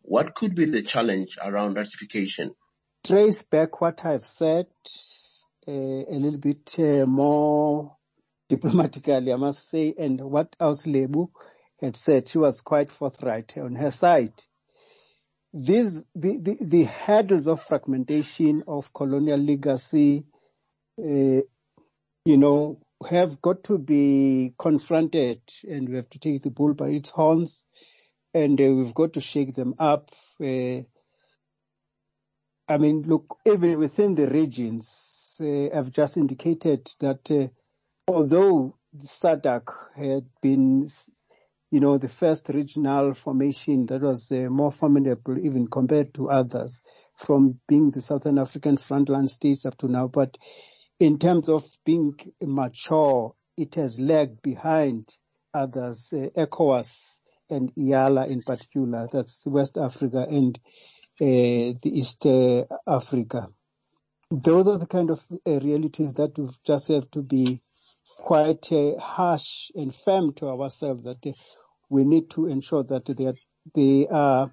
What 0.03 0.35
could 0.35 0.55
be 0.55 0.67
the 0.67 0.83
challenge 0.83 1.39
around 1.43 1.75
ratification? 1.75 2.55
Trace 3.07 3.43
back 3.43 3.81
what 3.81 4.05
I've 4.05 4.25
said 4.25 4.67
uh, 5.67 5.73
a 5.73 6.19
little 6.19 6.39
bit 6.39 6.75
uh, 6.79 7.07
more 7.07 7.97
diplomatically, 8.49 9.33
I 9.33 9.37
must 9.37 9.69
say, 9.69 9.95
and 9.99 10.21
what 10.21 10.55
else 10.61 10.87
Lebo 10.87 11.31
had 11.81 11.97
said, 11.97 12.29
she 12.29 12.39
was 12.39 12.61
quite 12.61 12.91
forthright 12.91 13.57
on 13.59 13.75
her 13.75 13.91
side. 13.91 14.33
These, 15.53 16.05
the, 16.15 16.39
the, 16.39 16.59
the 16.61 16.85
hurdles 16.85 17.47
of 17.47 17.63
fragmentation 17.63 18.65
of 18.67 18.93
colonial 18.93 19.39
legacy, 19.39 20.25
uh, 20.99 21.43
you 22.25 22.37
know, 22.37 22.81
have 23.09 23.41
got 23.41 23.65
to 23.65 23.79
be 23.79 24.55
confronted 24.59 25.41
and 25.69 25.89
we 25.89 25.97
have 25.97 26.11
to 26.11 26.19
take 26.19 26.43
the 26.43 26.51
bull 26.51 26.75
by 26.75 26.89
its 26.89 27.11
horns 27.11 27.65
and 28.33 28.61
uh, 28.61 28.65
we've 28.65 28.95
got 28.95 29.13
to 29.13 29.21
shake 29.21 29.55
them 29.55 29.75
up. 29.79 30.11
Uh, 30.41 30.81
I 32.67 32.79
mean, 32.79 33.03
look, 33.03 33.39
even 33.47 33.79
within 33.79 34.15
the 34.15 34.29
regions, 34.29 35.37
uh, 35.41 35.77
I've 35.77 35.93
just 35.93 36.17
indicated 36.17 36.91
that 37.01 37.51
although 38.09 38.77
SADC 39.03 39.69
had 39.97 40.27
been, 40.41 40.89
you 41.75 41.81
know, 41.81 41.99
the 41.99 42.09
first 42.09 42.51
regional 42.51 43.15
formation 43.15 43.85
that 43.87 44.01
was 44.01 44.31
uh, 44.31 44.49
more 44.49 44.71
formidable 44.71 45.37
even 45.45 45.67
compared 45.67 46.15
to 46.15 46.31
others 46.31 46.81
from 47.17 47.59
being 47.67 47.91
the 47.91 48.01
Southern 48.01 48.39
African 48.39 48.77
frontline 48.77 49.29
states 49.29 49.67
up 49.67 49.77
to 49.79 49.89
now, 49.89 50.07
but 50.07 50.39
in 51.01 51.19
terms 51.19 51.49
of 51.49 51.67
being 51.85 52.15
mature, 52.41 53.35
it 53.57 53.75
has 53.75 53.99
lagged 53.99 54.41
behind 54.41 55.05
others, 55.53 56.13
uh, 56.13 56.29
ECOWAS 56.37 57.21
and 57.51 57.75
EALA 57.75 58.29
in 58.29 58.41
particular, 58.43 59.09
that's 59.13 59.45
West 59.45 59.77
Africa 59.77 60.29
and 60.31 60.57
uh, 61.21 61.75
the 61.83 61.91
East 61.93 62.25
uh, 62.25 62.67
Africa. 62.87 63.49
Those 64.31 64.69
are 64.69 64.79
the 64.79 64.87
kind 64.87 65.11
of 65.11 65.21
uh, 65.45 65.59
realities 65.59 66.15
that 66.15 66.39
we 66.39 66.51
just 66.65 66.87
have 66.87 67.11
to 67.11 67.23
be 67.23 67.61
quite 68.17 68.71
uh, 68.73 68.97
harsh 68.99 69.71
and 69.75 69.93
firm 69.93 70.33
to 70.35 70.49
ourselves 70.49 71.03
that 71.03 71.19
uh, 71.27 71.33
we 71.89 72.05
need 72.05 72.31
to 72.31 72.47
ensure 72.47 72.83
that 72.85 73.07
they 73.07 73.27
are, 73.27 73.35
they 73.75 74.07
are 74.11 74.53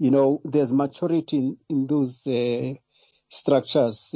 you 0.00 0.10
know, 0.10 0.40
there's 0.44 0.72
maturity 0.72 1.36
in, 1.36 1.56
in 1.68 1.86
those 1.86 2.26
uh, 2.26 2.72
structures 3.28 4.08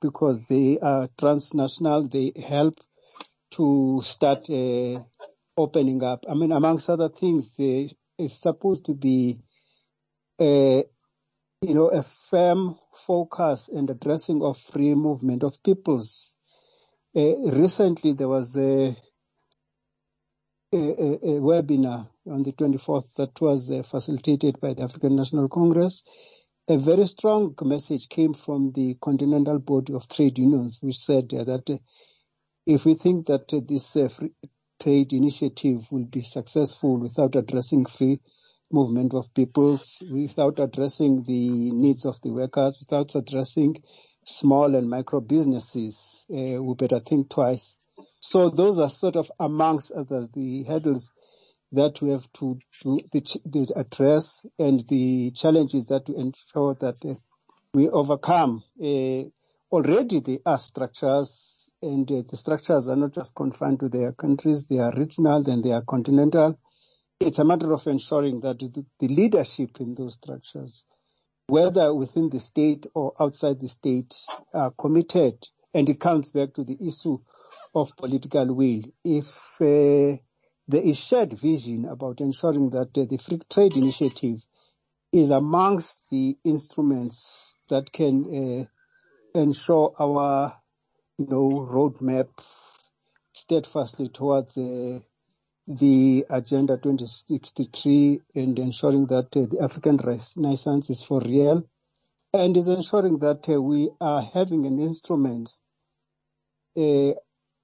because 0.00 0.46
they 0.46 0.78
are 0.80 1.08
transnational. 1.18 2.06
They 2.06 2.32
help 2.40 2.78
to 3.52 4.00
start 4.04 4.48
uh, 4.48 5.00
opening 5.56 6.04
up. 6.04 6.24
I 6.30 6.34
mean, 6.34 6.52
amongst 6.52 6.88
other 6.88 7.08
things, 7.08 7.56
there 7.56 7.88
is 8.16 8.40
supposed 8.40 8.86
to 8.86 8.94
be, 8.94 9.40
a, 10.40 10.84
you 11.62 11.74
know, 11.74 11.88
a 11.88 12.04
firm 12.04 12.76
focus 12.94 13.68
and 13.70 13.90
addressing 13.90 14.40
of 14.42 14.56
free 14.56 14.94
movement 14.94 15.42
of 15.42 15.60
peoples. 15.64 16.36
Uh, 17.16 17.34
recently, 17.50 18.12
there 18.12 18.28
was 18.28 18.56
a, 18.56 18.96
a, 20.72 20.76
a, 20.76 21.40
webinar 21.40 22.08
on 22.26 22.42
the 22.42 22.52
24th 22.52 23.14
that 23.14 23.40
was 23.40 23.70
uh, 23.70 23.82
facilitated 23.82 24.60
by 24.60 24.74
the 24.74 24.82
African 24.82 25.16
National 25.16 25.48
Congress 25.48 26.04
a 26.70 26.76
very 26.76 27.06
strong 27.06 27.54
message 27.62 28.10
came 28.10 28.34
from 28.34 28.72
the 28.72 28.94
Continental 29.00 29.58
Body 29.58 29.94
of 29.94 30.06
Trade 30.06 30.38
Unions, 30.38 30.78
which 30.82 30.98
said 30.98 31.32
uh, 31.32 31.44
that 31.44 31.70
uh, 31.70 31.78
if 32.66 32.84
we 32.84 32.94
think 32.94 33.26
that 33.28 33.48
this 33.66 33.92
free 34.14 34.32
trade 34.78 35.12
initiative 35.14 35.90
will 35.90 36.04
be 36.04 36.20
successful 36.20 36.98
without 36.98 37.36
addressing 37.36 37.86
free 37.86 38.20
movement 38.70 39.14
of 39.14 39.32
people, 39.32 39.80
without 40.12 40.60
addressing 40.60 41.22
the 41.22 41.70
needs 41.70 42.04
of 42.04 42.20
the 42.20 42.32
workers, 42.32 42.76
without 42.78 43.14
addressing 43.14 43.82
small 44.24 44.74
and 44.74 44.90
micro 44.90 45.20
businesses, 45.20 46.26
uh, 46.30 46.62
we 46.62 46.74
better 46.74 47.00
think 47.00 47.30
twice. 47.30 47.78
So 48.20 48.50
those 48.50 48.78
are 48.78 48.88
sort 48.88 49.16
of 49.16 49.30
amongst 49.38 49.92
others 49.92 50.28
the 50.32 50.64
hurdles 50.64 51.12
that 51.72 52.00
we 52.00 52.10
have 52.10 52.30
to, 52.34 52.58
to, 52.82 52.98
to 53.12 53.66
address 53.76 54.46
and 54.58 54.86
the 54.88 55.30
challenges 55.32 55.86
that 55.86 56.08
we 56.08 56.16
ensure 56.16 56.74
that 56.80 56.96
uh, 57.04 57.14
we 57.74 57.88
overcome. 57.88 58.62
Uh, 58.82 59.24
already 59.70 60.20
there 60.20 60.38
are 60.46 60.58
structures 60.58 61.70
and 61.82 62.10
uh, 62.10 62.22
the 62.28 62.36
structures 62.36 62.88
are 62.88 62.96
not 62.96 63.12
just 63.12 63.34
confined 63.34 63.80
to 63.80 63.88
their 63.88 64.12
countries, 64.12 64.66
they 64.66 64.78
are 64.78 64.92
regional 64.96 65.48
and 65.48 65.62
they 65.62 65.72
are 65.72 65.82
continental. 65.82 66.58
It's 67.20 67.38
a 67.38 67.44
matter 67.44 67.72
of 67.72 67.86
ensuring 67.86 68.40
that 68.40 68.58
the, 68.58 68.84
the 68.98 69.08
leadership 69.08 69.80
in 69.80 69.94
those 69.94 70.14
structures, 70.14 70.86
whether 71.46 71.94
within 71.94 72.30
the 72.30 72.40
state 72.40 72.86
or 72.94 73.12
outside 73.20 73.60
the 73.60 73.68
state, 73.68 74.14
are 74.54 74.70
committed. 74.70 75.34
And 75.74 75.88
it 75.88 76.00
comes 76.00 76.30
back 76.30 76.54
to 76.54 76.64
the 76.64 76.78
issue 76.86 77.18
of 77.74 77.96
political 77.96 78.54
will. 78.54 78.82
If 79.04 79.60
uh, 79.60 80.16
there 80.68 80.82
is 80.82 80.98
shared 80.98 81.32
vision 81.32 81.84
about 81.86 82.20
ensuring 82.20 82.70
that 82.70 82.96
uh, 82.96 83.04
the 83.04 83.18
free 83.18 83.40
trade 83.50 83.76
initiative 83.76 84.40
is 85.12 85.30
amongst 85.30 86.08
the 86.10 86.36
instruments 86.44 87.60
that 87.70 87.92
can 87.92 88.68
uh, 89.34 89.38
ensure 89.38 89.94
our, 89.98 90.56
you 91.18 91.26
know, 91.26 91.68
roadmap 91.70 92.28
steadfastly 93.32 94.08
towards 94.08 94.56
uh, 94.58 95.00
the 95.66 96.26
Agenda 96.30 96.76
2063 96.76 98.20
and 98.34 98.58
ensuring 98.58 99.06
that 99.06 99.36
uh, 99.36 99.46
the 99.50 99.58
African 99.62 99.98
Renaissance 99.98 100.90
is 100.90 101.02
for 101.02 101.20
real 101.20 101.64
and 102.34 102.56
is 102.56 102.68
ensuring 102.68 103.18
that 103.20 103.48
uh, 103.48 103.60
we 103.62 103.90
are 104.00 104.22
having 104.22 104.66
an 104.66 104.80
instrument 104.80 105.50
uh, 106.76 107.12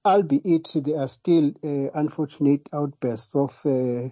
albeit 0.05 0.71
there 0.75 0.99
are 0.99 1.07
still 1.07 1.51
uh, 1.63 1.91
unfortunate 1.95 2.69
outbursts 2.73 3.35
of 3.35 3.59
uh, 3.65 4.09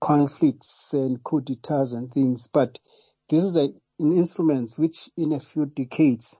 conflicts 0.00 0.94
and 0.94 1.22
coup 1.24 1.40
d'etats 1.42 1.92
and 1.94 2.12
things, 2.12 2.48
but 2.52 2.78
this 3.30 3.44
is 3.44 3.56
a, 3.56 3.70
an 4.00 4.16
instrument 4.16 4.72
which 4.76 5.10
in 5.16 5.32
a 5.32 5.40
few 5.40 5.66
decades, 5.66 6.38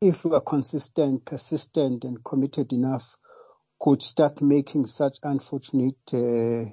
if 0.00 0.24
we 0.24 0.32
are 0.34 0.40
consistent, 0.42 1.24
persistent 1.24 2.04
and 2.04 2.24
committed 2.24 2.72
enough, 2.72 3.16
could 3.80 4.02
start 4.02 4.42
making 4.42 4.86
such 4.86 5.18
unfortunate 5.22 5.96
uh, 6.14 6.70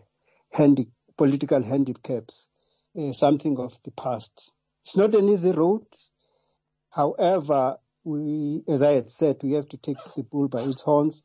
handi- 0.54 0.92
political 1.18 1.64
handicaps 1.64 2.50
uh, 3.00 3.12
something 3.14 3.60
of 3.60 3.80
the 3.84 3.92
past. 3.92 4.52
It's 4.84 4.98
not 4.98 5.16
an 5.16 5.30
easy 5.30 5.52
road. 5.52 5.86
However, 6.90 7.78
we, 8.04 8.64
as 8.68 8.82
I 8.82 8.94
had 8.94 9.10
said, 9.10 9.38
we 9.44 9.54
have 9.54 9.70
to 9.70 9.78
take 9.78 9.98
the 10.16 10.24
bull 10.24 10.48
by 10.48 10.62
its 10.62 10.82
horns. 10.82 11.24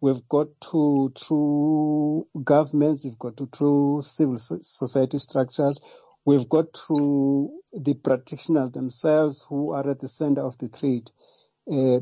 We've 0.00 0.28
got 0.28 0.48
to, 0.70 1.12
through 1.18 2.28
governments, 2.44 3.04
we've 3.04 3.18
got 3.18 3.36
to, 3.38 3.48
through 3.52 4.02
civil 4.02 4.36
society 4.36 5.18
structures, 5.18 5.80
we've 6.24 6.48
got 6.48 6.72
to 6.86 7.60
the 7.72 7.94
practitioners 7.94 8.70
themselves 8.70 9.44
who 9.48 9.72
are 9.72 9.88
at 9.90 10.00
the 10.00 10.08
center 10.08 10.42
of 10.42 10.56
the 10.58 10.68
trade 10.68 11.10
uh, 11.70 12.00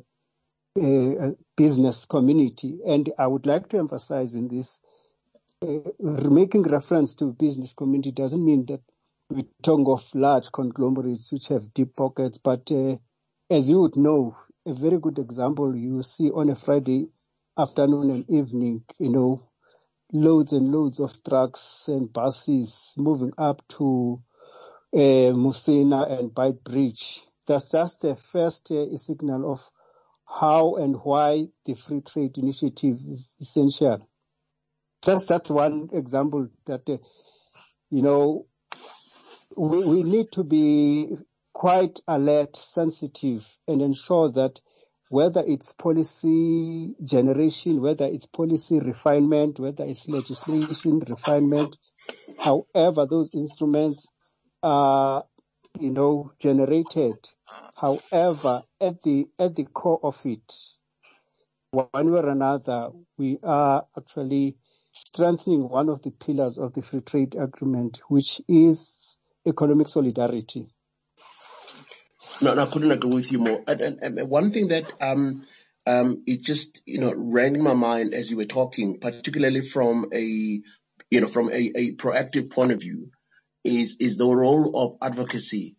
uh, 0.79 1.31
business 1.57 2.05
community. 2.05 2.81
And 2.87 3.11
I 3.19 3.29
would 3.29 3.47
like 3.47 3.69
to 3.71 3.79
emphasize 3.79 4.35
in 4.35 4.49
this, 4.49 4.81
uh, 5.63 5.79
making 6.05 6.65
reference 6.65 7.15
to 7.17 7.33
business 7.33 7.73
community 7.73 8.13
doesn't 8.13 8.45
mean 8.45 8.67
that 8.67 8.83
we 9.29 9.45
talk 9.63 9.89
of 9.89 10.15
large 10.15 10.53
conglomerates 10.53 11.33
which 11.33 11.49
have 11.49 11.75
deep 11.75 11.97
pockets, 11.97 12.39
but 12.39 12.71
uh, 12.71 12.97
as 13.51 13.69
you 13.69 13.81
would 13.81 13.97
know, 13.97 14.37
a 14.67 14.73
very 14.73 14.99
good 14.99 15.19
example 15.19 15.75
you 15.77 16.03
see 16.03 16.31
on 16.31 16.49
a 16.49 16.55
Friday 16.55 17.09
afternoon 17.59 18.11
and 18.11 18.31
evening, 18.31 18.85
you 18.99 19.11
know, 19.11 19.49
loads 20.13 20.53
and 20.53 20.71
loads 20.71 21.01
of 21.01 21.23
trucks 21.25 21.89
and 21.89 22.13
buses 22.13 22.93
moving 22.97 23.33
up 23.37 23.63
to 23.69 24.23
uh, 24.95 25.33
Musina 25.35 26.19
and 26.19 26.31
Beitbridge. 26.31 27.23
That's 27.47 27.71
just 27.71 28.03
the 28.03 28.15
first 28.15 28.71
uh, 28.71 28.97
signal 28.97 29.51
of 29.53 29.61
how 30.25 30.77
and 30.77 30.97
why 30.97 31.47
the 31.65 31.75
free 31.75 32.01
trade 32.01 32.39
initiative 32.39 32.97
is 32.97 33.37
essential. 33.41 34.09
That's 35.05 35.27
just 35.27 35.29
that 35.29 35.51
one 35.53 35.91
example 35.93 36.49
that, 36.67 36.89
uh, 36.89 36.99
you 37.91 38.03
know, 38.03 38.47
we, 39.57 39.85
we 39.85 40.03
need 40.03 40.33
to 40.33 40.45
be 40.45 41.17
quite 41.53 42.01
alert, 42.07 42.57
sensitive, 42.57 43.47
and 43.67 43.81
ensure 43.81 44.31
that 44.33 44.61
whether 45.09 45.43
it's 45.47 45.73
policy 45.73 46.95
generation, 47.03 47.81
whether 47.81 48.05
it's 48.05 48.27
policy 48.27 48.81
refinement, 48.81 49.59
whether 49.59 49.85
it's 49.85 50.09
legislation 50.09 51.01
refinement, 51.09 51.79
however 52.39 53.07
those 53.07 53.35
instruments 53.35 54.09
are, 54.63 55.25
you 55.79 55.91
know, 55.91 56.33
generated. 56.39 57.15
However, 57.77 58.63
at 58.81 59.03
the, 59.03 59.29
at 59.39 59.55
the 59.55 59.65
core 59.65 60.01
of 60.03 60.21
it, 60.27 60.55
one 61.71 62.13
way 62.13 62.21
or 62.21 62.29
another, 62.29 62.91
we 63.17 63.39
are 63.43 63.87
actually 63.97 64.57
strengthening 64.93 65.69
one 65.69 65.89
of 65.89 66.03
the 66.03 66.11
pillars 66.11 66.59
of 66.59 66.73
the 66.75 66.83
free 66.83 67.01
trade 67.01 67.37
agreement, 67.39 68.01
which 68.09 68.41
is 68.49 69.19
economic 69.47 69.89
solidarity. 69.89 70.67
No, 72.43 72.55
no, 72.55 72.63
I 72.63 72.67
couldn't 72.67 72.91
agree 72.91 73.15
with 73.15 73.33
you 73.33 73.39
more. 73.39 73.63
And, 73.67 73.81
and, 73.81 74.03
and 74.03 74.29
one 74.29 74.51
thing 74.51 74.69
that 74.69 74.93
um, 75.01 75.47
um, 75.87 76.23
it 76.27 76.43
just 76.43 76.83
you 76.85 76.99
know 76.99 77.13
ran 77.15 77.55
in 77.55 77.63
my 77.63 77.75
mind 77.75 78.13
as 78.13 78.31
you 78.31 78.37
were 78.37 78.45
talking, 78.45 78.99
particularly 78.99 79.63
from 79.63 80.07
a 80.13 80.23
you 80.23 81.21
know 81.21 81.29
from 81.29 81.51
a, 81.51 81.73
a 81.75 81.93
proactive 81.95 82.51
point 82.51 82.73
of 82.73 82.81
view, 82.81 83.11
is 83.65 83.97
is 84.01 84.17
the 84.17 84.27
role 84.27 84.77
of 84.77 84.97
advocacy, 85.01 85.77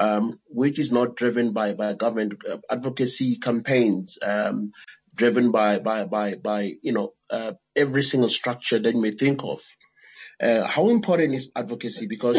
um, 0.00 0.38
which 0.46 0.78
is 0.78 0.92
not 0.92 1.16
driven 1.16 1.52
by 1.52 1.74
by 1.74 1.94
government 1.94 2.34
uh, 2.50 2.58
advocacy 2.70 3.38
campaigns, 3.38 4.18
um, 4.22 4.72
driven 5.14 5.52
by 5.52 5.78
by 5.78 6.04
by 6.04 6.34
by 6.34 6.74
you 6.82 6.92
know 6.92 7.14
uh, 7.30 7.52
every 7.76 8.02
single 8.02 8.28
structure 8.28 8.78
that 8.78 8.94
you 8.94 9.00
may 9.00 9.12
think 9.12 9.42
of. 9.44 9.62
Uh, 10.44 10.66
how 10.66 10.90
important 10.90 11.34
is 11.34 11.50
advocacy? 11.56 12.06
Because 12.06 12.38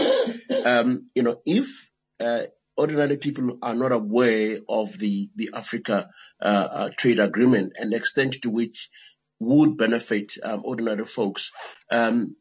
um, 0.65 1.09
you 1.15 1.23
know 1.23 1.41
if 1.45 1.89
uh, 2.19 2.43
ordinary 2.77 3.17
people 3.17 3.57
are 3.61 3.75
not 3.75 3.91
aware 3.91 4.59
of 4.67 4.97
the, 4.97 5.29
the 5.35 5.51
Africa 5.53 6.09
uh, 6.41 6.67
uh, 6.71 6.89
trade 6.97 7.19
agreement 7.19 7.73
and 7.79 7.91
the 7.91 7.97
extent 7.97 8.35
to 8.43 8.49
which 8.49 8.89
would 9.39 9.77
benefit 9.77 10.33
um, 10.43 10.61
ordinary 10.63 11.05
folks. 11.05 11.51
Um, 11.91 12.35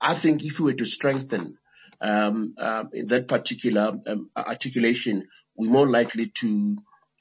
I 0.00 0.14
think 0.14 0.44
if 0.44 0.58
we 0.58 0.72
were 0.72 0.78
to 0.78 0.84
strengthen 0.84 1.58
um, 2.00 2.54
uh, 2.58 2.84
that 3.06 3.28
particular 3.28 3.98
um, 4.06 4.30
articulation, 4.36 5.28
we're 5.56 5.70
more 5.70 5.88
likely 5.88 6.28
to 6.28 6.76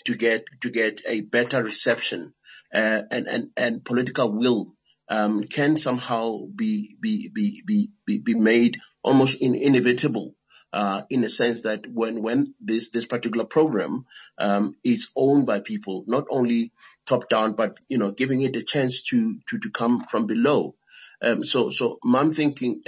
to 0.06 0.16
get 0.16 0.46
to 0.62 0.70
get 0.70 1.02
a 1.08 1.22
better 1.22 1.64
reception 1.64 2.34
uh, 2.74 3.02
and 3.12 3.28
and 3.28 3.50
and 3.56 3.86
political 3.86 4.32
will 4.32 4.74
um, 5.12 5.44
can 5.44 5.76
somehow 5.76 6.46
be 6.56 6.96
be 7.00 7.30
be 7.30 7.62
be 7.66 8.20
be, 8.20 8.34
made 8.34 8.80
almost 9.04 9.42
in, 9.42 9.56
inevitable 9.56 10.36
uh, 10.72 11.02
in 11.10 11.24
a 11.26 11.30
sense 11.30 11.62
that 11.62 11.86
when 11.86 12.22
when 12.22 12.54
this 12.62 12.92
this 12.92 13.06
particular 13.06 13.46
program 13.46 14.06
um, 14.38 14.78
is 14.86 15.12
owned 15.18 15.46
by 15.46 15.60
people, 15.60 16.06
not 16.08 16.26
only 16.30 16.72
top 17.06 17.28
down, 17.28 17.54
but 17.54 17.78
you 17.90 17.98
know, 17.98 18.12
giving 18.12 18.42
it 18.42 18.56
a 18.56 18.64
chance 18.64 19.04
to 19.10 19.38
to 19.50 19.60
to 19.60 19.70
come 19.70 20.00
from 20.00 20.28
below. 20.28 20.76
Um, 21.22 21.44
so 21.44 21.72
so 21.72 22.00
I'm 22.06 22.32
thinking, 22.32 22.82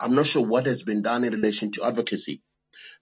I'm 0.00 0.16
not 0.16 0.26
sure 0.26 0.44
what 0.44 0.66
has 0.66 0.82
been 0.82 1.02
done 1.02 1.22
in 1.22 1.32
relation 1.32 1.70
to 1.72 1.84
advocacy, 1.84 2.42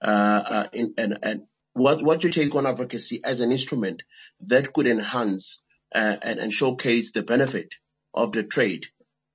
uh, 0.03 0.43
uh, 0.47 0.67
in, 0.75 0.95
and 0.99 1.19
and 1.23 1.43
what 1.73 2.03
what 2.03 2.25
you 2.25 2.31
take 2.31 2.55
on 2.55 2.67
advocacy 2.67 3.23
as 3.25 3.41
an 3.41 3.53
instrument 3.53 4.03
that 4.41 4.75
could 4.75 4.87
enhance 4.87 5.63
uh, 5.95 6.17
and, 6.23 6.39
and 6.41 6.53
showcase 6.53 7.13
the 7.13 7.23
benefit 7.23 7.75
of 8.15 8.33
the 8.33 8.43
trade 8.43 8.87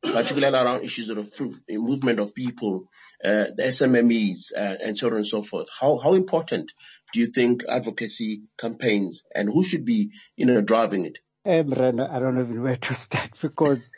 particularly 0.01 0.57
around 0.57 0.83
issues 0.83 1.09
of 1.09 1.29
movement 1.69 2.19
of 2.19 2.33
people, 2.33 2.85
uh, 3.23 3.45
the 3.55 3.63
SMMEs, 3.63 4.53
uh, 4.55 4.75
and 4.83 4.97
so 4.97 5.07
on 5.07 5.15
and 5.15 5.27
so 5.27 5.41
forth. 5.41 5.67
How 5.77 5.97
how 5.97 6.13
important 6.13 6.71
do 7.13 7.19
you 7.19 7.27
think 7.27 7.63
advocacy 7.67 8.43
campaigns 8.57 9.23
and 9.33 9.49
who 9.49 9.65
should 9.65 9.85
be 9.85 10.11
you 10.35 10.45
know 10.45 10.61
driving 10.61 11.05
it? 11.05 11.19
Um, 11.45 11.73
I 11.73 12.19
don't 12.19 12.35
know 12.35 12.61
where 12.61 12.77
to 12.77 12.93
start 12.93 13.31
because 13.41 13.91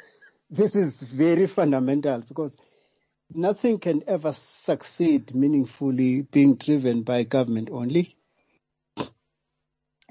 this 0.49 0.75
is 0.75 1.01
very 1.01 1.47
fundamental 1.47 2.19
because 2.19 2.57
nothing 3.33 3.79
can 3.79 4.03
ever 4.07 4.31
succeed 4.31 5.33
meaningfully 5.35 6.21
being 6.23 6.55
driven 6.55 7.03
by 7.03 7.23
government 7.23 7.69
only. 7.71 8.15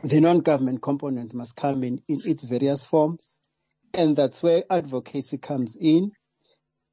The 0.02 0.20
non-government 0.20 0.80
component 0.80 1.34
must 1.34 1.56
come 1.56 1.84
in 1.84 2.02
in 2.08 2.22
its 2.24 2.42
various 2.42 2.84
forms 2.84 3.36
and 4.00 4.16
that's 4.16 4.42
where 4.42 4.64
advocacy 4.70 5.36
comes 5.36 5.76
in. 5.76 6.12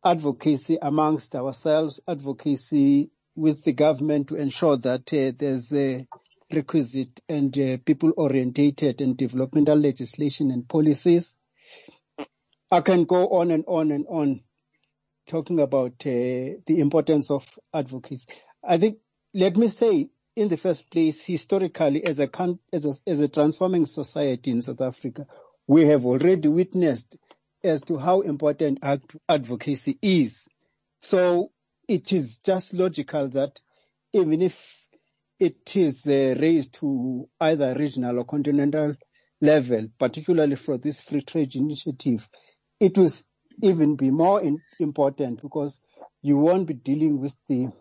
Advocacy 0.03 0.77
amongst 0.81 1.35
ourselves, 1.35 2.01
advocacy 2.05 3.11
with 3.33 3.63
the 3.63 3.71
government 3.71 4.27
to 4.27 4.35
ensure 4.35 4.75
that 4.75 5.13
uh, 5.13 5.31
there's 5.37 5.71
a 5.71 6.05
requisite 6.51 7.21
and 7.29 7.57
uh, 7.57 7.77
people 7.85 8.11
orientated 8.17 8.99
and 8.99 9.15
developmental 9.15 9.77
legislation 9.77 10.51
and 10.51 10.67
policies. 10.67 11.37
I 12.69 12.81
can 12.81 13.05
go 13.05 13.29
on 13.29 13.51
and 13.51 13.63
on 13.67 13.91
and 13.91 14.05
on 14.09 14.41
talking 15.27 15.61
about 15.61 15.93
uh, 16.05 16.59
the 16.65 16.79
importance 16.79 17.31
of 17.31 17.47
advocacy. 17.73 18.27
I 18.61 18.77
think, 18.79 18.97
let 19.33 19.55
me 19.55 19.69
say, 19.69 20.09
in 20.35 20.49
the 20.49 20.57
first 20.57 20.91
place, 20.91 21.25
historically, 21.25 22.05
as 22.05 22.19
a, 22.19 22.29
as 22.73 22.85
a, 22.85 23.09
as 23.09 23.21
a 23.21 23.29
transforming 23.29 23.85
society 23.85 24.51
in 24.51 24.61
South 24.61 24.81
Africa, 24.81 25.25
we 25.67 25.85
have 25.85 26.05
already 26.05 26.47
witnessed 26.47 27.17
as 27.63 27.81
to 27.81 27.97
how 27.97 28.21
important 28.21 28.79
advocacy 29.27 29.99
is. 30.01 30.47
So 30.99 31.51
it 31.87 32.13
is 32.13 32.37
just 32.37 32.73
logical 32.73 33.29
that 33.29 33.61
even 34.13 34.41
if 34.41 34.85
it 35.39 35.75
is 35.75 36.07
uh, 36.07 36.35
raised 36.39 36.73
to 36.75 37.29
either 37.39 37.75
regional 37.75 38.19
or 38.19 38.25
continental 38.25 38.95
level, 39.41 39.87
particularly 39.99 40.55
for 40.55 40.77
this 40.77 40.99
free 41.01 41.21
trade 41.21 41.55
initiative, 41.55 42.27
it 42.79 42.97
will 42.97 43.11
even 43.61 43.95
be 43.95 44.09
more 44.09 44.41
in, 44.41 44.59
important 44.79 45.41
because 45.41 45.79
you 46.21 46.37
won't 46.37 46.67
be 46.67 46.73
dealing 46.73 47.19
with 47.19 47.35
the 47.47 47.71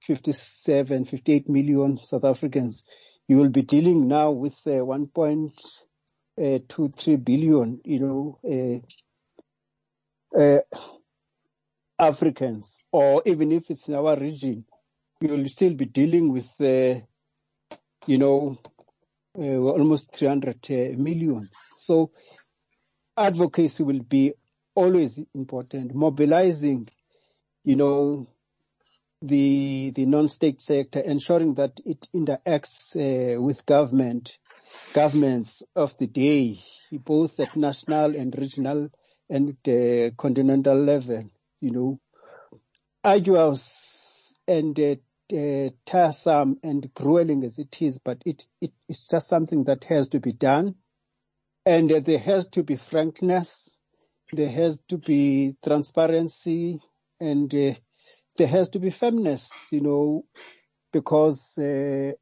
57, 0.00 1.06
58 1.06 1.48
million 1.48 1.98
South 1.98 2.24
Africans. 2.24 2.84
You 3.26 3.38
will 3.38 3.48
be 3.48 3.62
dealing 3.62 4.06
now 4.06 4.32
with 4.32 4.58
uh, 4.66 4.84
1 4.84 5.06
uh, 6.40 6.58
two, 6.68 6.92
three 6.96 7.16
billion, 7.16 7.80
you 7.84 8.00
know, 8.00 8.82
uh, 10.36 10.40
uh, 10.40 10.60
Africans, 11.98 12.82
or 12.92 13.22
even 13.24 13.52
if 13.52 13.70
it's 13.70 13.88
in 13.88 13.94
our 13.94 14.16
region, 14.16 14.64
will 15.28 15.46
still 15.48 15.74
be 15.74 15.84
dealing 15.84 16.32
with, 16.32 16.50
uh, 16.60 17.00
you 18.06 18.18
know, 18.18 18.58
uh, 19.38 19.58
almost 19.58 20.12
300 20.12 20.62
uh. 20.62 21.50
So 21.76 22.10
advocacy 23.16 23.82
will 23.84 24.02
be 24.02 24.34
always 24.74 25.20
important. 25.34 25.94
Mobilizing, 25.94 26.88
you 27.64 27.76
know, 27.76 28.26
the 29.24 29.90
the 29.94 30.04
non-state 30.04 30.60
sector, 30.60 31.00
ensuring 31.00 31.54
that 31.54 31.80
it 31.84 32.08
interacts 32.14 32.94
uh, 32.94 33.40
with 33.40 33.64
government, 33.64 34.38
governments 34.92 35.62
of 35.74 35.96
the 35.98 36.06
day, 36.06 36.58
both 36.92 37.40
at 37.40 37.56
national 37.56 38.14
and 38.16 38.36
regional 38.36 38.90
and 39.30 39.56
uh, 39.66 40.10
continental 40.16 40.76
level. 40.76 41.30
You 41.60 41.70
know, 41.70 42.00
arduous 43.02 44.36
and 44.46 44.78
uh, 44.78 45.70
tiresome 45.86 46.58
and 46.62 46.92
grueling 46.92 47.44
as 47.44 47.58
it 47.58 47.80
is, 47.80 47.98
but 47.98 48.18
it, 48.26 48.46
it 48.60 48.72
it's 48.88 49.08
just 49.08 49.28
something 49.28 49.64
that 49.64 49.84
has 49.84 50.08
to 50.10 50.20
be 50.20 50.32
done, 50.32 50.74
and 51.64 51.90
uh, 51.90 52.00
there 52.00 52.18
has 52.18 52.46
to 52.48 52.62
be 52.62 52.76
frankness, 52.76 53.78
there 54.32 54.50
has 54.50 54.80
to 54.88 54.98
be 54.98 55.56
transparency, 55.64 56.80
and 57.20 57.54
uh, 57.54 57.72
there 58.36 58.46
has 58.46 58.68
to 58.70 58.78
be 58.78 58.90
firmness, 58.90 59.68
you 59.70 59.80
know, 59.80 60.24
because 60.92 61.56
uh, 61.58 62.12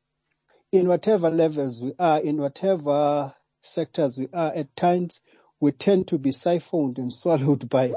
in 0.72 0.88
whatever 0.88 1.30
levels 1.30 1.82
we 1.82 1.92
are, 1.98 2.20
in 2.20 2.36
whatever 2.38 3.34
sectors 3.62 4.18
we 4.18 4.28
are, 4.32 4.52
at 4.54 4.74
times 4.76 5.20
we 5.60 5.72
tend 5.72 6.08
to 6.08 6.18
be 6.18 6.32
siphoned 6.32 6.98
and 6.98 7.12
swallowed 7.12 7.68
by 7.68 7.92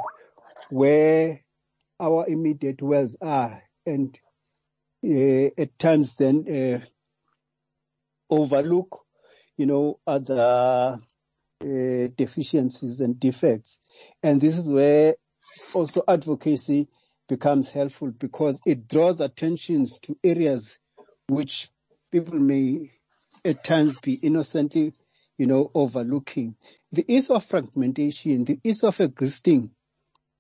where 0.70 1.42
our 2.00 2.26
immediate 2.28 2.82
wells 2.82 3.16
are, 3.22 3.64
and 3.86 4.18
uh, 5.06 5.50
at 5.58 5.78
times 5.80 6.16
then 6.18 6.46
uh, 6.50 6.86
overlook, 8.30 9.06
you 9.58 9.66
know, 9.66 10.00
other 10.06 11.00
uh, 11.62 12.08
deficiencies 12.16 13.02
and 13.02 13.20
defects. 13.20 13.80
And 14.22 14.42
this 14.42 14.58
is 14.58 14.70
where 14.72 15.16
also 15.74 16.04
advocacy 16.08 16.88
becomes 17.28 17.72
helpful 17.72 18.12
because 18.12 18.62
it 18.66 18.88
draws 18.88 19.20
attentions 19.20 20.00
to 20.00 20.18
areas 20.24 20.78
which 21.28 21.70
people 22.12 22.40
may 22.40 22.92
at 23.44 23.64
times 23.64 23.98
be 23.98 24.14
innocently, 24.14 24.94
you 25.38 25.46
know, 25.46 25.72
overlooking. 25.74 26.56
The 26.92 27.06
ease 27.08 27.30
of 27.30 27.44
fragmentation, 27.44 28.46
the 28.46 28.60
ease 28.64 28.84
of 28.84 29.00
existing 29.00 29.72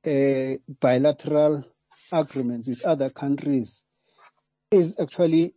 uh, 0.05 0.57
bilateral 0.79 1.63
agreements 2.11 2.67
with 2.67 2.85
other 2.85 3.09
countries 3.09 3.85
is 4.71 4.99
actually 4.99 5.55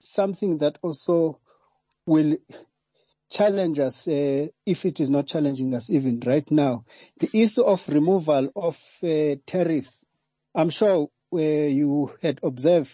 something 0.00 0.58
that 0.58 0.78
also 0.82 1.40
will 2.06 2.36
challenge 3.30 3.78
us 3.78 4.08
uh, 4.08 4.46
if 4.64 4.84
it 4.86 5.00
is 5.00 5.10
not 5.10 5.26
challenging 5.26 5.74
us 5.74 5.90
even 5.90 6.20
right 6.26 6.50
now. 6.50 6.84
The 7.18 7.30
issue 7.34 7.62
of 7.62 7.86
removal 7.88 8.50
of 8.56 8.80
uh, 9.02 9.36
tariffs, 9.46 10.06
I'm 10.58 10.70
sure 10.70 11.08
uh, 11.32 11.38
you 11.38 12.12
had 12.20 12.40
observed 12.42 12.90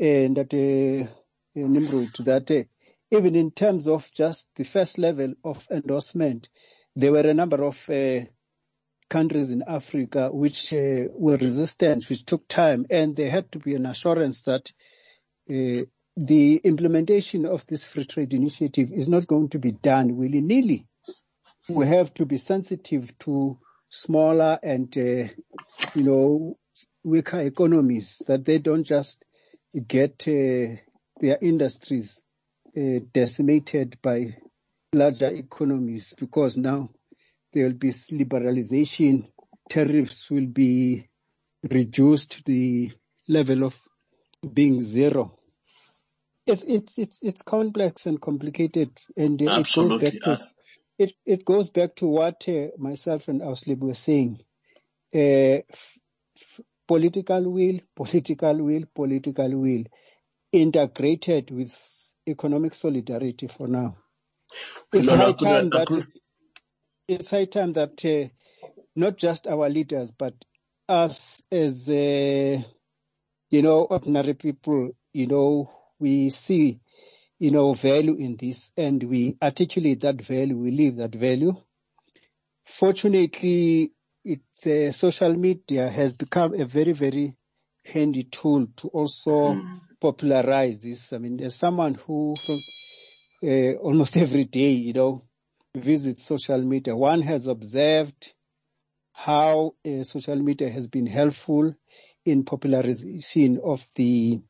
uh, 0.00 0.30
that 0.36 0.54
uh, 0.54 1.10
Nimrod 1.56 2.14
that 2.20 2.68
even 3.10 3.34
in 3.34 3.50
terms 3.50 3.88
of 3.88 4.08
just 4.14 4.46
the 4.54 4.62
first 4.62 4.96
level 4.96 5.34
of 5.42 5.66
endorsement, 5.68 6.48
there 6.94 7.10
were 7.10 7.26
a 7.26 7.34
number 7.34 7.64
of 7.64 7.90
countries 9.10 9.50
in 9.50 9.64
Africa 9.66 10.30
which 10.32 10.70
were 10.70 11.36
resistant, 11.36 12.08
which 12.08 12.24
took 12.24 12.46
time, 12.46 12.86
and 12.88 13.16
there 13.16 13.30
had 13.30 13.50
to 13.50 13.58
be 13.58 13.74
an 13.74 13.86
assurance 13.86 14.42
that 14.42 14.70
the 15.48 16.56
implementation 16.62 17.46
of 17.46 17.66
this 17.66 17.82
free 17.82 18.04
trade 18.04 18.32
initiative 18.32 18.92
is 18.92 19.08
not 19.08 19.26
going 19.26 19.48
to 19.48 19.58
be 19.58 19.72
done 19.72 20.16
willy-nilly. 20.16 20.86
We 21.68 21.86
have 21.88 22.14
to 22.14 22.26
be 22.26 22.38
sensitive 22.38 23.18
to 23.20 23.58
smaller 23.88 24.60
and, 24.62 24.94
you 24.94 25.32
know, 25.96 26.58
weaker 27.04 27.40
economies, 27.40 28.22
that 28.26 28.44
they 28.44 28.58
don't 28.58 28.84
just 28.84 29.24
get 29.86 30.26
uh, 30.28 30.76
their 31.20 31.38
industries 31.40 32.22
uh, 32.76 33.00
decimated 33.12 33.96
by 34.02 34.36
larger 34.92 35.28
economies 35.28 36.14
because 36.18 36.56
now 36.56 36.90
there 37.52 37.64
will 37.64 37.72
be 37.74 37.90
liberalization, 37.90 39.28
tariffs 39.68 40.30
will 40.30 40.46
be 40.46 41.08
reduced 41.62 42.32
to 42.32 42.42
the 42.44 42.92
level 43.28 43.64
of 43.64 43.80
being 44.54 44.80
zero 44.80 45.36
it's 46.46 46.62
it's 46.62 46.98
it's 46.98 47.22
it's 47.22 47.42
complex 47.42 48.06
and 48.06 48.20
complicated, 48.20 48.90
and 49.16 49.40
uh, 49.42 49.60
it 49.60 49.72
goes 49.74 50.00
back 50.02 50.12
to 50.22 50.38
it. 50.98 51.12
It 51.26 51.44
goes 51.44 51.70
back 51.70 51.96
to 51.96 52.06
what 52.06 52.48
uh, 52.48 52.68
myself 52.78 53.28
and 53.28 53.40
Auslib 53.40 53.78
were 53.78 53.94
saying. 53.94 54.40
Uh, 55.14 55.62
f- 55.70 55.98
political 56.86 57.50
will, 57.50 57.80
political 57.94 58.56
will, 58.62 58.84
political 58.94 59.50
will, 59.56 59.84
integrated 60.52 61.50
with 61.50 61.74
economic 62.28 62.74
solidarity 62.74 63.46
for 63.46 63.68
now. 63.68 63.96
It's 64.92 65.06
no, 65.06 65.16
high 65.16 65.26
no, 65.26 65.32
time 65.32 65.70
that 65.70 66.06
it's 67.08 67.30
high 67.30 67.44
time 67.44 67.72
that 67.74 68.04
uh, 68.04 68.28
not 68.94 69.16
just 69.16 69.46
our 69.46 69.68
leaders, 69.68 70.10
but 70.10 70.34
us 70.88 71.42
as 71.50 71.88
uh, 71.88 72.62
you 73.50 73.62
know 73.62 73.82
ordinary 73.82 74.34
people, 74.34 74.90
you 75.12 75.26
know 75.26 75.70
we 75.98 76.30
see, 76.30 76.80
you 77.38 77.50
know, 77.50 77.72
value 77.72 78.14
in 78.14 78.36
this 78.36 78.72
and 78.76 79.02
we 79.02 79.36
articulate 79.42 80.00
that 80.00 80.20
value, 80.20 80.56
we 80.56 80.70
live 80.70 80.96
that 80.96 81.14
value. 81.14 81.54
Fortunately, 82.64 83.92
it's 84.26 84.66
uh, 84.66 84.90
social 84.90 85.34
media 85.34 85.88
has 85.88 86.14
become 86.14 86.54
a 86.60 86.64
very, 86.64 86.92
very 86.92 87.36
handy 87.84 88.24
tool 88.24 88.66
to 88.76 88.88
also 88.88 89.54
mm. 89.54 89.80
popularize 90.00 90.80
this. 90.80 91.12
I 91.12 91.18
mean, 91.18 91.40
as 91.40 91.54
someone 91.54 91.94
who 91.94 92.34
uh, 93.42 93.72
almost 93.78 94.16
every 94.26 94.44
day, 94.44 94.70
you 94.70 94.92
know, 94.92 95.22
visits 95.76 96.24
social 96.24 96.60
media, 96.60 96.96
one 96.96 97.22
has 97.22 97.46
observed 97.46 98.34
how 99.12 99.74
uh, 99.86 100.02
social 100.02 100.36
media 100.36 100.70
has 100.70 100.88
been 100.88 101.06
helpful 101.06 101.74
in 102.24 102.44
popularization 102.44 103.60
of 103.62 103.86
the 103.94 104.40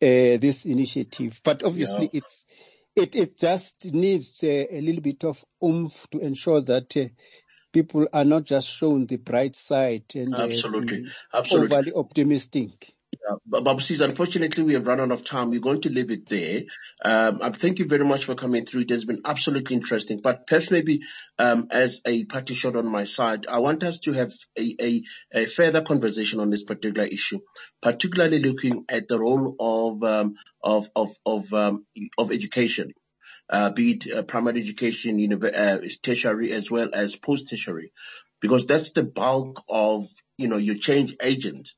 uh, 0.00 0.36
this 0.38 0.66
initiative. 0.66 1.40
But 1.42 1.64
obviously, 1.64 2.10
yeah. 2.12 2.20
it's 2.20 2.46
it 2.94 3.16
it 3.16 3.36
just 3.36 3.92
needs 3.92 4.42
uh, 4.44 4.66
a 4.70 4.80
little 4.80 5.02
bit 5.02 5.24
of 5.24 5.44
oomph 5.62 6.06
to 6.12 6.20
ensure 6.20 6.60
that 6.60 6.96
uh, 6.96 7.08
people 7.74 8.08
are 8.12 8.24
not 8.24 8.44
just 8.44 8.68
shown 8.68 9.04
the 9.06 9.16
bright 9.16 9.56
side 9.56 10.04
and 10.14 10.34
absolutely, 10.34 11.06
absolutely 11.34 11.76
overly 11.76 11.92
optimistic. 11.92 12.70
Uh, 13.28 13.36
Bob 13.46 13.80
says, 13.80 14.00
unfortunately, 14.00 14.64
we 14.64 14.74
have 14.74 14.86
run 14.86 15.00
out 15.00 15.12
of 15.12 15.24
time. 15.24 15.50
We're 15.50 15.60
going 15.60 15.80
to 15.82 15.88
leave 15.88 16.10
it 16.10 16.28
there. 16.28 16.62
Um, 17.04 17.38
thank 17.52 17.78
you 17.78 17.86
very 17.86 18.04
much 18.04 18.24
for 18.24 18.34
coming 18.34 18.66
through. 18.66 18.82
It 18.82 18.90
has 18.90 19.04
been 19.04 19.22
absolutely 19.24 19.76
interesting. 19.76 20.20
But 20.22 20.46
perhaps 20.46 20.70
maybe 20.70 21.02
um, 21.38 21.68
as 21.70 22.02
a 22.06 22.24
party 22.24 22.54
shot 22.54 22.76
on 22.76 22.86
my 22.86 23.04
side, 23.04 23.46
I 23.46 23.58
want 23.60 23.84
us 23.84 24.00
to 24.00 24.12
have 24.12 24.32
a, 24.58 24.76
a, 24.80 25.02
a 25.32 25.46
further 25.46 25.82
conversation 25.82 26.40
on 26.40 26.50
this 26.50 26.64
particular 26.64 27.06
issue, 27.06 27.38
particularly 27.80 28.40
looking 28.40 28.84
at 28.88 29.08
the 29.08 29.18
role 29.18 29.54
of 29.60 30.02
um, 30.02 30.34
of 30.62 30.88
of 30.96 31.10
of, 31.24 31.52
um, 31.54 31.86
of 32.18 32.32
education. 32.32 32.92
Uh, 33.48 33.70
be 33.70 33.92
it 33.92 34.10
uh, 34.10 34.22
primary 34.22 34.60
education, 34.60 35.32
uh, 35.44 35.78
tertiary 36.02 36.50
as 36.52 36.70
well 36.70 36.88
as 36.92 37.16
post-tertiary, 37.16 37.92
because 38.40 38.66
that's 38.66 38.92
the 38.92 39.04
bulk 39.04 39.62
of, 39.68 40.08
you 40.38 40.48
know, 40.48 40.56
your 40.56 40.76
change 40.76 41.14
agent 41.22 41.74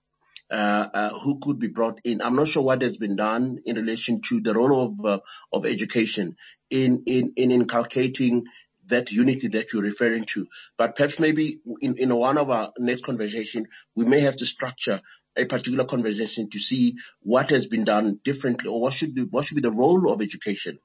uh, 0.49 0.89
uh, 0.95 1.19
who 1.19 1.41
could 1.41 1.59
be 1.59 1.67
brought 1.67 2.01
in. 2.05 2.23
I'm 2.23 2.37
not 2.37 2.47
sure 2.47 2.63
what 2.63 2.83
has 2.83 2.99
been 2.99 3.17
done 3.17 3.59
in 3.67 3.77
relation 3.77 4.21
to 4.29 4.41
the 4.41 4.55
role 4.55 4.81
of 4.81 5.23
of 5.53 5.67
education 5.67 6.37
in 6.71 7.03
in 7.07 7.33
in 7.37 7.51
inculcating 7.51 8.45
that 8.89 9.11
unity 9.11 9.49
that 9.49 9.73
you're 9.73 9.83
referring 9.83 10.25
to. 10.25 10.47
But 10.79 10.97
perhaps 10.97 11.19
maybe 11.19 11.61
in, 11.81 11.97
in 11.99 12.15
one 12.15 12.39
of 12.39 12.51
our 12.51 12.73
next 12.79 13.05
conversation, 13.05 13.67
we 13.95 14.05
may 14.05 14.21
have 14.21 14.37
to 14.37 14.47
structure 14.47 15.01
a 15.37 15.45
particular 15.45 15.85
conversation 15.85 16.49
to 16.51 16.59
see 16.59 16.97
what 17.21 17.51
has 17.51 17.67
been 17.67 17.85
done 17.85 18.21
differently 18.25 18.71
or 18.71 18.81
what 18.81 18.93
should 18.93 19.15
be, 19.15 19.23
what 19.23 19.45
should 19.45 19.57
be 19.57 19.61
the 19.61 19.71
role 19.71 20.11
of 20.11 20.23
education, 20.23 20.79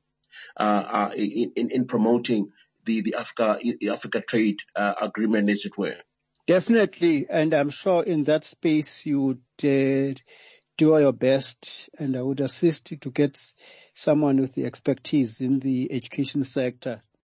uh, 0.57 0.83
uh, 0.87 1.11
in, 1.15 1.51
in, 1.55 1.69
in, 1.71 1.85
promoting 1.85 2.51
the, 2.85 3.01
the 3.01 3.15
Africa, 3.15 3.59
Africa 3.89 4.21
trade, 4.21 4.59
uh, 4.75 4.93
agreement, 5.01 5.49
as 5.49 5.65
it 5.65 5.77
were. 5.77 5.97
Definitely, 6.47 7.27
and 7.29 7.53
I'm 7.53 7.69
sure 7.69 8.03
in 8.03 8.23
that 8.25 8.45
space 8.45 9.05
you 9.05 9.21
would 9.21 9.41
uh, 9.63 10.19
do 10.77 10.99
your 10.99 11.13
best, 11.13 11.89
and 11.99 12.17
I 12.17 12.21
would 12.21 12.39
assist 12.39 12.91
you 12.91 12.97
to 12.97 13.11
get 13.11 13.39
someone 13.93 14.41
with 14.41 14.55
the 14.55 14.65
expertise 14.65 15.41
in 15.41 15.59
the 15.59 15.91
education 15.91 16.43
sector 16.43 17.03